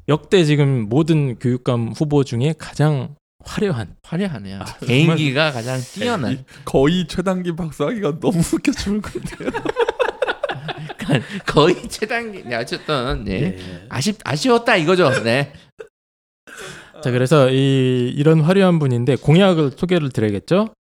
역대 0.09 0.45
지금 0.45 0.89
모든 0.89 1.39
교육감 1.39 1.93
후보 1.97 2.25
중에 2.25 2.55
가장 2.59 3.15
화려한 3.45 3.95
화려하네요. 4.03 4.61
아, 4.61 4.65
개인기가 4.85 5.53
가장 5.53 5.79
이- 5.79 5.83
뛰어난. 5.83 6.45
거의 6.65 7.07
최단기 7.07 7.55
박사하기가 7.55 8.19
너무 8.21 8.39
웃겨 8.41 8.73
죽을 8.73 9.01
것 9.01 9.13
같아요. 9.23 9.51
거의 11.47 11.89
최단기. 11.89 12.45
네, 12.45 12.57
어쨌든 12.57 13.25
네. 13.25 13.33
예. 13.59 13.87
아쉽 13.89 14.19
아쉬웠다 14.25 14.77
이거죠. 14.77 15.11
네. 15.23 15.53
자 17.03 17.11
그래서 17.11 17.51
이 17.51 18.13
이런 18.17 18.41
화려한 18.41 18.79
분인데 18.79 19.17
공약을 19.17 19.73
소개를 19.77 20.11
드려야겠죠. 20.11 20.75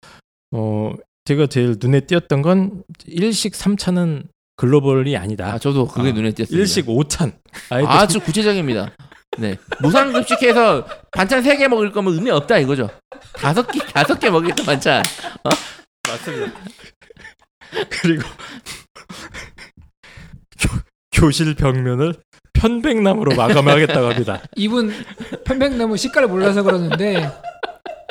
어 0.52 0.94
제가 1.26 1.48
제일 1.48 1.76
눈에 1.80 2.02
띄었던 2.02 2.42
건 2.42 2.84
일식 3.06 3.56
삼찬은 3.56 4.28
글로벌이 4.56 5.16
아니다. 5.18 5.54
아 5.54 5.60
저도 5.60 5.88
그게 5.88 6.10
아, 6.10 6.12
눈에 6.14 6.32
띄었습니다. 6.32 6.60
일식 6.60 6.90
오찬. 6.90 7.34
아이들 7.70 7.92
아주 7.92 8.20
구체적입니다. 8.20 8.92
네. 9.38 9.56
무상급식해서 9.82 10.88
반찬 11.12 11.44
세개 11.44 11.68
먹을 11.68 11.92
거면 11.92 12.14
의미 12.14 12.32
없다 12.32 12.58
이거죠. 12.60 12.90
다섯 13.34 13.68
개 13.68 13.80
다섯 13.80 14.20
개 14.20 14.30
먹겠다 14.30 14.64
반찬. 14.64 15.04
맞습니다. 16.08 16.54
그리고 18.02 18.24
교, 21.12 21.22
교실 21.28 21.56
벽면을 21.56 22.14
편백나무로 22.54 23.36
마감하겠다고 23.36 24.08
합니다. 24.08 24.42
이분 24.56 24.92
편백나무 25.46 25.98
시가를 25.98 26.28
몰라서 26.28 26.64
그러는데 26.64 27.30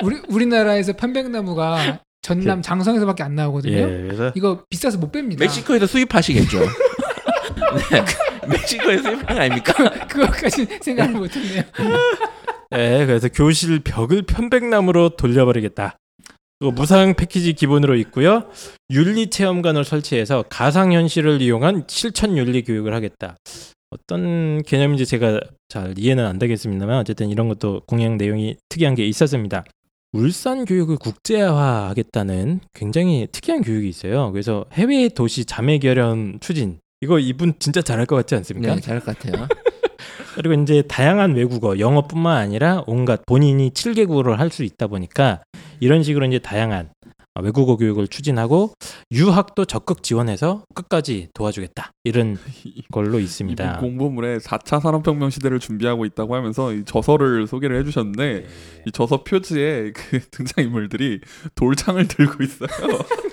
우리 0.02 0.20
우리나라에서 0.28 0.92
편백나무가 0.94 2.00
전남 2.22 2.62
장성에서밖에 2.62 3.22
안 3.22 3.34
나오거든요. 3.34 3.76
예, 3.76 4.02
그래서 4.02 4.32
이거 4.34 4.64
비싸서 4.68 4.98
못 4.98 5.12
뺍니다. 5.12 5.38
멕시코에서 5.38 5.86
수입하시겠죠. 5.86 6.58
네. 7.90 8.04
멕시코에서 8.48 9.02
수입한 9.02 9.36
거 9.36 9.42
아닙니까? 9.42 10.06
그거까지 10.08 10.66
생각을 10.80 11.14
못했네요. 11.14 11.62
예, 12.74 13.06
그래서 13.06 13.28
교실 13.28 13.80
벽을 13.80 14.22
편백나무로 14.22 15.10
돌려버리겠다. 15.10 15.96
또 16.58 16.70
무상 16.70 17.14
패키지 17.14 17.52
기본으로 17.52 17.96
있고요. 17.96 18.44
윤리 18.90 19.28
체험관을 19.28 19.84
설치해서 19.84 20.44
가상 20.48 20.92
현실을 20.92 21.42
이용한 21.42 21.84
실천 21.88 22.36
윤리 22.36 22.62
교육을 22.62 22.94
하겠다. 22.94 23.36
어떤 23.90 24.62
개념인지 24.62 25.06
제가 25.06 25.40
잘 25.68 25.94
이해는 25.98 26.24
안 26.24 26.38
되겠습니다만 26.38 26.98
어쨌든 26.98 27.28
이런 27.28 27.48
것도 27.48 27.82
공약 27.86 28.16
내용이 28.16 28.56
특이한 28.68 28.94
게 28.94 29.06
있었습니다. 29.06 29.64
울산 30.12 30.64
교육을 30.64 30.96
국제화하겠다는 30.96 32.60
굉장히 32.72 33.28
특이한 33.30 33.62
교육이 33.62 33.88
있어요. 33.88 34.32
그래서 34.32 34.64
해외 34.72 35.08
도시 35.08 35.44
자매 35.44 35.78
결연 35.78 36.38
추진. 36.40 36.78
이거 37.02 37.18
이분 37.18 37.52
진짜 37.58 37.82
잘할 37.82 38.06
것 38.06 38.16
같지 38.16 38.34
않습니까? 38.36 38.74
네, 38.74 38.80
잘할 38.80 39.02
것 39.02 39.18
같아요. 39.18 39.46
그리고 40.34 40.54
이제 40.62 40.82
다양한 40.82 41.34
외국어, 41.34 41.78
영어뿐만 41.78 42.36
아니라 42.36 42.82
온갖 42.86 43.22
본인이 43.26 43.70
7개국어를 43.70 44.36
할 44.36 44.50
수 44.50 44.64
있다 44.64 44.86
보니까 44.86 45.42
이런 45.80 46.02
식으로 46.02 46.26
이제 46.26 46.38
다양한 46.38 46.90
외국어 47.42 47.76
교육을 47.76 48.08
추진하고 48.08 48.72
유학도 49.12 49.66
적극 49.66 50.02
지원해서 50.02 50.64
끝까지 50.74 51.28
도와주겠다. 51.34 51.92
이런 52.04 52.38
걸로 52.92 53.18
있습니다. 53.18 53.78
공보물에 53.78 54.38
4차 54.38 54.80
산업혁명 54.80 55.30
시대를 55.30 55.60
준비하고 55.60 56.04
있다고 56.06 56.34
하면서 56.34 56.72
이 56.72 56.84
저서를 56.84 57.46
소개를 57.46 57.78
해주셨는데 57.80 58.46
이 58.86 58.92
저서 58.92 59.22
표지에 59.24 59.92
그 59.92 60.20
등장인물들이 60.30 61.20
돌창을 61.54 62.08
들고 62.08 62.42
있어요. 62.42 62.68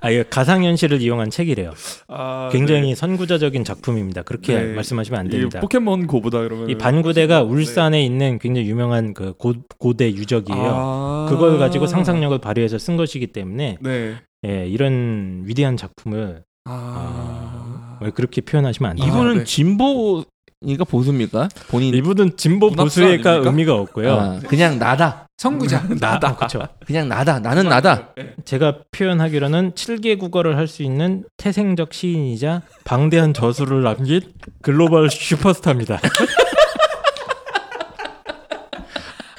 아, 0.00 0.10
이거 0.10 0.24
가상현실을 0.30 1.02
이용한 1.02 1.30
책이래요. 1.30 1.72
아, 2.08 2.48
굉장히 2.52 2.94
선구자적인 2.94 3.64
작품입니다. 3.64 4.22
그렇게 4.22 4.54
네. 4.54 4.74
말씀하시면 4.74 5.20
안이 5.20 5.30
됩니다. 5.30 5.60
포켓몬 5.60 6.06
고보다 6.06 6.40
그러면 6.40 6.70
이 6.70 6.76
반구대가 6.76 7.40
네. 7.40 7.44
울산에 7.44 8.04
있는 8.04 8.38
굉장히 8.38 8.68
유명한 8.68 9.14
그 9.14 9.34
고, 9.34 9.54
고대 9.78 10.08
유적이에요. 10.08 10.70
아. 10.74 11.26
그걸 11.28 11.58
가지고 11.58 11.86
상상력을 11.86 12.38
발휘해서 12.38 12.78
쓴 12.78 12.96
것이기 12.96 13.28
때문에 13.28 13.78
네. 13.80 14.16
예, 14.46 14.66
이런 14.66 15.42
위대한 15.44 15.76
작품을 15.76 16.44
아. 16.64 17.98
왜 18.00 18.10
그렇게 18.10 18.40
표현하시면 18.40 18.90
안 18.90 18.96
돼요. 18.96 19.06
이분은 19.06 19.38
네. 19.38 19.44
진보니까 19.44 20.84
보수입니까? 20.88 21.48
본인 21.68 21.94
이분은 21.94 22.36
진보 22.38 22.70
보수의가? 22.70 23.32
의미가 23.44 23.74
없고요. 23.74 24.12
아, 24.14 24.40
그냥 24.46 24.78
나다. 24.78 25.26
선구자. 25.44 25.84
나, 26.00 26.18
아, 26.22 26.36
그렇죠. 26.36 26.68
그냥 26.84 27.08
나다. 27.08 27.38
나는 27.40 27.66
나다. 27.66 28.12
제가 28.44 28.80
표현하기로는 28.92 29.72
7개 29.72 30.18
국어를 30.18 30.58
할 30.58 30.68
수 30.68 30.82
있는 30.82 31.24
태생적 31.38 31.94
시인이자 31.94 32.60
방대한 32.84 33.32
저술을 33.32 33.82
남긴 33.82 34.20
글로벌 34.60 35.08
슈퍼스타입니다. 35.10 35.98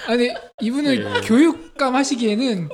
아니 0.07 0.33
이분을 0.59 1.05
예. 1.17 1.21
교육감 1.21 1.93
하시기에는 1.95 2.69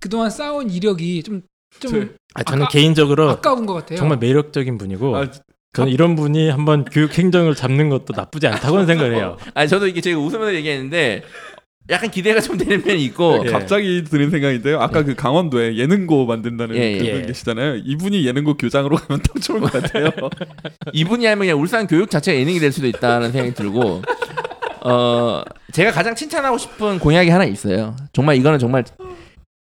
그동안 0.00 0.30
쌓아온 0.30 0.70
이력이 0.70 1.22
좀좀 1.22 2.16
아, 2.34 2.42
저는 2.42 2.62
아까- 2.64 2.72
개인적으로 2.72 3.28
아까운 3.28 3.66
것 3.66 3.74
같아요. 3.74 3.98
정말 3.98 4.16
매력적인 4.18 4.78
분이고 4.78 5.16
아, 5.16 5.26
저는 5.74 5.92
이런 5.92 6.16
분이 6.16 6.48
한번 6.48 6.84
교육 6.86 7.16
행정을 7.18 7.54
잡는 7.54 7.90
것도 7.90 8.14
나쁘지 8.16 8.46
않다고는 8.46 8.86
생각을 8.86 9.14
해요. 9.16 9.36
아니 9.54 9.68
저도 9.68 9.86
이게 9.86 10.00
제가 10.00 10.18
웃으면서 10.18 10.54
얘기했는데 10.54 11.22
약간 11.90 12.10
기대가 12.10 12.40
좀 12.40 12.56
되는 12.56 12.82
면이 12.82 13.04
있고 13.04 13.42
예. 13.44 13.50
갑자기 13.50 14.02
드는 14.04 14.30
생각인데요. 14.30 14.80
아까 14.80 15.02
그 15.02 15.14
강원도에 15.14 15.76
예능고 15.76 16.24
만든다는 16.24 16.76
예, 16.76 16.98
그분 16.98 17.06
예. 17.06 17.22
계시잖아요. 17.22 17.76
이분이 17.84 18.26
예능고 18.26 18.56
교장으로 18.56 18.96
가면 18.96 19.22
딱 19.22 19.42
좋을 19.42 19.60
것 19.60 19.70
같아요. 19.70 20.08
이분이 20.94 21.26
하면 21.26 21.40
그냥 21.40 21.60
울산 21.60 21.86
교육 21.86 22.10
자체가 22.10 22.38
예능이 22.38 22.58
될 22.58 22.72
수도 22.72 22.86
있다는 22.86 23.32
생각이 23.32 23.54
들고 23.54 24.02
어 24.84 25.42
제가 25.72 25.92
가장 25.92 26.14
칭찬하고 26.14 26.56
싶은 26.56 26.98
공약이 26.98 27.28
하나 27.28 27.44
있어요. 27.44 27.94
정말 28.14 28.36
이거는 28.36 28.58
정말 28.58 28.84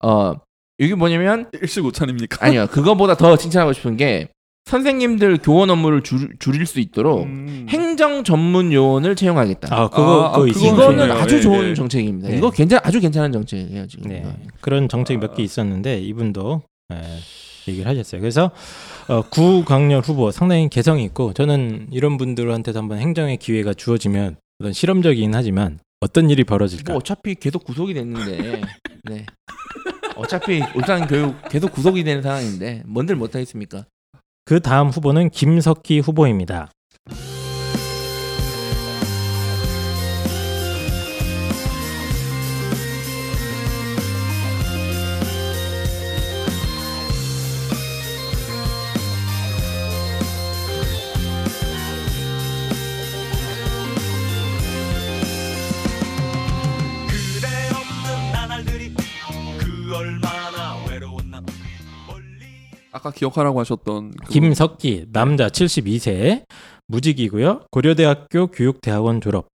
어 0.05 0.35
이게 0.77 0.95
뭐냐면 0.95 1.49
일식 1.53 1.85
오찬입니까? 1.87 2.45
아니요 2.45 2.67
그거보다 2.67 3.15
더 3.15 3.37
칭찬하고 3.37 3.73
싶은 3.73 3.97
게 3.97 4.29
선생님들 4.67 5.39
교원 5.39 5.69
업무를 5.71 6.03
줄, 6.03 6.31
줄일 6.39 6.65
수 6.67 6.81
있도록 6.81 7.25
음. 7.25 7.67
행정 7.69 8.25
전문 8.25 8.73
요원을 8.73 9.15
채용하겠다. 9.15 9.69
아, 9.71 9.89
그거 9.89 10.25
아, 10.25 10.33
그거 10.33 10.45
아, 10.45 10.49
있습니다. 10.49 10.75
이거는 10.75 10.99
좋네요. 10.99 11.15
아주 11.15 11.37
예, 11.37 11.41
좋은 11.41 11.69
예. 11.71 11.75
정책입니다. 11.75 12.29
네. 12.31 12.39
이거 12.39 12.51
괜찮 12.51 12.81
아주 12.83 12.99
괜찮은 13.01 13.31
정책이에요 13.33 13.87
지금. 13.87 14.09
네, 14.09 14.25
그런 14.61 14.89
정책 14.89 15.15
이 15.15 15.17
몇 15.19 15.35
개 15.35 15.43
있었는데 15.43 16.01
이분도 16.01 16.63
예, 16.95 16.97
얘기를 17.71 17.89
하셨어요. 17.91 18.21
그래서 18.23 18.51
어, 19.09 19.21
구강렬 19.23 20.01
후보 20.01 20.31
상당히 20.31 20.69
개성이 20.71 21.05
있고 21.05 21.35
저는 21.35 21.89
이런 21.93 22.17
분들한테도 22.17 22.79
한번 22.79 22.99
행정의 22.99 23.37
기회가 23.37 23.75
주어지면 23.75 24.37
어떤 24.61 24.73
실험적이긴 24.73 25.35
하지만 25.35 25.79
어떤 26.01 26.31
일이 26.31 26.43
벌어질까? 26.43 26.93
뭐 26.93 26.99
어차피 27.01 27.35
계속 27.35 27.65
구속이 27.65 27.95
됐는데, 27.95 28.61
네. 29.05 29.27
어차피 30.17 30.63
울산 30.75 31.07
교육 31.07 31.35
계속 31.49 31.73
구속이 31.73 32.05
되는 32.05 32.23
상황인데 32.23 32.83
뭔들 32.87 33.17
못하겠습니까? 33.17 33.87
그 34.45 34.61
다음 34.61 34.89
후보는 34.89 35.31
김석기 35.31 36.01
후보입니다. 36.01 36.71
아까 62.95 63.11
기억하라고 63.11 63.59
하셨던 63.59 64.13
그 64.13 64.33
김석기 64.33 65.07
남자 65.11 65.49
72세 65.49 66.45
무직이고요. 66.87 67.67
고려대학교 67.73 68.47
교육대학원 68.47 69.21
졸업. 69.21 69.49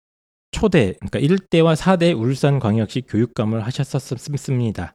초대 0.50 0.94
그러니까 0.98 1.20
1대와 1.20 1.76
4대 1.76 2.18
울산광역시 2.18 3.02
교육감을 3.02 3.64
하셨었습니다. 3.64 4.94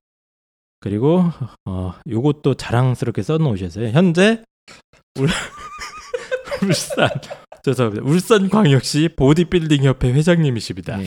그리고 0.82 1.24
어 1.66 1.94
요것도 2.10 2.56
자랑스럽게 2.56 3.24
써 3.24 3.38
놓으셨어요. 3.38 3.90
현재 3.92 4.44
울, 5.18 5.30
울산 6.68 7.10
죄송합니다. 7.64 8.06
울산광역시 8.06 9.10
보디빌딩 9.16 9.84
협회 9.84 10.12
회장님이십니다. 10.12 10.98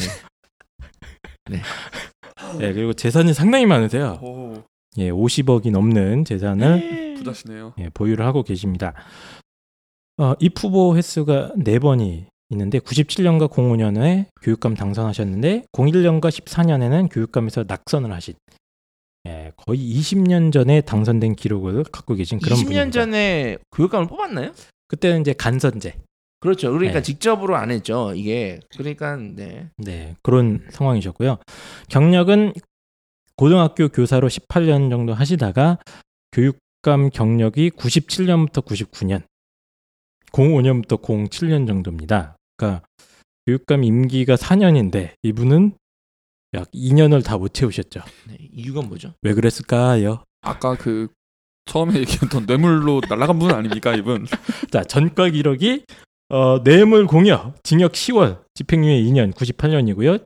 네. 1.50 1.60
예, 2.60 2.72
그리고 2.72 2.94
재산이 2.94 3.34
상당히 3.34 3.66
많으세요. 3.66 4.18
오, 4.22 4.54
예, 4.98 5.10
50억이 5.10 5.70
넘는 5.70 6.24
재산을 6.24 7.14
부자시네요. 7.16 7.74
예, 7.78 7.88
보유를 7.90 8.24
하고 8.24 8.42
계십니다. 8.42 8.94
어, 10.18 10.34
입 10.40 10.62
후보 10.62 10.96
횟수가 10.96 11.52
네 11.56 11.78
번이 11.78 12.26
있는데 12.50 12.78
97년과 12.78 13.50
05년에 13.50 14.26
교육감 14.40 14.74
당선하셨는데 14.74 15.64
01년과 15.72 16.30
14년에는 16.30 17.08
교육감에서 17.12 17.64
낙선을 17.66 18.12
하신 18.12 18.34
예, 19.26 19.52
거의 19.56 19.78
20년 19.80 20.52
전에 20.52 20.80
당선된 20.80 21.34
기록을 21.34 21.84
갖고 21.84 22.14
계신 22.14 22.38
그런 22.38 22.58
20년 22.58 22.64
분입니다. 22.64 22.90
전에 22.90 23.58
교육감을 23.74 24.06
뽑았나요? 24.06 24.52
그때는 24.88 25.22
이제 25.22 25.32
간선제 25.32 25.94
그렇죠. 26.40 26.70
그러니까 26.70 27.00
네. 27.00 27.02
직접으로 27.02 27.56
안 27.56 27.70
했죠. 27.70 28.12
이게 28.14 28.60
그러니까 28.76 29.16
네. 29.16 29.68
네, 29.78 30.14
그런 30.22 30.64
상황이셨고요. 30.70 31.38
경력은 31.88 32.52
고등학교 33.36 33.88
교사로 33.88 34.28
18년 34.28 34.90
정도 34.90 35.12
하시다가 35.14 35.78
교육감 36.32 37.10
경력이 37.10 37.70
97년부터 37.70 38.64
99년, 38.64 39.22
05년부터 40.32 41.00
07년 41.02 41.66
정도입니다. 41.66 42.36
그러니까 42.56 42.82
교육감 43.46 43.84
임기가 43.84 44.34
4년인데 44.36 45.12
이분은 45.22 45.72
약 46.54 46.70
2년을 46.72 47.24
다 47.24 47.36
못 47.36 47.52
채우셨죠. 47.52 48.00
네. 48.28 48.36
이유가 48.52 48.80
뭐죠? 48.82 49.12
왜 49.22 49.34
그랬을까요? 49.34 50.24
아까 50.40 50.74
그 50.76 51.08
처음에 51.66 51.98
얘기했던 52.00 52.46
뇌물로 52.46 53.02
날아간 53.08 53.38
분 53.38 53.50
아닙니까 53.50 53.94
이분? 53.94 54.26
자, 54.70 54.84
전과 54.84 55.30
기록이 55.30 55.84
어, 56.28 56.62
뇌물 56.64 57.06
공여, 57.06 57.54
징역 57.62 57.92
10월, 57.92 58.42
집행유예 58.54 59.02
2년, 59.02 59.32
98년이고요. 59.32 60.24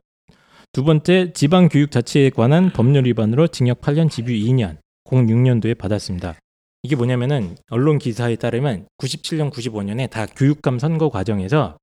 두 0.73 0.83
번째 0.85 1.33
지방 1.33 1.67
교육자치에 1.67 2.29
관한 2.29 2.71
법률 2.71 3.05
위반으로 3.05 3.47
징역 3.47 3.81
8년, 3.81 4.09
집유 4.09 4.31
2년, 4.31 4.77
06년도에 5.05 5.77
받았습니다. 5.77 6.35
이게 6.83 6.95
뭐냐면은 6.95 7.57
언론 7.69 7.99
기사에 7.99 8.37
따르면 8.37 8.87
97년, 8.97 9.51
95년에 9.51 10.09
다 10.09 10.25
교육감 10.25 10.79
선거 10.79 11.09
과정에서 11.09 11.77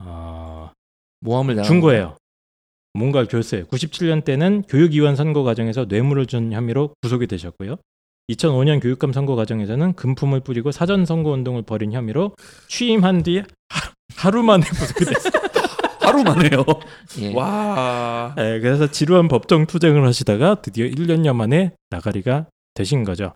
어, 0.00 0.70
모함을 1.20 1.62
준 1.62 1.80
거예요. 1.80 2.16
뭔가를 2.94 3.28
줬어요. 3.28 3.64
97년 3.66 4.24
때는 4.24 4.62
교육위원 4.62 5.14
선거 5.16 5.42
과정에서 5.42 5.84
뇌물을 5.84 6.26
준 6.26 6.52
혐의로 6.52 6.94
구속이 7.02 7.28
되셨고요. 7.28 7.76
2005년 8.32 8.82
교육감 8.82 9.12
선거 9.12 9.36
과정에서는 9.36 9.92
금품을 9.92 10.40
뿌리고 10.40 10.72
사전 10.72 11.06
선거 11.06 11.30
운동을 11.30 11.62
벌인 11.62 11.92
혐의로 11.92 12.34
취임한 12.68 13.22
하- 13.68 13.92
하루 14.16 14.42
만에 14.42 14.64
구속이 14.68 15.04
됐어요. 15.04 15.35
하루 16.06 16.22
만에요. 16.22 16.64
예. 17.20 17.34
와. 17.34 18.32
네, 18.36 18.60
그래서 18.60 18.90
지루한 18.90 19.28
법정 19.28 19.66
투쟁을 19.66 20.06
하시다가 20.06 20.56
드디어 20.62 20.86
1년여 20.86 21.34
만에 21.34 21.72
나가리가 21.90 22.46
되신 22.74 23.04
거죠. 23.04 23.32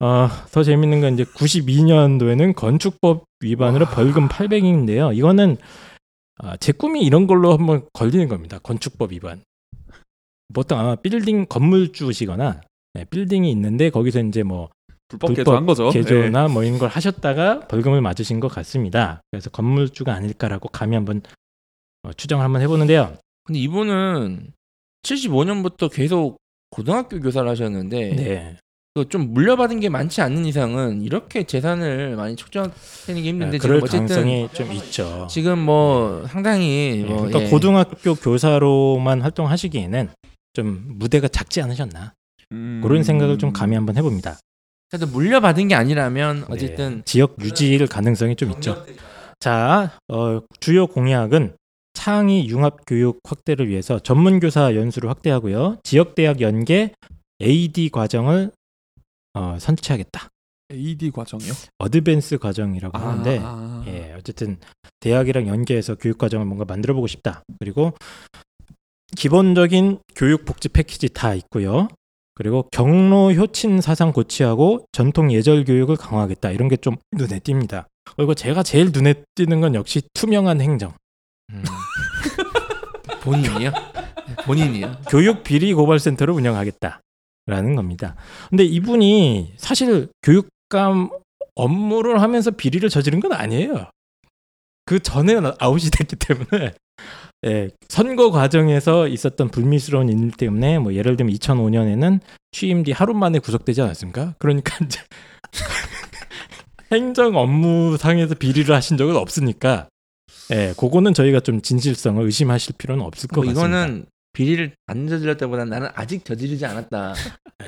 어, 0.00 0.28
더 0.52 0.62
재밌는 0.62 1.00
건 1.00 1.14
이제 1.14 1.24
92년도에는 1.24 2.54
건축법 2.54 3.24
위반으로 3.40 3.86
벌금 3.86 4.28
800인데요. 4.28 5.16
이거는 5.16 5.56
아, 6.38 6.56
제 6.56 6.72
꿈이 6.72 7.02
이런 7.02 7.26
걸로 7.26 7.52
한번 7.52 7.84
걸리는 7.92 8.28
겁니다. 8.28 8.58
건축법 8.62 9.12
위반. 9.12 9.42
보통 10.54 10.78
아마 10.78 10.94
빌딩 10.94 11.46
건물주시거나 11.46 12.60
네, 12.94 13.04
빌딩이 13.04 13.50
있는데 13.50 13.90
거기서 13.90 14.20
이제 14.20 14.42
뭐 14.42 14.70
불법 15.08 15.28
불법 15.28 15.36
개조한 15.36 15.66
거죠. 15.66 15.90
네. 15.90 16.00
개조나 16.00 16.48
뭐 16.48 16.64
이런 16.64 16.78
걸 16.78 16.88
하셨다가 16.88 17.60
벌금을 17.60 18.00
맞으신 18.00 18.40
것 18.40 18.48
같습니다. 18.48 19.20
그래서 19.30 19.50
건물주가 19.50 20.14
아닐까라고 20.14 20.68
감히 20.68 20.94
한번 20.96 21.18
어, 21.18 21.30
추정을 22.14 22.44
한번 22.44 22.62
해보는데요. 22.62 23.16
근데 23.44 23.60
이분은 23.60 24.52
75년부터 25.02 25.90
계속 25.92 26.36
고등학교 26.70 27.20
교사를 27.20 27.48
하셨는데 27.48 28.16
네. 28.16 28.56
그좀 28.94 29.32
물려받은 29.32 29.80
게 29.80 29.88
많지 29.88 30.20
않는 30.20 30.44
이상은 30.44 31.02
이렇게 31.02 31.44
재산을 31.44 32.16
많이 32.16 32.36
축적하는 32.36 32.72
게 33.06 33.22
힘든데 33.22 33.52
네, 33.52 33.58
그럴 33.58 33.80
지금 33.80 33.84
어쨌든 33.84 34.06
가능성이 34.06 34.48
좀 34.52 34.72
있죠. 34.72 35.26
지금 35.30 35.58
뭐 35.58 36.26
상당히 36.26 37.02
예, 37.02 37.04
뭐 37.04 37.18
그러니까 37.18 37.42
예. 37.42 37.48
고등학교 37.48 38.14
교사로만 38.14 39.22
활동하시기에는 39.22 40.08
좀 40.54 40.84
무대가 40.88 41.28
작지 41.28 41.62
않으셨나 41.62 42.14
음. 42.52 42.80
그런 42.82 43.02
생각을 43.02 43.38
좀 43.38 43.52
감히 43.52 43.76
한번 43.76 43.96
해봅니다. 43.96 44.38
그래도 44.90 45.06
물려받은 45.06 45.68
게 45.68 45.74
아니라면 45.74 46.40
네, 46.40 46.46
어쨌든 46.48 47.02
지역 47.04 47.36
유지일 47.40 47.86
가능성이 47.86 48.36
좀 48.36 48.50
있죠. 48.52 48.84
자, 49.38 49.92
어, 50.08 50.40
주요 50.58 50.86
공약은 50.86 51.54
창의 52.02 52.48
융합 52.48 52.86
교육 52.86 53.18
확대를 53.24 53.68
위해서 53.68 53.98
전문 53.98 54.38
교사 54.38 54.72
연수를 54.76 55.10
확대하고요. 55.10 55.78
지역 55.82 56.14
대학 56.14 56.40
연계 56.40 56.92
AD 57.42 57.90
과정을 57.90 58.52
어, 59.34 59.56
선취하겠다. 59.58 60.28
AD 60.70 61.10
과정이요? 61.10 61.52
어드밴스 61.78 62.38
과정이라고 62.38 62.96
하는데 62.96 63.40
아. 63.42 63.82
예, 63.88 64.14
어쨌든 64.16 64.58
대학이랑 65.00 65.48
연계해서 65.48 65.96
교육 65.96 66.18
과정을 66.18 66.46
뭔가 66.46 66.64
만들어 66.64 66.94
보고 66.94 67.08
싶다. 67.08 67.42
그리고 67.58 67.92
기본적인 69.16 69.98
교육 70.14 70.44
복지 70.44 70.68
패키지 70.68 71.08
다 71.08 71.34
있고요. 71.34 71.88
그리고 72.36 72.68
경로 72.70 73.32
효친 73.32 73.80
사상 73.80 74.12
고취하고 74.12 74.84
전통 74.92 75.32
예절 75.32 75.64
교육을 75.64 75.96
강화하겠다. 75.96 76.52
이런 76.52 76.68
게 76.68 76.76
좀 76.76 76.94
눈에 77.10 77.40
띕니다. 77.40 77.86
그리고 78.16 78.34
제가 78.36 78.62
제일 78.62 78.92
눈에 78.92 79.14
띄는 79.34 79.60
건 79.60 79.74
역시 79.74 80.02
투명한 80.14 80.60
행정. 80.60 80.92
음. 81.50 81.62
본인이요? 83.22 83.72
본인이요? 84.44 84.96
교육 85.08 85.42
비리 85.42 85.72
고발 85.74 85.98
센터를 85.98 86.34
운영하겠다라는 86.34 87.76
겁니다. 87.76 88.16
근데 88.50 88.64
이분이 88.64 89.54
사실 89.56 90.08
교육감 90.22 91.10
업무를 91.54 92.22
하면서 92.22 92.50
비리를 92.50 92.88
저지른 92.88 93.20
건 93.20 93.32
아니에요. 93.32 93.90
그 94.84 95.00
전에 95.00 95.34
아웃이 95.58 95.90
됐기 95.90 96.16
때문에 96.16 96.74
예, 97.46 97.70
선거 97.88 98.30
과정에서 98.30 99.06
있었던 99.06 99.50
불미스러운 99.50 100.08
일 100.08 100.30
때문에 100.32 100.78
뭐 100.78 100.94
예를 100.94 101.16
들면 101.16 101.34
2005년에는 101.34 102.20
취임 102.52 102.82
뒤 102.82 102.92
하루 102.92 103.14
만에 103.14 103.38
구속되지 103.38 103.82
않았습니까? 103.82 104.34
그러니까 104.38 104.76
이제 104.84 105.00
행정 106.90 107.36
업무상에서 107.36 108.34
비리를 108.34 108.74
하신 108.74 108.96
적은 108.96 109.16
없으니까 109.16 109.88
예, 110.50 110.72
그거는 110.78 111.14
저희가 111.14 111.40
좀 111.40 111.60
진실성을 111.60 112.22
의심하실 112.24 112.76
필요는 112.78 113.04
없을 113.04 113.28
것 113.28 113.36
뭐 113.42 113.44
같습니다. 113.52 113.66
이거는 113.84 114.06
비리를 114.32 114.72
안 114.86 115.08
저질렀다보다는 115.08 115.70
나는 115.70 115.88
아직 115.94 116.24
저지르지 116.24 116.64
않았다 116.64 117.14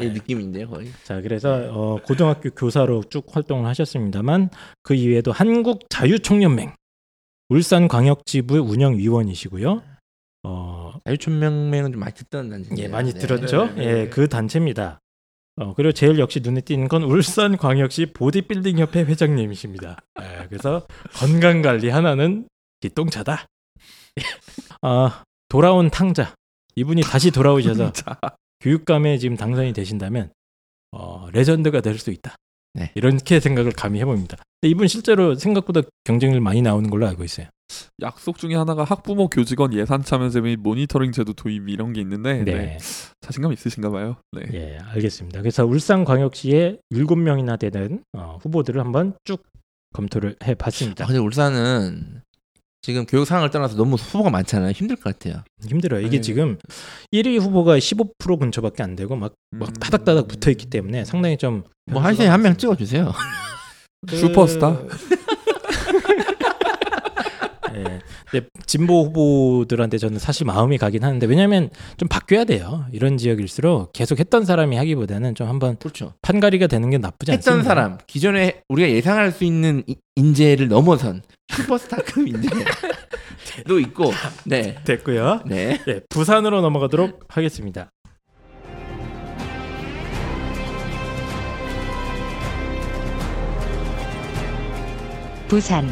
이 0.01 0.05
네. 0.07 0.09
느낌인데요 0.15 0.69
거의 0.69 0.91
자, 1.05 1.21
그래서 1.21 1.69
어, 1.73 2.01
고등학교 2.03 2.51
교사로 2.51 3.03
쭉 3.11 3.27
활동을 3.31 3.67
하셨습니다만 3.69 4.51
그 4.83 4.95
이외에도 4.95 5.33
한국 5.33 5.81
자유총연맹 5.91 6.73
울산 7.49 7.89
광역지부 7.89 8.59
운영위원이시고요. 8.61 9.83
어, 10.45 10.93
자유촌명맹은 11.05 11.93
좀 11.93 12.01
많이 12.01 12.15
듣던 12.15 12.49
단체 12.51 12.71
예, 12.79 12.89
많이 12.89 13.13
들었죠. 13.13 13.67
네, 13.67 13.75
네, 13.75 13.85
예, 13.85 13.93
네. 14.05 14.09
그 14.09 14.29
단체입니다. 14.29 15.01
어, 15.57 15.75
그리고 15.75 15.93
제일 15.93 16.19
역시 16.19 16.41
눈에 16.41 16.61
띄는 16.61 16.89
건 16.89 17.03
울산 17.03 17.57
광역시 17.57 18.07
보디빌딩 18.15 18.79
협회 18.79 19.01
회장님이십니다. 19.01 19.99
예, 20.23 20.47
그래서 20.49 20.87
건강 21.15 21.61
관리 21.63 21.89
하나는 21.91 22.47
기똥차다. 22.81 23.47
아, 24.83 25.23
돌아온 25.49 25.91
탕자. 25.91 26.35
이분이 26.77 27.03
다시 27.03 27.31
돌아오셔서 27.31 27.93
자, 27.93 28.19
교육감에 28.61 29.19
지금 29.19 29.37
당선이 29.37 29.73
되신다면 29.73 30.33
어, 30.93 31.29
레전드가 31.33 31.81
될 31.81 31.99
수 31.99 32.11
있다. 32.11 32.37
네. 32.75 32.93
이렇게 32.95 33.41
생각을 33.41 33.73
감히 33.73 33.99
해봅니다. 34.01 34.37
근데 34.61 34.71
이분 34.71 34.87
실제로 34.87 35.35
생각보다 35.35 35.81
경쟁률 36.05 36.41
많이 36.41 36.63
나오는 36.63 36.89
걸로 36.89 37.07
알고 37.09 37.25
있어요. 37.25 37.49
약속 38.01 38.39
중에 38.39 38.55
하나가 38.55 38.85
학부모 38.85 39.29
교직원 39.29 39.75
예산 39.75 40.03
참여제 40.03 40.41
및 40.41 40.57
모니터링 40.61 41.13
제도 41.13 41.33
도입 41.33 41.69
이런 41.69 41.93
게 41.93 42.01
있는데 42.01 42.45
네, 42.45 42.53
네. 42.55 42.79
자신감 43.21 43.53
있으신가 43.53 43.91
봐요. 43.91 44.17
네. 44.33 44.43
예, 44.53 44.79
알겠습니다. 44.79 45.41
그래서 45.41 45.65
울산광역시에 45.67 46.79
7명이나 46.93 47.59
되는 47.59 48.05
어, 48.17 48.39
후보들을 48.43 48.81
한번 48.81 49.15
쭉 49.25 49.43
검토를 49.93 50.37
아, 50.41 50.45
해봤습니다. 50.47 51.07
근데 51.07 51.19
울산은 51.19 52.23
지금 52.83 53.05
교육 53.07 53.27
상황을 53.27 53.51
떠나서 53.51 53.77
너무 53.77 53.97
후보가 53.97 54.31
많잖아요 54.31 54.71
힘들 54.73 54.97
것 54.97 55.05
같아요 55.19 55.43
힘들어요. 55.67 56.01
이게 56.01 56.17
네. 56.17 56.21
지금 56.21 56.59
1위 57.13 57.39
후보가 57.41 57.79
15% 57.79 58.39
근처밖에 58.39 58.83
안 58.83 58.97
되고 58.97 59.15
막, 59.17 59.35
막 59.51 59.69
음. 59.69 59.73
타닥타닥 59.75 60.29
붙어 60.29 60.51
있기 60.51 60.67
때문에 60.67 61.05
상당히 61.05 61.37
좀뭐할때한명 61.37 62.57
찍어 62.57 62.77
주세요 62.77 63.13
그- 64.09 64.17
슈퍼스타? 64.17 64.81
예. 67.75 68.01
근데 68.31 68.47
진보 68.65 69.05
후보들한테 69.05 69.99
저는 69.99 70.19
사실 70.19 70.47
마음이 70.47 70.79
가긴 70.79 71.03
하는데 71.05 71.27
왜냐하면 71.27 71.69
좀 71.97 72.09
바뀌어야 72.09 72.45
돼요. 72.45 72.85
이런 72.93 73.17
지역일수록 73.19 73.93
계속 73.93 74.21
했던 74.21 74.45
사람이 74.45 74.77
하기보다는 74.77 75.35
좀 75.35 75.49
한번 75.49 75.77
그렇죠 75.77 76.15
판가리가 76.23 76.69
되는 76.69 76.89
게 76.91 76.99
나쁘지 76.99 77.33
했던 77.33 77.55
않습니다. 77.55 77.69
사람 77.75 77.99
기존에 78.07 78.63
우리가 78.69 78.89
예상할 78.89 79.33
수 79.33 79.45
있는 79.45 79.83
이- 79.89 79.97
인재를 80.17 80.69
넘어선 80.69 81.23
슈퍼스타급인데 81.57 82.49
도 83.67 83.79
있고 83.81 84.13
네 84.45 84.77
됐고요. 84.85 85.43
네. 85.47 85.79
네 85.87 86.01
부산으로 86.09 86.61
넘어가도록 86.61 87.25
하겠습니다. 87.29 87.91
부산 95.49 95.89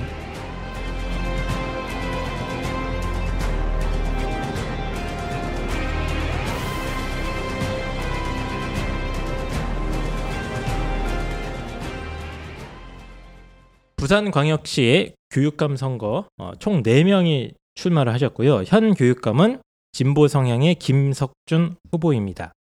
부산광역시의 13.97 15.18
교육감 15.31 15.77
선거 15.77 16.27
어, 16.39 16.53
총 16.59 16.83
4명이 16.83 17.55
출마를 17.75 18.13
하셨고요. 18.13 18.65
현 18.67 18.95
교육감은 18.95 19.61
진보 19.93 20.29
성향의 20.29 20.77
김석준 20.77 21.77
후보입니다. 21.93 22.53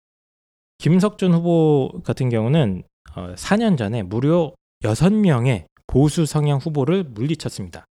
김석준 0.79 1.33
후보 1.33 2.01
같은 2.03 2.29
경우는 2.29 2.83
어, 3.15 3.33
4년 3.35 3.77
전에 3.77 4.03
무려 4.03 4.53
6명의 4.83 5.65
보수 5.87 6.25
성향 6.25 6.59
후보를 6.59 7.03
물리쳤습니다. 7.03 7.85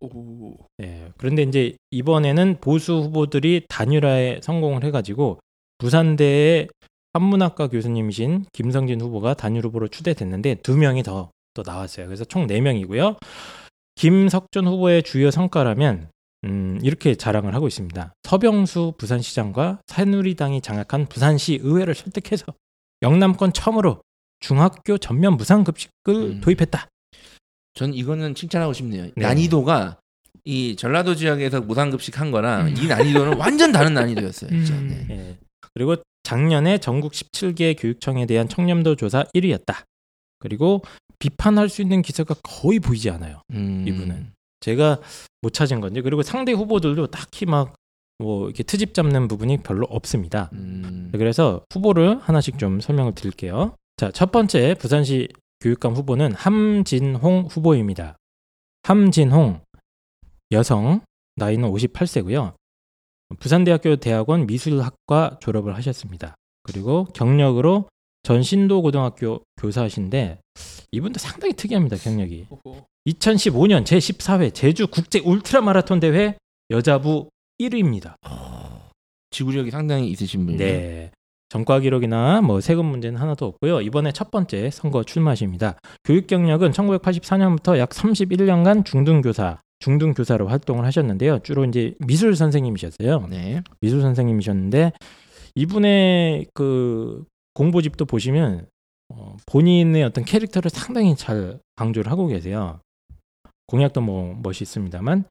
오. 0.00 0.54
네, 0.78 1.10
그런데 1.16 1.42
이제 1.42 1.76
이번에는 1.90 2.58
보수 2.60 2.94
후보들이 2.94 3.64
단일화에 3.68 4.40
성공을 4.42 4.84
해가지고 4.84 5.40
부산대의 5.78 6.68
한문학과 7.14 7.68
교수님이신 7.68 8.46
김성진 8.52 9.00
후보가 9.00 9.34
단일 9.34 9.64
후보로 9.64 9.88
추대됐는데 9.88 10.56
두 10.56 10.76
명이 10.76 11.02
더 11.02 11.30
또 11.56 11.62
나왔어요. 11.66 12.06
그래서 12.06 12.24
총 12.24 12.46
네 12.46 12.60
명이고요. 12.60 13.16
김석준 13.96 14.66
후보의 14.66 15.02
주요 15.02 15.30
성과라면 15.30 16.10
음, 16.44 16.78
이렇게 16.82 17.14
자랑을 17.14 17.54
하고 17.54 17.66
있습니다. 17.66 18.12
서병수 18.22 18.94
부산시장과 18.98 19.80
새누리당이 19.86 20.60
장악한 20.60 21.06
부산시 21.06 21.60
의회를 21.62 21.94
설득해서 21.94 22.44
영남권 23.02 23.52
처음으로 23.52 24.02
중학교 24.40 24.98
전면 24.98 25.36
무상급식을 25.36 26.14
음. 26.14 26.40
도입했다. 26.40 26.88
전 27.74 27.94
이거는 27.94 28.34
칭찬하고 28.34 28.72
싶네요. 28.74 29.04
네. 29.04 29.12
난이도가 29.16 29.98
이 30.44 30.76
전라도 30.76 31.14
지역에서 31.14 31.62
무상급식 31.62 32.20
한 32.20 32.30
거랑 32.30 32.76
이 32.76 32.86
난이도는 32.86 33.36
완전 33.40 33.72
다른 33.72 33.94
난이도였어요. 33.94 34.50
음. 34.50 34.88
네. 34.88 35.14
예. 35.14 35.38
그리고 35.74 35.96
작년에 36.22 36.78
전국 36.78 37.12
17개 37.12 37.76
교육청에 37.78 38.26
대한 38.26 38.48
청렴도 38.48 38.96
조사 38.96 39.24
1위였다. 39.34 39.84
그리고 40.38 40.82
비판할 41.18 41.68
수 41.68 41.82
있는 41.82 42.02
기사가 42.02 42.34
거의 42.42 42.78
보이지 42.78 43.10
않아요. 43.10 43.40
음. 43.52 43.84
이분은. 43.86 44.32
제가 44.60 45.00
못 45.42 45.52
찾은 45.52 45.80
건데 45.80 46.00
그리고 46.00 46.22
상대 46.22 46.52
후보들도 46.52 47.08
딱히 47.08 47.46
막 47.46 47.76
뭐 48.18 48.46
이렇게 48.46 48.62
트집 48.62 48.94
잡는 48.94 49.28
부분이 49.28 49.58
별로 49.58 49.86
없습니다. 49.86 50.50
음. 50.54 51.10
그래서 51.12 51.64
후보를 51.72 52.18
하나씩 52.20 52.58
좀 52.58 52.80
설명을 52.80 53.14
드릴게요. 53.14 53.74
자, 53.96 54.10
첫 54.10 54.32
번째 54.32 54.74
부산시 54.74 55.28
교육감 55.60 55.94
후보는 55.94 56.32
함진홍 56.32 57.48
후보입니다. 57.50 58.16
함진홍 58.84 59.60
여성 60.52 61.00
나이는 61.36 61.70
58세고요. 61.70 62.54
부산대학교 63.40 63.96
대학원 63.96 64.46
미술학과 64.46 65.38
졸업을 65.40 65.74
하셨습니다. 65.76 66.36
그리고 66.62 67.04
경력으로 67.14 67.88
전신도 68.26 68.82
고등학교 68.82 69.40
교사신데 69.56 70.40
이분도 70.90 71.20
상당히 71.20 71.54
특이합니다. 71.54 71.96
경력이. 71.96 72.46
2015년 73.06 73.86
제 73.86 73.98
14회 73.98 74.52
제주 74.52 74.88
국제 74.88 75.20
울트라 75.20 75.60
마라톤 75.60 76.00
대회 76.00 76.36
여자부 76.70 77.28
1위입니다. 77.60 78.16
지구력이 79.30 79.70
상당히 79.70 80.10
있으신 80.10 80.44
분이에요. 80.44 80.58
네. 80.58 81.10
전과 81.50 81.78
기록이나 81.78 82.40
뭐 82.40 82.60
세금 82.60 82.86
문제는 82.86 83.20
하나도 83.20 83.46
없고요. 83.46 83.80
이번에 83.82 84.10
첫 84.10 84.32
번째 84.32 84.70
선거 84.70 85.04
출마십니다. 85.04 85.76
교육 86.02 86.26
경력은 86.26 86.72
1984년부터 86.72 87.78
약 87.78 87.90
31년간 87.90 88.84
중등교사, 88.84 89.60
중등교사로 89.78 90.48
활동을 90.48 90.84
하셨는데요. 90.84 91.38
주로 91.44 91.64
이제 91.64 91.94
미술 92.00 92.34
선생님이셨어요. 92.34 93.28
네. 93.30 93.62
미술 93.80 94.00
선생님이셨는데 94.00 94.90
이분의 95.54 96.48
그 96.54 97.24
공보집도 97.56 98.04
보시면 98.04 98.66
어, 99.08 99.36
본인의 99.46 100.04
어떤 100.04 100.24
캐릭터를 100.24 100.70
상당히 100.70 101.16
잘 101.16 101.58
강조를 101.76 102.10
하고 102.12 102.26
계세요. 102.26 102.80
공약도 103.66 104.00
뭐 104.02 104.38
멋있습니다만 104.42 105.24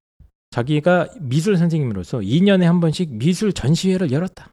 자기가 0.50 1.10
미술 1.20 1.58
선생님으로서 1.58 2.20
2년에 2.20 2.64
한 2.64 2.80
번씩 2.80 3.14
미술 3.14 3.54
전시회를 3.54 4.12
열었다. 4.12 4.52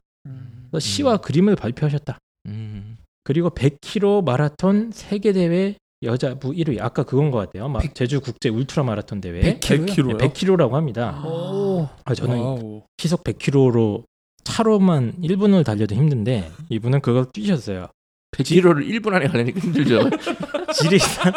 그래서 0.69 0.79
시와 0.79 1.17
그림을 1.17 1.55
발표하셨다. 1.55 2.17
음. 2.47 2.97
그리고 3.23 3.49
100km 3.49 4.23
마라톤 4.23 4.91
세계 4.91 5.33
대회 5.33 5.75
여자부 6.03 6.51
1위. 6.51 6.81
아까 6.81 7.03
그건 7.03 7.31
것 7.31 7.37
같아요. 7.39 7.69
막 7.69 7.81
제주 7.95 8.19
국제 8.19 8.49
울트라 8.49 8.83
마라톤 8.83 9.21
대회 9.21 9.59
100kg 9.59 10.11
요? 10.11 10.17
100km라고 10.17 10.71
합니다. 10.71 11.23
오. 11.25 11.87
아, 12.03 12.13
저는 12.13 12.37
wow. 12.37 12.81
시속 12.97 13.23
100km로 13.23 14.03
차로만 14.43 15.13
1분을 15.21 15.65
달려도 15.65 15.95
힘든데 15.95 16.51
이분은 16.69 17.01
그걸 17.01 17.25
뛰셨어요. 17.31 17.87
100km를 18.31 18.87
1분 18.89 19.13
안에 19.13 19.27
가려니까 19.27 19.59
힘들죠. 19.59 20.09
지리산 20.73 21.33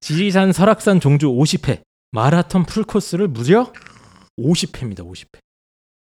지리산 0.00 0.52
설악산 0.52 1.00
종주 1.00 1.28
50회 1.28 1.82
마라톤 2.12 2.64
풀코스를 2.64 3.28
무려 3.28 3.72
50회입니다. 4.40 5.00
50회. 5.00 5.38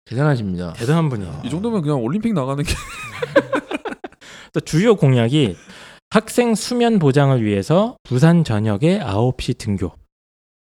대단하십니다. 0.05 0.73
대단한 0.73 1.09
분이에요. 1.09 1.41
이 1.45 1.49
정도면 1.49 1.81
그냥 1.81 2.01
올림픽 2.01 2.33
나가는 2.33 2.63
게 2.63 2.73
또 4.53 4.59
주요 4.59 4.95
공약이 4.95 5.55
학생 6.09 6.55
수면 6.55 6.99
보장을 6.99 7.43
위해서 7.43 7.95
부산 8.03 8.43
전역에 8.43 8.99
9시 8.99 9.57
등교. 9.57 9.91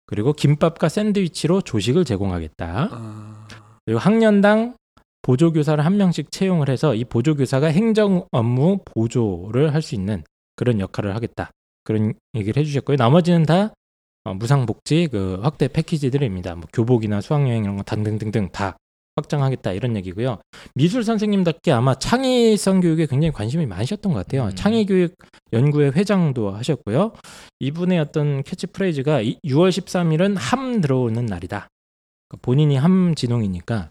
그리고 0.06 0.32
김밥과 0.32 0.88
샌드위치로 0.88 1.62
조식을 1.62 2.04
제공하겠다. 2.04 2.88
아, 2.92 3.48
그리고 3.84 3.98
학년당 3.98 4.76
보조교사를 5.24 5.82
한 5.84 5.96
명씩 5.96 6.30
채용을 6.30 6.68
해서 6.68 6.94
이 6.94 7.04
보조교사가 7.04 7.68
행정 7.68 8.26
업무 8.30 8.78
보조를 8.84 9.72
할 9.74 9.80
수 9.82 9.94
있는 9.94 10.22
그런 10.54 10.78
역할을 10.80 11.14
하겠다. 11.16 11.50
그런 11.82 12.14
얘기를 12.34 12.60
해주셨고요. 12.60 12.96
나머지는 12.96 13.42
다 13.44 13.72
어, 14.24 14.32
무상복지 14.34 15.08
그 15.10 15.38
확대 15.42 15.68
패키지들입니다. 15.68 16.54
뭐 16.54 16.64
교복이나 16.72 17.20
수학여행 17.20 17.64
이런 17.64 17.76
거 17.76 17.82
등등등등 17.82 18.50
다 18.52 18.76
확장하겠다 19.16 19.72
이런 19.72 19.96
얘기고요. 19.96 20.38
미술 20.74 21.04
선생님답게 21.04 21.72
아마 21.72 21.94
창의성 21.94 22.80
교육에 22.80 23.06
굉장히 23.06 23.32
관심이 23.32 23.64
많으셨던 23.66 24.12
것 24.12 24.18
같아요. 24.26 24.46
음. 24.50 24.54
창의교육 24.54 25.14
연구회 25.52 25.88
회장도 25.88 26.50
하셨고요. 26.52 27.12
이분의 27.60 27.98
어떤 28.00 28.42
캐치프레이즈가 28.42 29.20
이- 29.20 29.38
6월 29.44 29.68
13일은 29.70 30.36
함 30.38 30.80
들어오는 30.80 31.24
날이다. 31.26 31.68
그러니까 32.28 32.42
본인이 32.42 32.76
함진홍이니까 32.76 33.90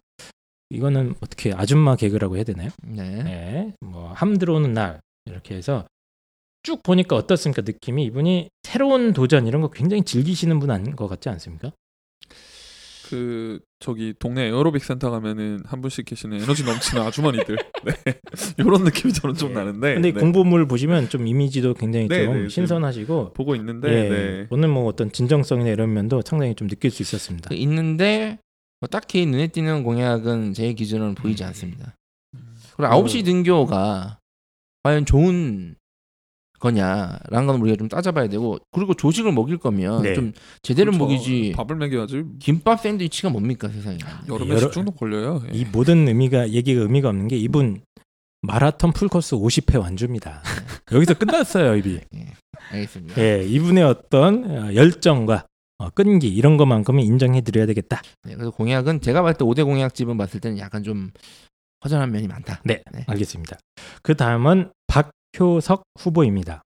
이거는 0.74 1.16
어떻게 1.22 1.54
아줌마 1.54 1.96
개그라고 1.96 2.36
해야 2.36 2.44
되나요? 2.44 2.70
네. 2.84 3.24
네, 3.24 3.74
뭐 3.82 4.14
함 4.16 4.38
들어오는 4.38 4.74
날 4.74 5.00
이렇게 5.26 5.56
해서 5.56 5.86
쭉 6.64 6.82
보니까 6.84 7.16
어떻습니까 7.16 7.62
느낌이 7.64 8.04
이분이 8.06 8.50
새로운 8.64 9.14
도전 9.14 9.48
이런 9.48 9.62
거 9.62 9.70
굉장히 9.70 10.04
즐기시는 10.04 10.60
분 10.60 10.72
아닌 10.72 10.96
것 10.96 11.08
같지 11.08 11.30
않습니까? 11.30 11.72
그 13.10 13.60
저기 13.80 14.14
동네 14.18 14.46
에어로빅 14.48 14.84
센터 14.84 15.12
가면은 15.12 15.60
한 15.66 15.82
분씩 15.82 16.06
계시는 16.06 16.42
에너지 16.42 16.64
넘치는 16.64 17.04
아주머니들 17.04 17.58
네. 17.86 17.94
이런 18.58 18.84
느낌이 18.86 19.14
저는 19.14 19.36
좀 19.36 19.50
네. 19.50 19.56
나는데 19.56 19.94
근데 19.96 20.12
네. 20.14 20.20
공보물 20.20 20.68
보시면 20.68 21.10
좀 21.10 21.28
이미지도 21.28 21.74
굉장히 21.76 22.08
네, 22.08 22.26
좀 22.26 22.44
네, 22.44 22.50
신선하시고 22.50 23.34
보고 23.34 23.56
있는데 23.56 23.90
예, 23.90 24.10
네. 24.10 24.48
오늘 24.50 24.70
뭐 24.70 24.86
어떤 24.86 25.12
진정성이나 25.12 25.70
이런 25.70 25.94
면도 25.94 26.22
상당히 26.26 26.56
좀 26.56 26.68
느낄 26.68 26.92
수 26.92 27.04
있었습니다. 27.04 27.50
그 27.50 27.56
있는데 27.56 28.40
뭐 28.84 28.88
딱히 28.90 29.26
눈에 29.26 29.48
띄는 29.48 29.84
공약은 29.84 30.54
제 30.54 30.74
기준으로는 30.74 31.16
보이지 31.16 31.42
않습니다. 31.46 31.96
그리고 32.76 32.92
9시 32.92 33.24
등교가 33.24 34.20
과연 34.84 35.06
좋은 35.06 35.76
거냐라는 36.60 37.48
건 37.48 37.62
우리가 37.62 37.78
좀 37.78 37.88
따져봐야 37.88 38.28
되고 38.28 38.58
그리고 38.72 38.94
조식을 38.94 39.32
먹일 39.32 39.58
거면 39.58 40.02
네. 40.02 40.14
좀 40.16 40.34
제대로 40.64 40.92
그렇죠. 40.92 41.06
먹이지 41.06 41.54
밥을 41.56 41.78
먹여야지 41.78 42.24
김밥 42.40 42.82
샌드위치가 42.82 43.30
뭡니까 43.30 43.70
세상에 43.70 43.98
여름에 44.28 44.50
여러- 44.50 44.60
식중독 44.60 44.98
걸려요. 44.98 45.42
예. 45.54 45.58
이 45.58 45.64
모든 45.64 46.06
의미가 46.10 46.50
얘기가 46.50 46.82
의미가 46.82 47.08
없는 47.08 47.30
게 47.30 47.38
이분 47.38 47.84
마라톤 48.42 48.92
풀코스 48.92 49.38
50회 49.38 49.80
완주입니다. 49.80 50.44
여기서 50.92 51.14
끝났어요, 51.14 51.78
입이. 51.78 52.02
알겠습니다. 52.72 53.22
예, 53.22 53.46
이분의 53.46 53.86
어떤 53.86 54.44
어, 54.52 54.74
열정과 54.76 55.46
어, 55.84 55.90
끈기 55.90 56.30
이런 56.30 56.56
것만큼은 56.56 57.04
인정해 57.04 57.42
드려야 57.42 57.66
되겠다. 57.66 58.02
네, 58.24 58.36
그래서 58.36 58.52
공약은 58.52 59.02
제가 59.02 59.22
봤을 59.22 59.38
때 59.38 59.44
5대 59.44 59.66
공약집은 59.66 60.18
봤을 60.18 60.40
때는 60.40 60.58
약간 60.58 60.82
좀 60.82 61.12
허전한 61.84 62.12
면이 62.12 62.28
많다. 62.28 62.62
네, 62.64 62.82
네. 62.94 63.04
알겠습니다. 63.06 63.58
그 64.02 64.16
다음은 64.16 64.72
박효석 64.88 65.84
후보입니다. 66.00 66.64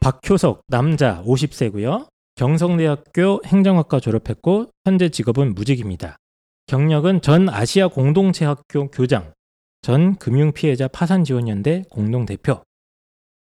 박효석 0.00 0.62
남자 0.66 1.22
50세고요. 1.22 2.11
경성대학교 2.36 3.42
행정학과 3.44 4.00
졸업했고 4.00 4.70
현재 4.84 5.08
직업은 5.08 5.54
무직입니다. 5.54 6.16
경력은 6.66 7.20
전 7.20 7.48
아시아 7.48 7.88
공동체 7.88 8.44
학교 8.44 8.90
교장, 8.90 9.32
전 9.82 10.16
금융피해자 10.16 10.88
파산지원연대 10.88 11.84
공동대표 11.90 12.62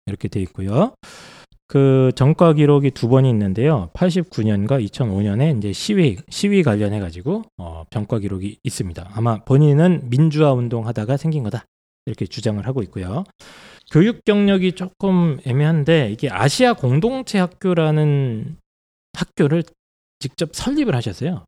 이렇게 0.05 0.27
돼 0.27 0.41
있고요. 0.41 0.93
그 1.67 2.11
전과 2.15 2.53
기록이 2.53 2.91
두 2.91 3.07
번이 3.09 3.29
있는데요. 3.29 3.91
89년과 3.93 4.83
2005년에 4.87 5.55
이제 5.57 5.71
시위 5.71 6.17
시위 6.29 6.63
관련해 6.63 6.99
가지고 6.99 7.43
어, 7.57 7.83
전과 7.91 8.19
기록이 8.19 8.57
있습니다. 8.63 9.11
아마 9.13 9.43
본인은 9.43 10.09
민주화 10.09 10.53
운동하다가 10.53 11.17
생긴 11.17 11.43
거다 11.43 11.65
이렇게 12.07 12.25
주장을 12.25 12.65
하고 12.65 12.81
있고요. 12.83 13.23
교육 13.91 14.25
경력이 14.25 14.71
조금 14.71 15.37
애매한데 15.45 16.09
이게 16.11 16.29
아시아 16.31 16.73
공동체 16.73 17.37
학교라는 17.37 18.57
학교를 19.13 19.63
직접 20.19 20.53
설립을 20.53 20.95
하셨어요. 20.95 21.45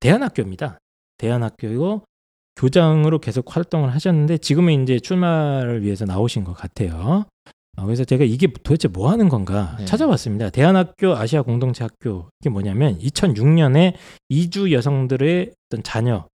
대안학교입니다. 0.00 0.78
대안학교이고 1.18 2.02
교장으로 2.56 3.18
계속 3.18 3.56
활동을 3.56 3.92
하셨는데 3.94 4.38
지금은 4.38 4.82
이제 4.82 5.00
출마를 5.00 5.82
위해서 5.82 6.04
나오신 6.04 6.44
것 6.44 6.52
같아요. 6.52 7.24
어, 7.76 7.84
그래서 7.84 8.04
제가 8.04 8.24
이게 8.24 8.46
도대체 8.46 8.86
뭐 8.88 9.10
하는 9.10 9.28
건가 9.28 9.76
네. 9.78 9.84
찾아봤습니다. 9.84 10.50
대한학교 10.50 11.16
아시아 11.16 11.42
공동체 11.42 11.82
학교 11.82 12.28
이게 12.40 12.50
뭐냐면 12.50 12.98
2006년에 12.98 13.94
이주 14.28 14.72
여성들의 14.72 15.52
어떤 15.68 15.82
자녀 15.82 16.28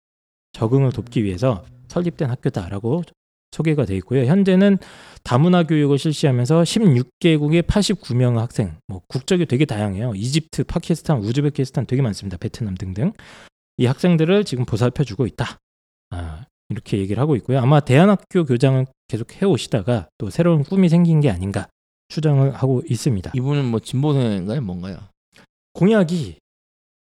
적응을 0.54 0.92
돕기 0.92 1.24
위해서 1.24 1.64
설립된 1.90 2.30
학교다라고 2.30 3.04
소개가 3.52 3.86
돼 3.86 3.96
있고요. 3.98 4.26
현재는 4.26 4.78
다문화 5.24 5.64
교육을 5.64 5.98
실시하면서 5.98 6.64
16개국의 6.64 7.64
89명 7.64 8.36
학생, 8.36 8.78
뭐 8.88 9.02
국적이 9.08 9.46
되게 9.46 9.66
다양해요. 9.66 10.14
이집트, 10.16 10.64
파키스탄, 10.66 11.20
우즈베키스탄 11.20 11.86
되게 11.86 12.02
많습니다. 12.02 12.38
베트남 12.38 12.76
등등. 12.76 13.14
이 13.78 13.86
학생들을 13.86 14.44
지금 14.46 14.66
보살펴 14.66 15.04
주고 15.04 15.26
있다. 15.26 15.60
아, 16.12 16.46
이렇게 16.70 16.98
얘기를 16.98 17.22
하고 17.22 17.36
있고요. 17.38 17.60
아마 17.60 17.80
대안학교 17.80 18.46
교장을 18.46 18.86
계속 19.08 19.42
해 19.42 19.46
오시다가 19.46 20.10
또 20.18 20.30
새로운 20.30 20.64
꿈이 20.64 20.90
생긴 20.90 21.22
게 21.22 21.30
아닌가 21.30 21.68
추정을 22.10 22.52
하고 22.54 22.82
있습니다. 22.90 23.32
이분은 23.36 23.66
뭐 23.66 23.80
진보성인가요? 23.80 24.62
뭔가요? 24.62 24.98
공약이 25.74 26.38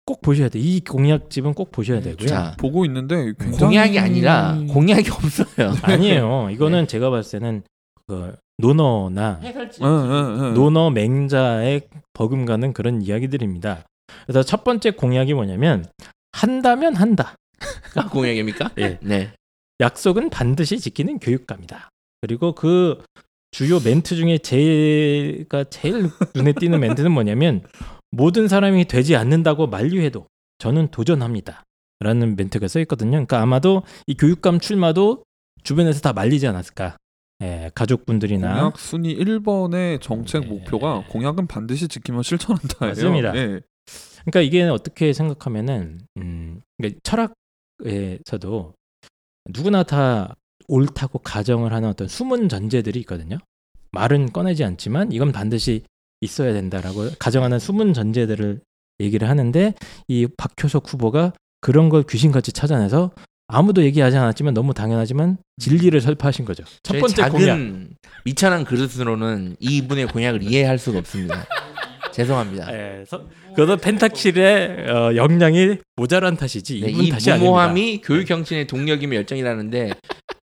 꼭 0.06 0.20
보셔야 0.20 0.48
돼. 0.48 0.58
이 0.58 0.80
공약집은 0.80 1.54
꼭 1.54 1.72
보셔야 1.72 2.00
되고요. 2.00 2.28
자, 2.28 2.54
보고 2.58 2.84
있는데 2.84 3.32
굉장히 3.38 3.58
공약이 3.58 3.98
아니라 3.98 4.58
공약이 4.68 5.10
없어요. 5.10 5.74
아니에요. 5.82 6.48
이거는 6.50 6.86
제가 6.86 7.10
봤을 7.10 7.40
때는 7.40 7.62
그 8.06 8.36
노너나 8.58 9.40
해설지. 9.42 9.82
응, 9.82 9.88
응, 9.88 10.40
응. 10.40 10.54
노너 10.54 10.90
맹자의 10.90 11.88
버금가는 12.12 12.72
그런 12.74 13.02
이야기들입니다. 13.02 13.84
그래서 14.26 14.42
첫 14.42 14.62
번째 14.62 14.90
공약이 14.90 15.32
뭐냐면 15.34 15.86
한다면 16.32 16.94
한다. 16.94 17.36
아, 17.96 18.08
공약입니까? 18.08 18.72
예. 18.78 18.98
네. 19.00 19.32
약속은 19.80 20.30
반드시 20.30 20.78
지키는 20.78 21.18
교육감이다. 21.18 21.88
그리고 22.20 22.52
그 22.52 23.02
주요 23.50 23.80
멘트 23.80 24.16
중에 24.16 24.38
제가 24.38 25.64
제일 25.70 26.10
눈에 26.34 26.52
띄는 26.52 26.80
멘트는 26.80 27.10
뭐냐면 27.10 27.62
모든 28.14 28.48
사람이 28.48 28.86
되지 28.86 29.16
않는다고 29.16 29.66
만류해도 29.66 30.26
저는 30.58 30.88
도전합니다. 30.88 31.64
라는 32.00 32.36
멘트가 32.36 32.68
써 32.68 32.80
있거든요. 32.80 33.12
그러니까 33.12 33.40
아마도 33.40 33.82
이 34.06 34.14
교육감 34.14 34.60
출마도 34.60 35.24
주변에서 35.62 36.00
다 36.00 36.12
말리지 36.12 36.46
않았을까. 36.46 36.96
예, 37.42 37.70
가족분들이나 37.74 38.54
공약 38.54 38.78
순위 38.78 39.16
1번의 39.16 40.00
정책 40.00 40.42
네. 40.42 40.46
목표가 40.46 41.04
공약은 41.08 41.46
반드시 41.46 41.88
지키면 41.88 42.22
실천한다예요. 42.22 42.90
맞습니다. 42.90 43.36
예. 43.36 43.60
그러니까 44.24 44.40
이게 44.40 44.62
어떻게 44.64 45.12
생각하면은 45.12 46.00
음, 46.16 46.60
그러니까 46.78 47.00
철학에서도 47.02 48.74
누구나 49.50 49.82
다 49.82 50.34
옳다고 50.68 51.18
가정을 51.18 51.72
하는 51.72 51.88
어떤 51.88 52.08
숨은 52.08 52.48
전제들이 52.48 53.00
있거든요. 53.00 53.38
말은 53.92 54.32
꺼내지 54.32 54.64
않지만 54.64 55.12
이건 55.12 55.32
반드시 55.32 55.84
있어야 56.24 56.52
된다라고 56.52 57.10
가정하는 57.18 57.58
숨은 57.58 57.92
전제들을 57.94 58.60
얘기를 59.00 59.28
하는데 59.28 59.74
이 60.08 60.26
박효석 60.36 60.92
후보가 60.92 61.32
그런 61.60 61.88
걸 61.88 62.02
귀신같이 62.04 62.52
찾아내서 62.52 63.10
아무도 63.48 63.82
얘기하지 63.84 64.16
않았지만 64.16 64.54
너무 64.54 64.72
당연하지만 64.74 65.36
진리를 65.60 66.00
설파하신 66.00 66.44
거죠. 66.44 66.64
첫 66.82 66.98
번째 66.98 67.14
작은 67.14 67.38
공약. 67.38 67.58
미천한 68.24 68.64
그릇으로는 68.64 69.56
이분의 69.60 70.06
공약을 70.08 70.42
이해할 70.42 70.78
수가 70.78 70.98
없습니다. 71.00 71.44
죄송합니다. 72.12 72.72
예, 72.72 73.04
서- 73.06 73.24
그래서 73.54 73.76
펜타킬의 73.76 74.88
어, 74.90 75.16
역량이 75.16 75.78
모자란 75.96 76.36
탓이지 76.36 76.80
네, 76.80 76.90
이분 76.90 77.04
이 77.04 77.08
탓이 77.08 77.30
아닙니다. 77.30 77.50
무모함이 77.50 78.00
교육 78.02 78.26
정신의 78.26 78.66
동력이며 78.66 79.16
열정이라는데 79.16 79.90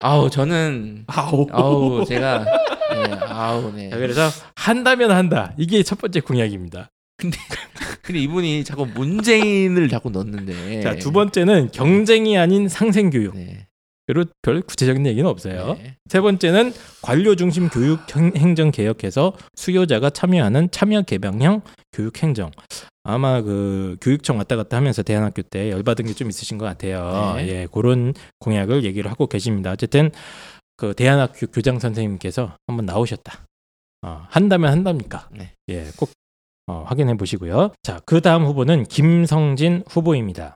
아우 0.01 0.29
저는 0.31 1.05
아우. 1.07 1.47
아우 1.51 2.05
제가 2.07 2.45
네, 2.45 3.15
아우 3.29 3.73
네. 3.75 3.91
자, 3.91 3.97
그래서 3.97 4.29
한다면 4.55 5.11
한다. 5.11 5.55
이게 5.57 5.83
첫 5.83 5.99
번째 5.99 6.21
공약입니다. 6.21 6.91
근데 8.03 8.21
이분이 8.21 8.65
자꾸 8.65 8.87
문재인을 8.87 9.89
자꾸 9.89 10.11
넣는데 10.11 10.83
자, 10.83 10.95
두 10.97 11.13
번째는 11.13 11.71
경쟁이 11.73 12.37
아닌 12.39 12.69
상생 12.69 13.11
교육. 13.11 13.35
네. 13.37 13.67
그리고 14.07 14.31
별 14.43 14.61
구체적인 14.63 15.05
얘기는 15.07 15.29
없어요. 15.29 15.77
네. 15.83 15.97
세 16.09 16.21
번째는 16.21 16.73
관료 17.03 17.35
중심 17.35 17.69
교육 17.69 18.01
형- 18.09 18.33
행정 18.37 18.71
개혁해서 18.71 19.33
수요자가 19.57 20.11
참여하는 20.11 20.71
참여 20.71 21.03
개방형 21.03 21.63
교육 21.93 22.23
행정. 22.23 22.53
아마 23.07 23.41
그 23.41 23.97
교육청 24.01 24.39
왔다 24.39 24.57
갔다 24.57 24.77
하면서 24.77 25.03
대안학교 25.03 25.43
때 25.43 25.71
열받은 25.71 26.07
게 26.07 26.13
좀 26.15 26.29
있으신 26.29 26.59
것 26.59 26.65
같아요. 26.65 27.35
네. 27.37 27.49
예, 27.49 27.69
그런 27.71 28.15
공약을 28.41 28.85
얘기를 28.85 29.11
하고 29.11 29.27
계십니다. 29.27 29.71
어쨌든 29.73 30.11
그 30.77 30.95
대안학교 30.95 31.47
교장 31.49 31.79
선생님께서 31.79 32.57
한번 32.67 32.87
나오셨다. 32.87 33.45
어, 34.03 34.27
한다면 34.29 34.71
한답니까? 34.73 35.29
네. 35.33 35.53
예, 35.69 35.87
꼭 35.97 36.11
어, 36.67 36.85
확인해 36.87 37.17
보시고요. 37.17 37.73
자, 37.83 38.01
그 38.07 38.21
다음 38.21 38.45
후보는 38.45 38.85
김성진 38.85 39.85
후보입니다. 39.89 40.55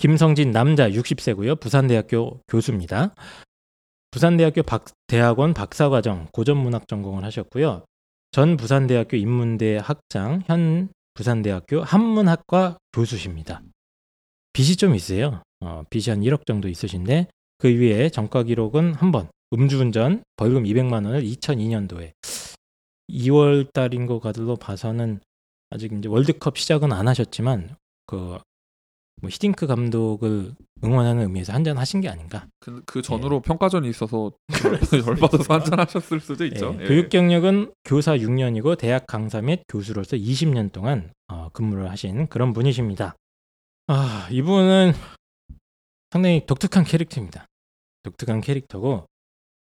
김성진 0.00 0.50
남자 0.50 0.88
60세고요. 0.88 1.60
부산대학교 1.60 2.40
교수입니다. 2.48 3.14
부산대학교 4.10 4.62
박, 4.62 4.86
대학원 5.06 5.52
박사과정 5.52 6.28
고전문학 6.32 6.88
전공을 6.88 7.22
하셨고요. 7.22 7.84
전 8.30 8.56
부산대학교 8.56 9.18
인문대 9.18 9.76
학장, 9.76 10.40
현 10.46 10.88
부산대학교 11.12 11.82
한문학과 11.82 12.78
교수십니다. 12.94 13.60
빚이 14.54 14.76
좀 14.76 14.94
있어요. 14.94 15.42
어, 15.60 15.82
빚이 15.90 16.08
한 16.08 16.22
1억 16.22 16.46
정도 16.46 16.66
있으신데 16.68 17.26
그 17.58 17.68
위에 17.68 18.08
전과 18.08 18.44
기록은 18.44 18.94
한 18.94 19.12
번 19.12 19.28
음주운전 19.52 20.22
벌금 20.36 20.64
200만 20.64 21.04
원을 21.04 21.22
2002년도에 21.24 22.12
2월 23.10 23.70
달인 23.74 24.06
것 24.06 24.18
같으로 24.20 24.56
봐서는 24.56 25.20
아직 25.68 25.92
이제 25.92 26.08
월드컵 26.08 26.56
시작은 26.56 26.90
안 26.90 27.06
하셨지만 27.06 27.76
그 28.06 28.38
뭐 29.20 29.28
히딩크 29.30 29.66
감독을 29.66 30.52
응원하는 30.82 31.22
의미에서 31.22 31.52
한잔 31.52 31.76
하신 31.76 32.00
게 32.00 32.08
아닌가. 32.08 32.46
그, 32.58 32.82
그 32.86 33.02
전으로 33.02 33.40
평가전이 33.40 33.88
있어서 33.90 34.32
열받아서 35.06 35.54
한잔 35.54 35.78
하셨을 35.78 36.20
수도 36.20 36.46
있죠. 36.46 36.74
예, 36.78 36.82
예. 36.82 36.88
교육 36.88 37.10
경력은 37.10 37.72
교사 37.84 38.16
6년이고 38.16 38.78
대학 38.78 39.06
강사 39.06 39.42
및 39.42 39.62
교수로서 39.68 40.16
20년 40.16 40.72
동안 40.72 41.12
어, 41.28 41.50
근무를 41.52 41.90
하신 41.90 42.28
그런 42.28 42.52
분이십니다. 42.52 43.14
아 43.88 44.28
이분은 44.30 44.92
상당히 46.10 46.44
독특한 46.46 46.84
캐릭터입니다. 46.84 47.46
독특한 48.02 48.40
캐릭터고 48.40 49.06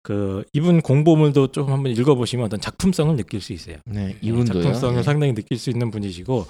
그 0.01 0.43
이분 0.51 0.82
공보물도 0.82 1.47
좀 1.47 1.72
한번 1.72 1.93
읽어보시면 1.93 2.45
어떤 2.45 2.60
작품성을 2.60 3.16
느낄 3.16 3.39
수 3.39 3.54
있어요. 3.54 3.78
네, 3.86 4.10
예, 4.10 4.18
이분도요. 4.22 4.62
작품성을 4.62 4.95
네. 4.97 5.04
상당히 5.04 5.34
느낄 5.34 5.58
수 5.58 5.70
있는 5.70 5.91
분이시고 5.91 6.45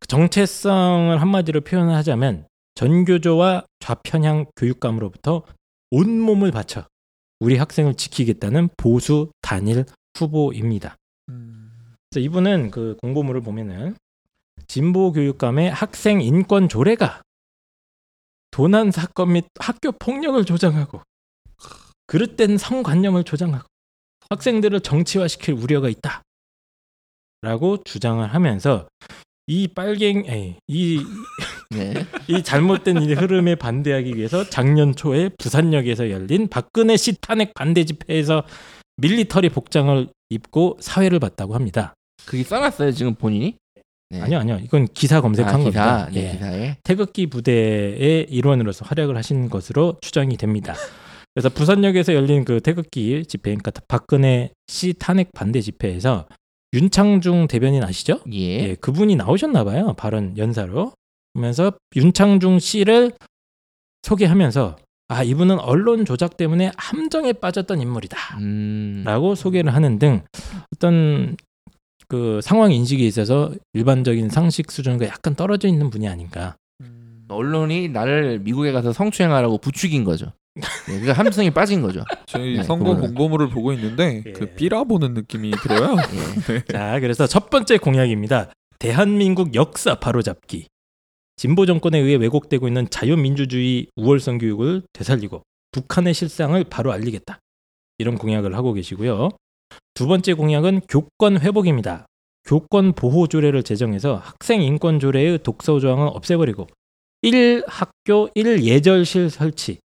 그 0.00 0.06
정체성을 0.08 1.20
한마디로 1.20 1.60
표현하자면 1.60 2.46
전교조와 2.74 3.64
좌편향 3.80 4.46
교육감으로부터 4.56 5.44
온몸을 5.90 6.50
바쳐 6.50 6.86
우리 7.38 7.56
학생을 7.56 7.94
지키겠다는 7.94 8.70
보수 8.76 9.30
단일 9.42 9.84
후보입니다. 10.14 10.96
음, 11.28 11.94
그래서 12.10 12.24
이분은 12.24 12.70
그 12.70 12.96
공보물을 13.00 13.40
보면은 13.42 13.96
진보 14.66 15.12
교육감의 15.12 15.70
학생 15.70 16.20
인권 16.20 16.68
조례가 16.68 17.22
도난 18.50 18.90
사건 18.90 19.32
및 19.32 19.46
학교 19.58 19.92
폭력을 19.92 20.44
조장하고 20.44 21.02
그릇된 22.06 22.58
성관념을 22.58 23.24
조장하고 23.24 23.66
학생들을 24.30 24.80
정치화시킬 24.80 25.54
우려가 25.54 25.88
있다. 25.88 26.22
라고 27.42 27.82
주장을 27.82 28.26
하면서 28.26 28.86
이 29.46 29.68
빨갱 29.68 30.24
에이, 30.28 30.56
이, 30.68 31.00
네. 31.70 32.06
이 32.28 32.42
잘못된 32.42 33.02
이 33.02 33.12
흐름에 33.14 33.54
반대하기 33.56 34.16
위해서 34.16 34.48
작년 34.48 34.94
초에 34.94 35.30
부산역에서 35.38 36.10
열린 36.10 36.48
박근혜 36.48 36.96
씨 36.96 37.20
탄핵 37.20 37.54
반대 37.54 37.84
집회에서 37.84 38.44
밀리터리 38.96 39.48
복장을 39.48 40.08
입고 40.30 40.78
사회를 40.80 41.18
봤다고 41.18 41.54
합니다. 41.54 41.94
그게 42.26 42.42
써놨어요 42.44 42.92
지금 42.92 43.14
본인이? 43.14 43.56
네. 44.10 44.20
아니요, 44.20 44.38
아니요. 44.38 44.60
이건 44.62 44.86
기사 44.92 45.20
검색한 45.20 45.54
아, 45.54 45.58
기사, 45.58 45.84
겁니다. 45.84 46.08
네, 46.12 46.28
예. 46.28 46.32
기사에. 46.32 46.76
태극기 46.82 47.28
부대의 47.28 48.26
일원으로서 48.28 48.84
활약을 48.84 49.16
하신 49.16 49.48
것으로 49.48 49.96
추정이 50.00 50.36
됩니다. 50.36 50.74
그래서 51.34 51.48
부산역에서 51.48 52.14
열린 52.14 52.44
그 52.44 52.60
태극기 52.60 53.24
집회, 53.26 53.54
그러니까 53.54 53.70
박근혜 53.86 54.50
씨 54.66 54.94
탄핵 54.94 55.30
반대 55.32 55.60
집회에서 55.60 56.26
윤창중 56.72 57.48
대변인 57.48 57.82
아시죠? 57.82 58.20
예. 58.32 58.38
예, 58.38 58.74
그분이 58.76 59.16
나오셨나 59.16 59.64
봐요. 59.64 59.94
발언 59.96 60.36
연사로. 60.38 60.92
그러면서 61.32 61.72
윤창중 61.96 62.58
씨를 62.58 63.12
소개하면서 64.02 64.76
아, 65.08 65.24
이분은 65.24 65.58
언론 65.58 66.04
조작 66.04 66.36
때문에 66.36 66.70
함정에 66.76 67.32
빠졌던 67.32 67.80
인물이다. 67.80 68.38
음. 68.38 69.02
라고 69.04 69.34
소개를 69.34 69.74
하는 69.74 69.98
등 69.98 70.22
어떤 70.72 71.36
그 72.06 72.40
상황 72.42 72.72
인식에 72.72 73.04
있어서 73.06 73.52
일반적인 73.72 74.28
상식 74.28 74.70
수준과 74.70 75.06
약간 75.06 75.34
떨어져 75.34 75.66
있는 75.66 75.90
분이 75.90 76.08
아닌가. 76.08 76.56
언론이 77.28 77.88
나를 77.88 78.40
미국에 78.40 78.72
가서 78.72 78.92
성추행하라고 78.92 79.58
부추긴 79.58 80.04
거죠. 80.04 80.32
네, 80.60 80.92
그러니까 81.00 81.12
함성이 81.12 81.50
빠진 81.50 81.82
거죠. 81.82 82.04
저희 82.26 82.56
네, 82.58 82.62
선거 82.62 82.90
그거는. 82.90 83.08
공보물을 83.08 83.48
보고 83.50 83.72
있는데 83.72 84.22
예. 84.26 84.32
그 84.32 84.46
삐라 84.54 84.84
보는 84.84 85.14
느낌이 85.14 85.50
들어요. 85.62 85.96
예. 86.50 86.64
자, 86.72 86.98
그래서 87.00 87.26
첫 87.26 87.50
번째 87.50 87.78
공약입니다. 87.78 88.50
대한민국 88.78 89.54
역사 89.54 89.94
바로잡기. 89.96 90.66
진보 91.36 91.66
정권에 91.66 91.98
의해 91.98 92.16
왜곡되고 92.16 92.68
있는 92.68 92.88
자유민주주의 92.90 93.86
우월성 93.96 94.38
교육을 94.38 94.82
되살리고 94.92 95.42
북한의 95.72 96.12
실상을 96.14 96.62
바로 96.64 96.92
알리겠다. 96.92 97.38
이런 97.98 98.16
공약을 98.16 98.54
하고 98.54 98.72
계시고요. 98.72 99.30
두 99.94 100.06
번째 100.06 100.34
공약은 100.34 100.82
교권 100.88 101.40
회복입니다. 101.40 102.06
교권 102.44 102.94
보호 102.94 103.26
조례를 103.26 103.62
제정해서 103.62 104.16
학생 104.16 104.62
인권 104.62 104.98
조례의 104.98 105.42
독서 105.42 105.78
조항을 105.78 106.08
없애버리고 106.08 106.66
1학교 107.22 108.34
1예절실 108.34 109.28
설치. 109.30 109.78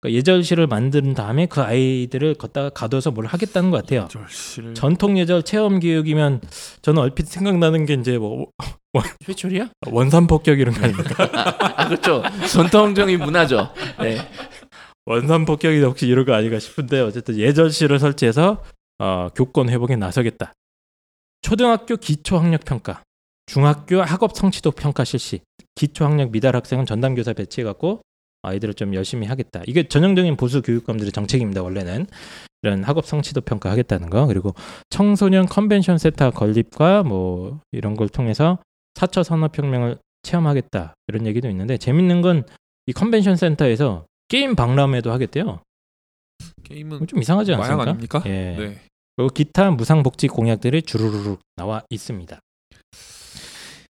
그러니까 0.00 0.16
예절실을 0.18 0.66
만든 0.66 1.14
다음에 1.14 1.46
그 1.46 1.60
아이들을 1.60 2.34
걷다가 2.34 2.70
가둬서 2.70 3.10
뭘 3.10 3.26
하겠다는 3.26 3.70
것 3.70 3.82
같아요. 3.82 4.08
절실. 4.10 4.74
전통 4.74 5.18
예절 5.18 5.42
체험 5.42 5.78
교육이면 5.78 6.40
저는 6.82 7.02
얼핏 7.02 7.26
생각나는 7.26 7.84
게 7.84 7.94
이제 7.94 8.16
뭐 8.16 8.46
회초리야? 9.28 9.68
원산 9.90 10.26
폭격 10.26 10.58
이런 10.58 10.74
거 10.74 10.84
아닙니까? 10.84 11.28
아 11.76 11.88
그렇죠. 11.88 12.22
전통적인 12.50 13.18
문화죠. 13.18 13.72
네. 14.00 14.18
원산 15.06 15.44
폭격이 15.44 15.80
혹시 15.82 16.06
이런 16.06 16.24
거 16.24 16.32
아닌가 16.34 16.58
싶은데 16.58 17.00
어쨌든 17.00 17.36
예절실을 17.36 17.98
설치해서 17.98 18.62
어, 18.98 19.28
교권 19.34 19.68
회복에 19.68 19.96
나서겠다. 19.96 20.52
초등학교 21.42 21.96
기초 21.96 22.38
학력 22.38 22.64
평가, 22.64 23.02
중학교 23.46 24.02
학업 24.02 24.36
성취도 24.36 24.70
평가 24.70 25.04
실시, 25.04 25.40
기초 25.74 26.04
학력 26.04 26.30
미달 26.30 26.54
학생은 26.54 26.84
전담 26.86 27.14
교사 27.14 27.32
배치해 27.32 27.64
갖고 27.64 28.02
아이들을 28.42 28.74
좀 28.74 28.94
열심히 28.94 29.26
하겠다. 29.26 29.62
이게 29.66 29.86
전형적인 29.88 30.36
보수 30.36 30.62
교육감들의 30.62 31.12
정책입니다. 31.12 31.62
원래는 31.62 32.06
이런 32.62 32.84
학업 32.84 33.06
성취도 33.06 33.40
평가 33.40 33.70
하겠다는 33.70 34.10
거 34.10 34.26
그리고 34.26 34.54
청소년 34.90 35.46
컨벤션 35.46 35.98
센터 35.98 36.30
건립과 36.30 37.02
뭐 37.02 37.60
이런 37.72 37.94
걸 37.94 38.08
통해서 38.08 38.58
사차 38.94 39.22
산업혁명을 39.22 39.98
체험하겠다 40.22 40.94
이런 41.08 41.26
얘기도 41.26 41.48
있는데 41.48 41.76
재밌는 41.76 42.22
건 42.22 42.44
이 42.86 42.92
컨벤션 42.92 43.36
센터에서 43.36 44.04
게임 44.26 44.56
박람회도 44.56 45.12
하겠대요. 45.12 45.60
게임은 46.64 47.06
좀 47.06 47.20
이상하지 47.20 47.52
않습니까? 47.54 48.22
예. 48.26 48.30
네. 48.58 48.78
그리고 49.16 49.28
기타 49.32 49.70
무상복지 49.70 50.26
공약들이 50.28 50.82
주르르륵 50.82 51.38
나와 51.54 51.82
있습니다. 51.90 52.40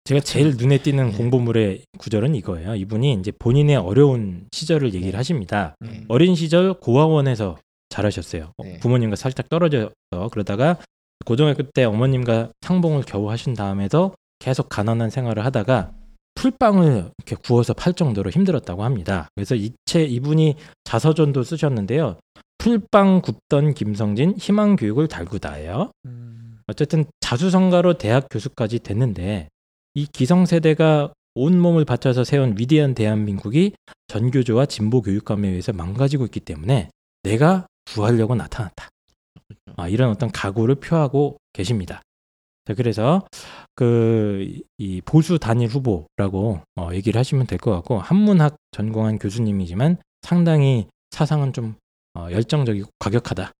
제가 0.04 0.20
제일 0.20 0.56
눈에 0.56 0.78
띄는 0.78 1.10
네. 1.10 1.16
공보물의 1.16 1.84
구절은 1.98 2.34
이거예요. 2.34 2.74
이분이 2.74 3.14
이제 3.14 3.30
본인의 3.38 3.76
어려운 3.76 4.48
시절을 4.50 4.94
얘기를 4.94 5.16
하십니다. 5.18 5.76
네. 5.80 6.04
어린 6.08 6.34
시절 6.34 6.74
고아원에서 6.74 7.58
자라셨어요. 7.88 8.52
어, 8.56 8.64
네. 8.64 8.78
부모님과 8.80 9.16
살짝 9.16 9.48
떨어져서 9.48 9.92
그러다가 10.32 10.78
고등학교 11.24 11.62
때 11.62 11.84
어머님과 11.84 12.50
상봉을 12.62 13.02
겨우 13.06 13.30
하신 13.30 13.54
다음에도 13.54 14.14
계속 14.40 14.68
가난한 14.68 15.10
생활을 15.10 15.44
하다가 15.44 15.92
풀빵을 16.34 17.10
이렇게 17.18 17.36
구워서 17.36 17.72
팔 17.72 17.92
정도로 17.92 18.30
힘들었다고 18.30 18.82
합니다. 18.82 19.28
그래서 19.36 19.54
이체 19.54 20.02
이분이 20.04 20.56
자서전도 20.82 21.44
쓰셨는데요. 21.44 22.16
풀빵 22.58 23.22
굽던 23.22 23.74
김성진 23.74 24.34
희망 24.36 24.74
교육을 24.74 25.06
달구다예요. 25.06 25.92
음, 26.06 26.58
어쨌든 26.66 27.04
자수성가로 27.20 27.98
대학 27.98 28.26
교수까지 28.30 28.80
됐는데 28.80 29.48
이 29.94 30.06
기성세대가 30.06 31.12
온 31.34 31.58
몸을 31.60 31.84
바쳐서 31.84 32.24
세운 32.24 32.56
위대한 32.58 32.94
대한민국이 32.94 33.72
전교조와 34.08 34.66
진보 34.66 35.00
교육감에 35.02 35.48
의해서 35.48 35.72
망가지고 35.72 36.26
있기 36.26 36.40
때문에 36.40 36.90
내가 37.22 37.66
구하려고 37.86 38.34
나타났다. 38.34 38.88
아, 39.76 39.88
이런 39.88 40.10
어떤 40.10 40.30
각오를 40.30 40.76
표하고 40.76 41.38
계십니다. 41.52 42.02
자, 42.66 42.74
그래서 42.74 43.26
그 43.74 44.60
이 44.78 45.00
보수 45.04 45.38
단일 45.38 45.68
후보라고 45.68 46.60
어, 46.76 46.90
얘기를 46.92 47.18
하시면 47.18 47.46
될 47.46 47.58
것 47.58 47.70
같고 47.70 48.00
한문학 48.00 48.56
전공한 48.72 49.18
교수님이지만 49.18 49.96
상당히 50.22 50.86
사상은 51.10 51.52
좀 51.52 51.76
어, 52.14 52.28
열정적이고 52.30 52.88
과격하다. 52.98 53.52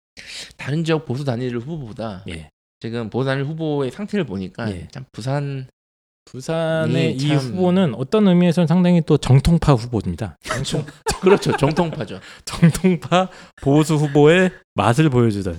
다른 0.57 0.85
지역 0.85 1.07
보수 1.07 1.25
단일 1.25 1.57
후보보다 1.59 2.25
예. 2.29 2.51
지금 2.81 3.09
보수 3.09 3.27
단일 3.27 3.45
후보의 3.45 3.91
상태를 3.91 4.27
보니까 4.27 4.71
예. 4.73 4.89
참 4.89 5.05
부산 5.13 5.69
부산의 6.25 7.15
이이 7.17 7.29
참- 7.29 7.39
후보는 7.39 7.95
어떤 7.95 8.27
의미에서는 8.29 8.67
상당히 8.67 9.03
또 9.05 9.17
정통파 9.19 9.75
후보입니다. 9.75 10.39
그렇죠 11.21 11.57
정통파죠. 11.57 12.19
정통파 12.45 13.29
보수 13.63 13.95
후보의 13.95 14.51
맛을 14.75 15.11
보여주던. 15.11 15.57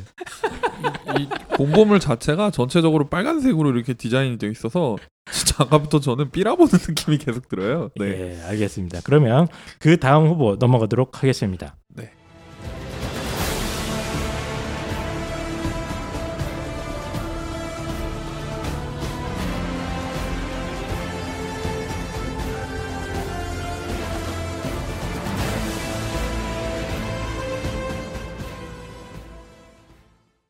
이 1.20 1.28
공보물 1.56 2.00
자체가 2.00 2.50
전체적으로 2.52 3.08
빨간색으로 3.08 3.72
이렇게 3.72 3.94
디자인이 3.94 4.38
되어 4.38 4.50
있어서 4.50 4.98
진짜 5.32 5.56
아까부터 5.64 6.00
저는 6.00 6.32
삐라 6.32 6.56
보는 6.56 6.72
느낌이 6.90 7.18
계속 7.18 7.48
들어요. 7.48 7.90
네. 7.98 8.38
예, 8.40 8.42
알겠습니다. 8.48 9.02
그러면 9.04 9.48
그 9.80 9.98
다음 9.98 10.28
후보 10.28 10.56
넘어가도록 10.60 11.22
하겠습니다. 11.24 11.76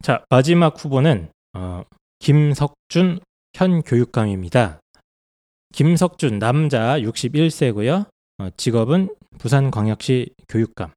자 0.04 0.26
마지막 0.30 0.84
후보는 0.84 1.30
어, 1.54 1.84
김석준 2.20 3.20
현 3.54 3.82
교육감입니다. 3.84 4.82
김석준 5.74 6.40
남자 6.40 7.00
61세고요. 7.00 8.08
어, 8.40 8.50
직업은 8.58 9.16
부산광역시 9.40 10.34
교육감. 10.50 10.92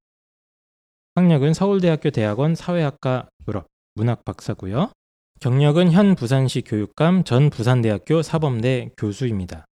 학력은 1.15 1.55
서울대학교 1.55 2.11
대학원 2.11 2.57
사회학과 2.57 3.29
졸업, 3.45 3.69
문학 3.95 4.25
박사고요. 4.25 4.91
경력은 5.39 5.93
현 5.93 6.17
부산시 6.17 6.63
교육감, 6.63 7.23
전 7.23 7.49
부산대학교 7.49 8.23
사범대 8.23 8.91
교수입니다. 8.99 9.67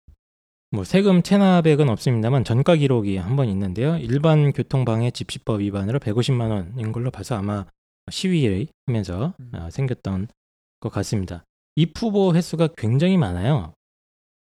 뭐 0.70 0.84
세금 0.84 1.24
체납액은 1.24 1.90
없습니다만 1.90 2.44
전가 2.44 2.76
기록이 2.76 3.18
한 3.18 3.36
번 3.36 3.50
있는데요. 3.50 3.98
일반 3.98 4.54
교통방해 4.54 5.10
집시법 5.10 5.62
위반으로 5.62 5.98
150만 5.98 6.52
원인 6.52 6.92
걸로 6.92 7.10
봐서 7.10 7.36
아마 7.36 7.66
시위를 8.12 8.68
하면서 8.88 9.34
어, 9.54 9.70
생겼던 9.72 10.28
것 10.80 10.90
같습니다. 10.90 11.44
이 11.76 11.88
후보 11.96 12.36
횟수가 12.36 12.70
굉장히 12.78 13.18
많아요. 13.18 13.74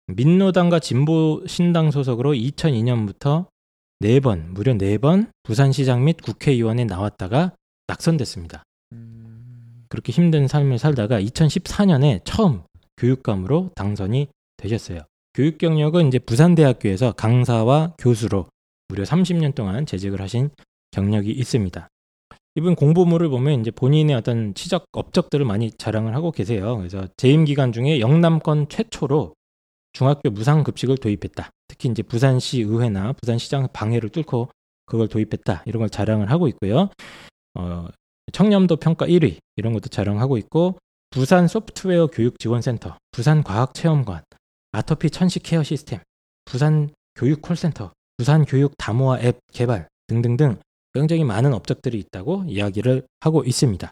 민노당과 0.07 0.79
진보 0.79 1.43
신당 1.47 1.91
소속으로 1.91 2.33
2002년부터 2.33 3.47
4번, 4.01 4.47
무려 4.49 4.73
4번 4.73 5.29
부산시장 5.43 6.03
및 6.03 6.17
국회의원에 6.21 6.83
나왔다가 6.85 7.53
낙선됐습니다. 7.87 8.63
음, 8.91 9.85
그렇게 9.87 10.11
힘든 10.11 10.47
삶을 10.47 10.77
살다가 10.77 11.21
2014년에 11.21 12.21
처음 12.25 12.63
교육감으로 12.97 13.71
당선이 13.75 14.27
되셨어요. 14.57 14.99
교육 15.33 15.57
경력은 15.57 16.09
이제 16.09 16.19
부산대학교에서 16.19 17.13
강사와 17.13 17.95
교수로 17.97 18.45
무려 18.87 19.03
30년 19.03 19.55
동안 19.55 19.85
재직을 19.85 20.21
하신 20.21 20.49
경력이 20.91 21.31
있습니다. 21.31 21.87
이분 22.55 22.75
공보물을 22.75 23.29
보면 23.29 23.61
이제 23.61 23.71
본인의 23.71 24.15
어떤 24.15 24.53
치적 24.53 24.85
업적들을 24.91 25.45
많이 25.45 25.71
자랑을 25.71 26.15
하고 26.15 26.31
계세요. 26.31 26.77
그래서 26.77 27.07
재임 27.17 27.45
기간 27.45 27.71
중에 27.71 27.99
영남권 27.99 28.69
최초로 28.69 29.33
중학교 29.93 30.29
무상 30.29 30.63
급식을 30.63 30.97
도입했다. 30.97 31.49
특히 31.67 31.89
이제 31.89 32.03
부산시 32.03 32.61
의회나 32.61 33.13
부산시장 33.13 33.69
방해를 33.73 34.09
뚫고 34.09 34.49
그걸 34.85 35.07
도입했다. 35.07 35.63
이런 35.65 35.79
걸 35.79 35.89
자랑을 35.89 36.29
하고 36.29 36.47
있고요. 36.47 36.89
어, 37.55 37.87
청렴도 38.31 38.77
평가 38.77 39.07
1위 39.07 39.37
이런 39.55 39.73
것도 39.73 39.89
자랑하고 39.89 40.37
있고 40.37 40.77
부산 41.09 41.47
소프트웨어 41.47 42.07
교육 42.07 42.39
지원센터, 42.39 42.97
부산 43.11 43.43
과학 43.43 43.73
체험관, 43.73 44.23
아토피 44.71 45.11
천식 45.11 45.43
care 45.43 45.61
시스템, 45.61 45.99
부산 46.45 46.89
교육 47.15 47.41
콜센터, 47.41 47.93
부산 48.17 48.45
교육 48.45 48.73
다모아 48.77 49.19
앱 49.21 49.39
개발 49.51 49.87
등등등 50.07 50.57
굉장히 50.93 51.23
많은 51.23 51.53
업적들이 51.53 51.99
있다고 51.99 52.43
이야기를 52.47 53.05
하고 53.19 53.43
있습니다. 53.43 53.91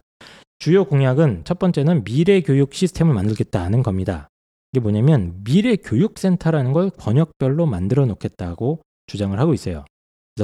주요 0.59 0.85
공약은 0.85 1.41
첫 1.43 1.57
번째는 1.57 2.03
미래 2.03 2.41
교육 2.41 2.73
시스템을 2.73 3.13
만들겠다는 3.13 3.81
겁니다. 3.81 4.27
이게 4.71 4.79
뭐냐면 4.79 5.43
미래 5.43 5.75
교육센터라는 5.75 6.71
걸 6.71 6.91
권역별로 6.97 7.65
만들어 7.65 8.05
놓겠다고 8.05 8.81
주장을 9.07 9.37
하고 9.39 9.53
있어요. 9.53 9.85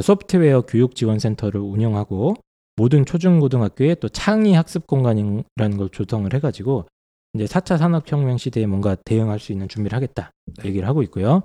소프트웨어 0.02 0.62
교육 0.62 0.96
지원 0.96 1.20
센터를 1.20 1.62
운영하고 1.62 2.36
모든 2.76 3.06
초중고등학교에 3.06 3.96
또 3.96 4.10
창의 4.10 4.54
학습 4.54 4.86
공간이라는 4.88 5.78
걸 5.78 5.90
조성을 5.90 6.32
해가지고 6.34 6.88
이제 7.34 7.46
4차 7.46 7.78
산업혁명 7.78 8.38
시대에 8.38 8.66
뭔가 8.66 8.96
대응할 9.06 9.40
수 9.40 9.52
있는 9.52 9.68
준비를 9.68 9.96
하겠다 9.96 10.32
얘기를 10.66 10.88
하고 10.88 11.04
있고요. 11.04 11.44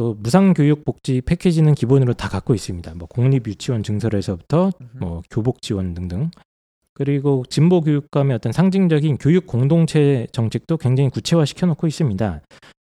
또 0.00 0.14
무상교육 0.14 0.86
복지 0.86 1.20
패키지는 1.20 1.74
기본으로 1.74 2.14
다 2.14 2.30
갖고 2.30 2.54
있습니다. 2.54 2.94
뭐 2.94 3.06
공립유치원 3.06 3.82
증설에서부터 3.82 4.70
뭐 4.98 5.20
교복 5.30 5.60
지원 5.60 5.92
등등. 5.92 6.30
그리고 6.94 7.44
진보 7.50 7.82
교육감의 7.82 8.34
어떤 8.34 8.50
상징적인 8.50 9.18
교육 9.18 9.46
공동체 9.46 10.26
정책도 10.32 10.78
굉장히 10.78 11.10
구체화 11.10 11.44
시켜놓고 11.44 11.86
있습니다. 11.86 12.40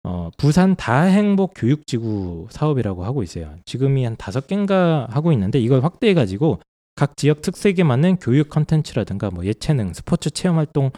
어, 0.06 0.30
부산 0.38 0.78
다행복 0.78 1.52
교육지구 1.54 2.48
사업이라고 2.50 3.04
하고 3.04 3.24
있어요. 3.24 3.58
지금이 3.66 4.06
한 4.06 4.16
다섯 4.16 4.48
개인가 4.48 5.06
하고 5.10 5.34
있는데 5.34 5.60
이걸 5.60 5.84
확대해가지고 5.84 6.62
각 6.96 7.18
지역 7.18 7.42
특색에 7.42 7.84
맞는 7.84 8.20
교육 8.22 8.48
컨텐츠라든가 8.48 9.32
뭐 9.32 9.46
예체능, 9.46 9.92
스포츠 9.92 10.30
체험 10.30 10.60
활동 10.60 10.92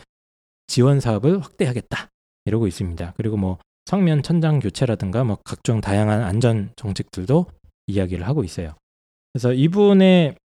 지원 0.68 0.99
사업을 0.99 1.40
확대하겠다 1.41 2.10
이러고 2.45 2.68
있습니다. 2.68 3.14
그리고 3.18 3.35
뭐 3.35 3.57
성면 3.85 4.23
천장 4.23 4.60
교체라든가 4.60 5.23
뭐 5.23 5.38
각종 5.43 5.81
다양한 5.81 6.22
안전 6.23 6.72
정책들도 6.76 7.45
이야기를 7.88 8.27
하고 8.27 8.43
있어요. 8.43 8.73
그래서 9.34 9.53
이분의 9.53 10.35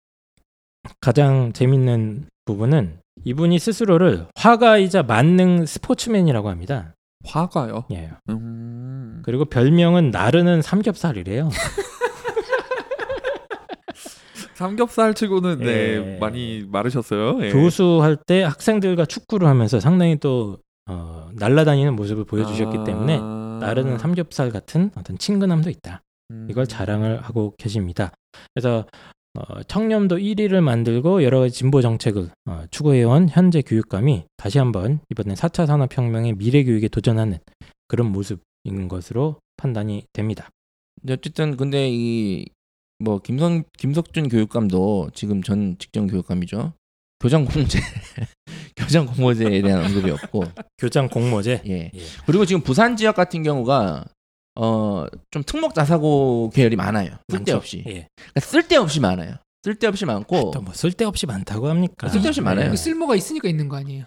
가장 1.00 1.52
재밌는 1.52 2.28
부분은 2.44 2.98
이분이 3.24 3.58
스스로를 3.58 4.26
화가이자 4.34 5.02
만능 5.02 5.66
스포츠맨이라고 5.66 6.48
합니다. 6.48 6.94
화가요. 7.24 7.84
예. 7.90 8.10
음. 8.30 9.22
그리고 9.24 9.44
별명은 9.44 10.10
나르는 10.10 10.62
삼겹살이래요. 10.62 11.50
삼겹살 14.54 15.14
치고는 15.14 15.58
네 15.60 15.66
예. 15.68 16.18
많이 16.18 16.64
마르셨어요. 16.68 17.44
예. 17.44 17.52
교수할 17.52 18.16
때 18.16 18.42
학생들과 18.42 19.04
축구를 19.04 19.46
하면서 19.46 19.78
상당히 19.78 20.16
또 20.18 20.58
어, 20.88 21.30
날아다니는 21.34 21.94
모습을 21.96 22.24
보여주셨기 22.24 22.78
아. 22.78 22.84
때문에 22.84 23.18
나르는 23.18 23.98
삼겹살 23.98 24.50
같은 24.50 24.90
어떤 24.96 25.18
친근함도 25.18 25.70
있다. 25.70 26.02
음. 26.30 26.46
이걸 26.50 26.66
자랑을 26.66 27.22
하고 27.22 27.54
계십니다. 27.58 28.12
그래서 28.54 28.86
어, 29.38 29.62
청렴도 29.62 30.16
1위를 30.16 30.60
만들고 30.60 31.22
여러 31.22 31.40
가지 31.40 31.54
진보 31.54 31.80
정책을 31.80 32.30
어, 32.46 32.64
추구해온 32.70 33.28
현재 33.28 33.62
교육감이 33.62 34.24
다시 34.36 34.58
한번 34.58 35.00
이번에 35.10 35.34
4차 35.34 35.66
산업혁명의 35.66 36.34
미래 36.34 36.64
교육에 36.64 36.88
도전하는 36.88 37.38
그런 37.86 38.10
모습인 38.10 38.88
것으로 38.88 39.36
판단이 39.56 40.04
됩니다. 40.12 40.48
어쨌든 41.08 41.56
근데 41.56 41.88
이 41.90 42.46
뭐 43.00 43.20
김성 43.20 43.62
김석준 43.76 44.28
교육감도 44.28 45.10
지금 45.14 45.42
전 45.42 45.76
직전 45.78 46.08
교육감이죠. 46.08 46.72
교장 47.20 47.44
공모제 47.44 47.80
교장 48.76 49.06
공모제에 49.06 49.60
대한 49.62 49.84
언급이 49.84 50.10
없고 50.10 50.44
교장 50.78 51.08
공모제 51.08 51.62
예. 51.66 51.90
예. 51.94 52.00
그리고 52.26 52.44
지금 52.46 52.62
부산 52.62 52.96
지역 52.96 53.16
같은 53.16 53.42
경우가 53.42 54.04
어 54.56 55.06
좀 55.30 55.42
특목 55.44 55.74
자사고 55.74 56.50
계열이 56.54 56.76
많아요. 56.76 57.10
쓸데없이. 57.30 57.84
예. 57.86 58.06
그러니까 58.16 58.40
쓸데없이 58.40 59.00
많아요. 59.00 59.34
쓸데없이 59.64 60.04
많고 60.06 60.50
또 60.52 60.60
뭐 60.62 60.72
쓸데없이 60.72 61.26
많다고 61.26 61.68
합니까? 61.68 62.08
쓸데없이 62.08 62.40
많아요. 62.40 62.70
그 62.70 62.76
쓸모가 62.76 63.14
있으니까 63.16 63.48
있는 63.48 63.68
거 63.68 63.76
아니에요? 63.76 64.04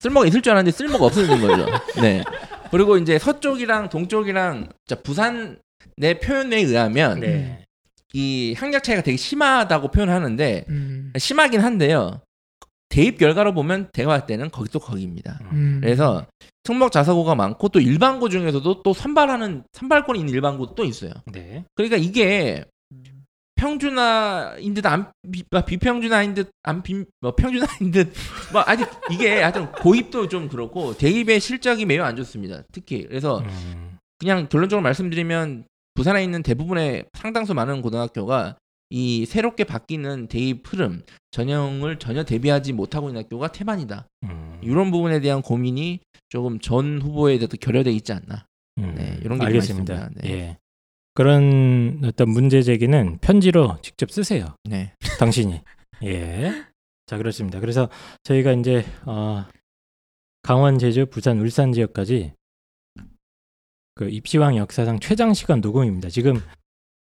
쓸모가 0.00 0.26
있을 0.26 0.42
줄 0.42 0.52
알았는데 0.52 0.76
쓸모가 0.76 1.06
없어진 1.06 1.40
거죠. 1.40 1.66
네. 2.00 2.24
그리고 2.70 2.96
이제 2.96 3.18
서쪽이랑 3.18 3.88
동쪽이랑 3.90 4.70
자 4.86 4.96
부산 4.96 5.60
내 5.96 6.18
표현에 6.18 6.56
의하면 6.56 7.20
네. 7.20 7.64
이 8.14 8.54
학력 8.56 8.82
차이가 8.84 9.02
되게 9.02 9.16
심하다고 9.16 9.90
표현하는데 9.90 10.64
음. 10.68 11.12
심하긴 11.16 11.60
한데요. 11.60 12.20
대입 12.88 13.16
결과로 13.18 13.54
보면 13.54 13.88
제가 13.94 14.08
봤을 14.12 14.26
때는 14.26 14.50
거기도 14.50 14.78
거기입니다. 14.78 15.38
음. 15.52 15.80
그래서 15.82 16.26
특목 16.62 16.92
자사고가 16.92 17.34
많고 17.34 17.70
또 17.70 17.80
일반고 17.80 18.28
중에서도 18.28 18.82
또 18.82 18.92
선발하는 18.92 19.64
선발권이 19.72 20.18
있는 20.18 20.32
일반고 20.34 20.74
또 20.74 20.84
있어요. 20.84 21.10
네. 21.32 21.64
그러니까 21.74 21.96
이게 21.96 22.64
평준화인 23.54 24.74
듯 24.74 24.84
안 24.86 25.10
비평준화인 25.66 26.34
듯안 26.34 26.82
뭐 27.20 27.34
평준화인 27.34 27.92
듯뭐 27.92 28.62
아직 28.66 28.88
이게 29.10 29.40
하여튼 29.40 29.70
고입도 29.72 30.28
좀 30.28 30.48
그렇고 30.48 30.94
대입의 30.96 31.40
실적이 31.40 31.86
매우 31.86 32.02
안 32.02 32.16
좋습니다. 32.16 32.62
특히 32.72 33.06
그래서 33.06 33.38
음, 33.38 33.98
그냥 34.18 34.48
결론적으로 34.48 34.82
말씀드리면 34.82 35.64
부산에 35.94 36.24
있는 36.24 36.42
대부분의 36.42 37.06
상당수 37.14 37.54
많은 37.54 37.82
고등학교가 37.82 38.56
이 38.90 39.24
새롭게 39.24 39.64
바뀌는 39.64 40.28
대입 40.28 40.70
흐름 40.70 41.02
전형을 41.30 41.98
전혀 41.98 42.24
대비하지 42.24 42.74
못하고 42.74 43.08
있는 43.08 43.22
학교가 43.22 43.48
태반이다. 43.52 44.06
음, 44.24 44.60
이런 44.62 44.90
부분에 44.90 45.20
대한 45.20 45.40
고민이 45.40 46.00
조금 46.28 46.58
전 46.60 47.00
후보에 47.00 47.38
대해서 47.38 47.56
결여돼 47.56 47.90
있지 47.92 48.12
않나. 48.12 48.46
음, 48.78 48.94
네, 48.96 49.18
이런 49.22 49.38
게 49.38 49.46
알겠습니다. 49.46 50.10
네. 50.16 50.30
예. 50.30 50.58
그런 51.14 52.00
어떤 52.04 52.30
문제 52.30 52.62
제기는 52.62 53.18
편지로 53.20 53.78
직접 53.82 54.10
쓰세요. 54.10 54.56
네. 54.64 54.92
당신이. 55.18 55.60
예. 56.04 56.64
자, 57.06 57.16
그렇습니다. 57.16 57.60
그래서 57.60 57.88
저희가 58.24 58.52
이제 58.52 58.84
어, 59.04 59.44
강원, 60.42 60.78
제주, 60.78 61.06
부산, 61.06 61.38
울산 61.38 61.72
지역까지 61.72 62.32
그 63.94 64.08
입시왕 64.08 64.56
역사상 64.56 65.00
최장 65.00 65.34
시간 65.34 65.60
녹음입니다. 65.60 66.08
지금 66.08 66.40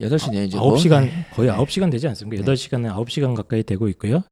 8시네요, 0.01 0.47
이제. 0.47 0.59
뭐. 0.59 0.75
9시간 0.75 1.09
거의 1.33 1.51
9시간 1.51 1.91
되지 1.91 2.09
않습니까? 2.09 2.45
네. 2.45 2.53
8시간은 2.53 2.95
9시간 2.95 3.35
가까이 3.35 3.63
되고 3.63 3.89
있고요. 3.89 4.23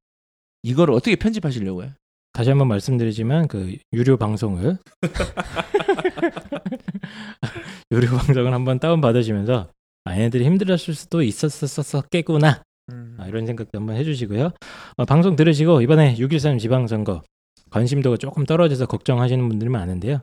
이거를 0.62 0.94
어떻게 0.94 1.16
편집하시려고요? 1.16 1.90
다시 2.32 2.50
한번 2.50 2.68
말씀드리지만 2.68 3.48
그 3.48 3.76
유료 3.92 4.16
방송을 4.16 4.78
유료 7.90 8.16
방송을 8.16 8.52
한번 8.52 8.78
다운 8.78 9.00
받으시면서 9.00 9.68
아, 10.04 10.12
얘네들이 10.12 10.44
힘들었을 10.44 10.94
수도 10.94 11.22
있었었겠구나 11.22 12.62
음. 12.92 13.16
아, 13.18 13.26
이런 13.26 13.46
생각도 13.46 13.78
한번 13.78 13.96
해주시고요. 13.96 14.50
어, 14.98 15.04
방송 15.04 15.34
들으시고 15.34 15.80
이번에 15.80 16.14
6.13 16.16 16.60
지방선거 16.60 17.22
관심도가 17.70 18.18
조금 18.18 18.44
떨어져서 18.44 18.86
걱정하시는 18.86 19.48
분들이 19.48 19.70
많은데요. 19.70 20.20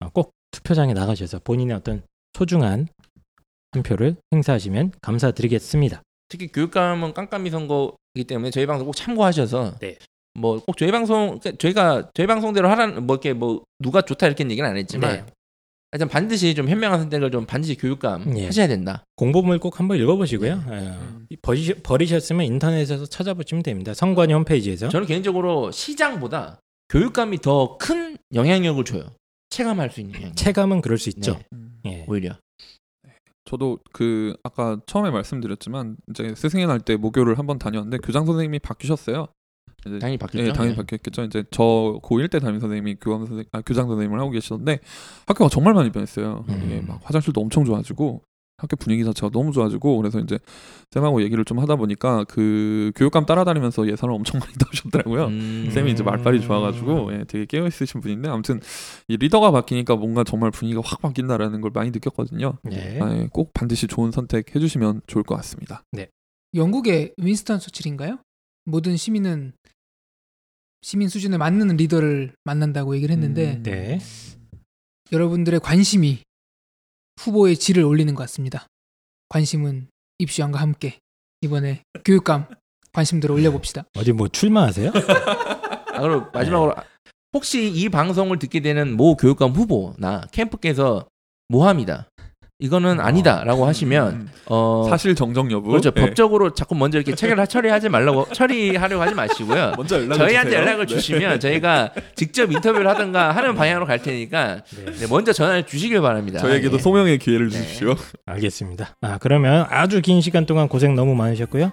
어, 0.00 0.08
꼭 0.10 0.32
투표장에 0.50 0.92
나가셔서 0.92 1.40
본인의 1.44 1.76
어떤 1.76 2.02
소중한 2.36 2.88
한 3.72 3.82
표를 3.82 4.16
행사하시면 4.32 4.92
감사드리겠습니다. 5.00 6.02
특히 6.28 6.48
교육감은 6.48 7.12
깜깜이 7.14 7.50
선거이기 7.50 8.24
때문에 8.26 8.50
저희 8.50 8.66
방송 8.66 8.86
꼭 8.86 8.94
참고하셔서 8.96 9.78
네. 9.80 9.96
뭐 10.38 10.58
꼭 10.60 10.76
저희 10.76 10.90
방송 10.90 11.38
그러니까 11.38 11.52
저희가 11.58 12.10
저희 12.14 12.26
방송대로 12.26 12.68
하라는 12.70 13.06
뭐 13.06 13.14
이렇게 13.16 13.32
뭐 13.32 13.62
누가 13.78 14.02
좋다 14.02 14.26
이렇게 14.26 14.44
얘기는 14.48 14.68
안 14.68 14.76
했지만 14.76 15.12
네. 15.12 15.24
하여튼 15.92 16.08
반드시 16.08 16.54
좀 16.56 16.68
현명한 16.68 16.98
선택을 17.00 17.30
좀 17.30 17.46
반드시 17.46 17.76
교육감 17.76 18.36
예. 18.36 18.46
하셔야 18.46 18.66
된다. 18.66 19.04
공보물 19.14 19.60
꼭 19.60 19.78
한번 19.78 19.96
읽어보시고요. 19.98 20.56
네. 20.68 20.76
어, 20.88 20.98
음. 21.00 21.26
버리시, 21.40 21.74
버리셨으면 21.84 22.46
인터넷에서 22.46 23.06
찾아보시면 23.06 23.62
됩니다. 23.62 23.94
선관위 23.94 24.32
홈페이지에서. 24.32 24.88
저는 24.88 25.06
개인적으로 25.06 25.70
시장보다 25.70 26.58
교육감이 26.88 27.38
더 27.38 27.78
큰 27.78 28.16
영향력을 28.34 28.84
줘요. 28.84 29.04
체감할 29.54 29.90
수 29.90 30.00
있는 30.00 30.14
영향력. 30.14 30.36
체감은 30.36 30.80
그럴 30.80 30.98
수 30.98 31.08
있죠. 31.10 31.34
네, 31.34 31.46
음. 31.52 31.78
예. 31.86 32.04
오히려. 32.08 32.36
저도 33.44 33.78
그 33.92 34.34
아까 34.42 34.80
처음에 34.86 35.10
말씀드렸지만 35.10 35.96
이제 36.10 36.34
스승의 36.34 36.66
날 36.66 36.80
때 36.80 36.96
모교를 36.96 37.38
한번 37.38 37.58
다녔는데 37.58 37.98
교장 37.98 38.24
선생님이 38.26 38.58
바뀌셨어요. 38.60 39.28
이제 39.86 39.98
당연히 39.98 40.16
바뀌었죠. 40.16 40.48
예, 40.48 40.52
당연히 40.52 40.72
네. 40.74 40.76
바뀌었겠죠. 40.76 41.24
이제 41.24 41.44
저 41.50 42.00
고1 42.02 42.30
때 42.30 42.38
담임 42.38 42.58
선생님이 42.58 42.96
교감 43.00 43.26
선생 43.26 43.44
아, 43.52 43.60
교장 43.60 43.86
선생님을 43.86 44.18
하고 44.18 44.30
계시던데 44.30 44.80
학교가 45.26 45.50
정말 45.50 45.74
많이 45.74 45.90
변했어요. 45.92 46.44
음. 46.48 46.62
이게 46.64 46.80
막 46.80 47.00
화장실도 47.04 47.40
엄청 47.42 47.64
좋아지고 47.66 48.22
학교 48.56 48.76
분위기 48.76 49.04
자체가 49.04 49.30
너무 49.30 49.52
좋아지고 49.52 49.96
그래서 49.96 50.20
이제 50.20 50.38
쌤하고 50.92 51.22
얘기를 51.22 51.44
좀 51.44 51.58
하다 51.58 51.76
보니까 51.76 52.24
그 52.24 52.92
교육감 52.94 53.26
따라다니면서 53.26 53.88
예산을 53.88 54.14
엄청 54.14 54.38
많이 54.40 54.52
넣으셨더라고요. 54.60 55.26
음. 55.26 55.70
쌤이 55.72 55.90
이제 55.90 56.02
말빨이 56.02 56.40
좋아가지고 56.40 57.12
예, 57.14 57.24
되게 57.24 57.46
깨어 57.46 57.66
있으신 57.66 58.00
분인데 58.00 58.28
아무튼 58.28 58.60
이 59.08 59.16
리더가 59.16 59.50
바뀌니까 59.50 59.96
뭔가 59.96 60.24
정말 60.24 60.50
분위기가 60.50 60.82
확 60.84 61.02
바뀐다라는 61.02 61.60
걸 61.60 61.70
많이 61.74 61.90
느꼈거든요. 61.90 62.58
네. 62.62 63.00
아, 63.00 63.12
예, 63.16 63.28
꼭 63.32 63.52
반드시 63.54 63.86
좋은 63.86 64.12
선택 64.12 64.54
해주시면 64.54 65.02
좋을 65.06 65.24
것 65.24 65.34
같습니다. 65.36 65.82
영국의 66.54 67.14
윈스턴 67.16 67.58
소칠인가요? 67.58 68.18
모든 68.64 68.96
시민은 68.96 69.52
시민 70.82 71.08
수준에 71.08 71.38
맞는 71.38 71.76
리더를 71.76 72.34
만난다고 72.44 72.94
얘기를 72.94 73.12
했는데 73.12 73.56
음. 73.56 73.62
네. 73.62 73.98
여러분들의 75.12 75.60
관심이 75.60 76.20
후보의 77.20 77.56
질을 77.56 77.82
올리는 77.84 78.14
것 78.14 78.22
같습니다. 78.24 78.66
관심은 79.28 79.88
입시왕과 80.18 80.60
함께 80.60 80.98
이번에 81.40 81.82
교육감 82.04 82.46
관심들을 82.92 83.34
올려봅시다. 83.34 83.84
어디 83.96 84.12
뭐 84.12 84.28
출마하세요? 84.28 84.92
아, 85.94 86.00
그리고 86.00 86.26
마지막으로 86.32 86.74
혹시 87.32 87.68
이 87.68 87.88
방송을 87.88 88.38
듣게 88.38 88.60
되는 88.60 88.96
모 88.96 89.16
교육감 89.16 89.50
후보나 89.52 90.22
캠프께서 90.32 91.08
모함이다. 91.48 92.08
이거는 92.60 93.00
아니다라고 93.00 93.66
하시면 93.66 94.12
음. 94.12 94.28
어 94.46 94.86
사실 94.88 95.14
정정 95.14 95.50
여부. 95.50 95.70
그렇죠. 95.70 95.90
네. 95.90 96.00
법적으로 96.00 96.54
자꾸 96.54 96.76
먼저 96.76 96.98
이렇게 96.98 97.14
체결 97.14 97.44
처리하지 97.46 97.88
말라고 97.88 98.26
처리하려고 98.32 99.02
하지 99.02 99.14
마시고요. 99.14 99.72
먼저 99.76 100.00
연락 100.00 100.18
저희한테 100.18 100.50
주세요. 100.50 100.60
연락을 100.62 100.86
네. 100.86 100.94
주시면 100.94 101.40
저희가 101.40 101.92
직접 102.14 102.52
인터뷰를 102.52 102.86
하든가 102.88 103.32
하는 103.32 103.54
방향으로 103.56 103.86
갈 103.86 104.00
테니까 104.00 104.62
네. 104.84 104.92
네, 104.92 105.06
먼저 105.08 105.32
전화를 105.32 105.64
주시길 105.64 106.00
바랍니다. 106.00 106.38
저에게도 106.38 106.76
예. 106.76 106.78
소명의 106.78 107.18
기회를 107.18 107.50
네. 107.50 107.56
주십시오. 107.56 107.96
알겠습니다. 108.26 108.96
아 109.00 109.18
그러면 109.20 109.66
아주 109.70 110.00
긴 110.00 110.20
시간 110.20 110.46
동안 110.46 110.68
고생 110.68 110.94
너무 110.94 111.14
많으셨고요. 111.16 111.72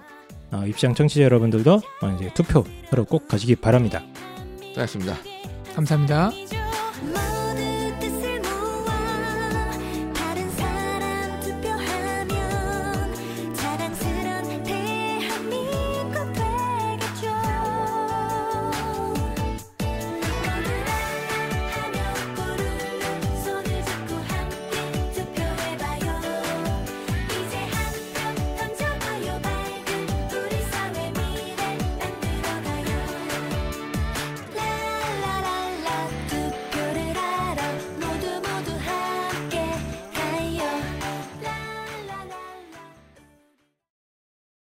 어, 0.52 0.64
입시장 0.68 0.96
청취자 0.96 1.22
여러분들도 1.24 1.74
어, 2.02 2.18
이제 2.20 2.32
투표하러 2.34 3.04
꼭 3.08 3.28
가시기 3.28 3.56
바랍니다. 3.56 4.02
수고하셨습니다. 4.70 5.16
감사합니다. 5.76 6.32
주 6.32 7.31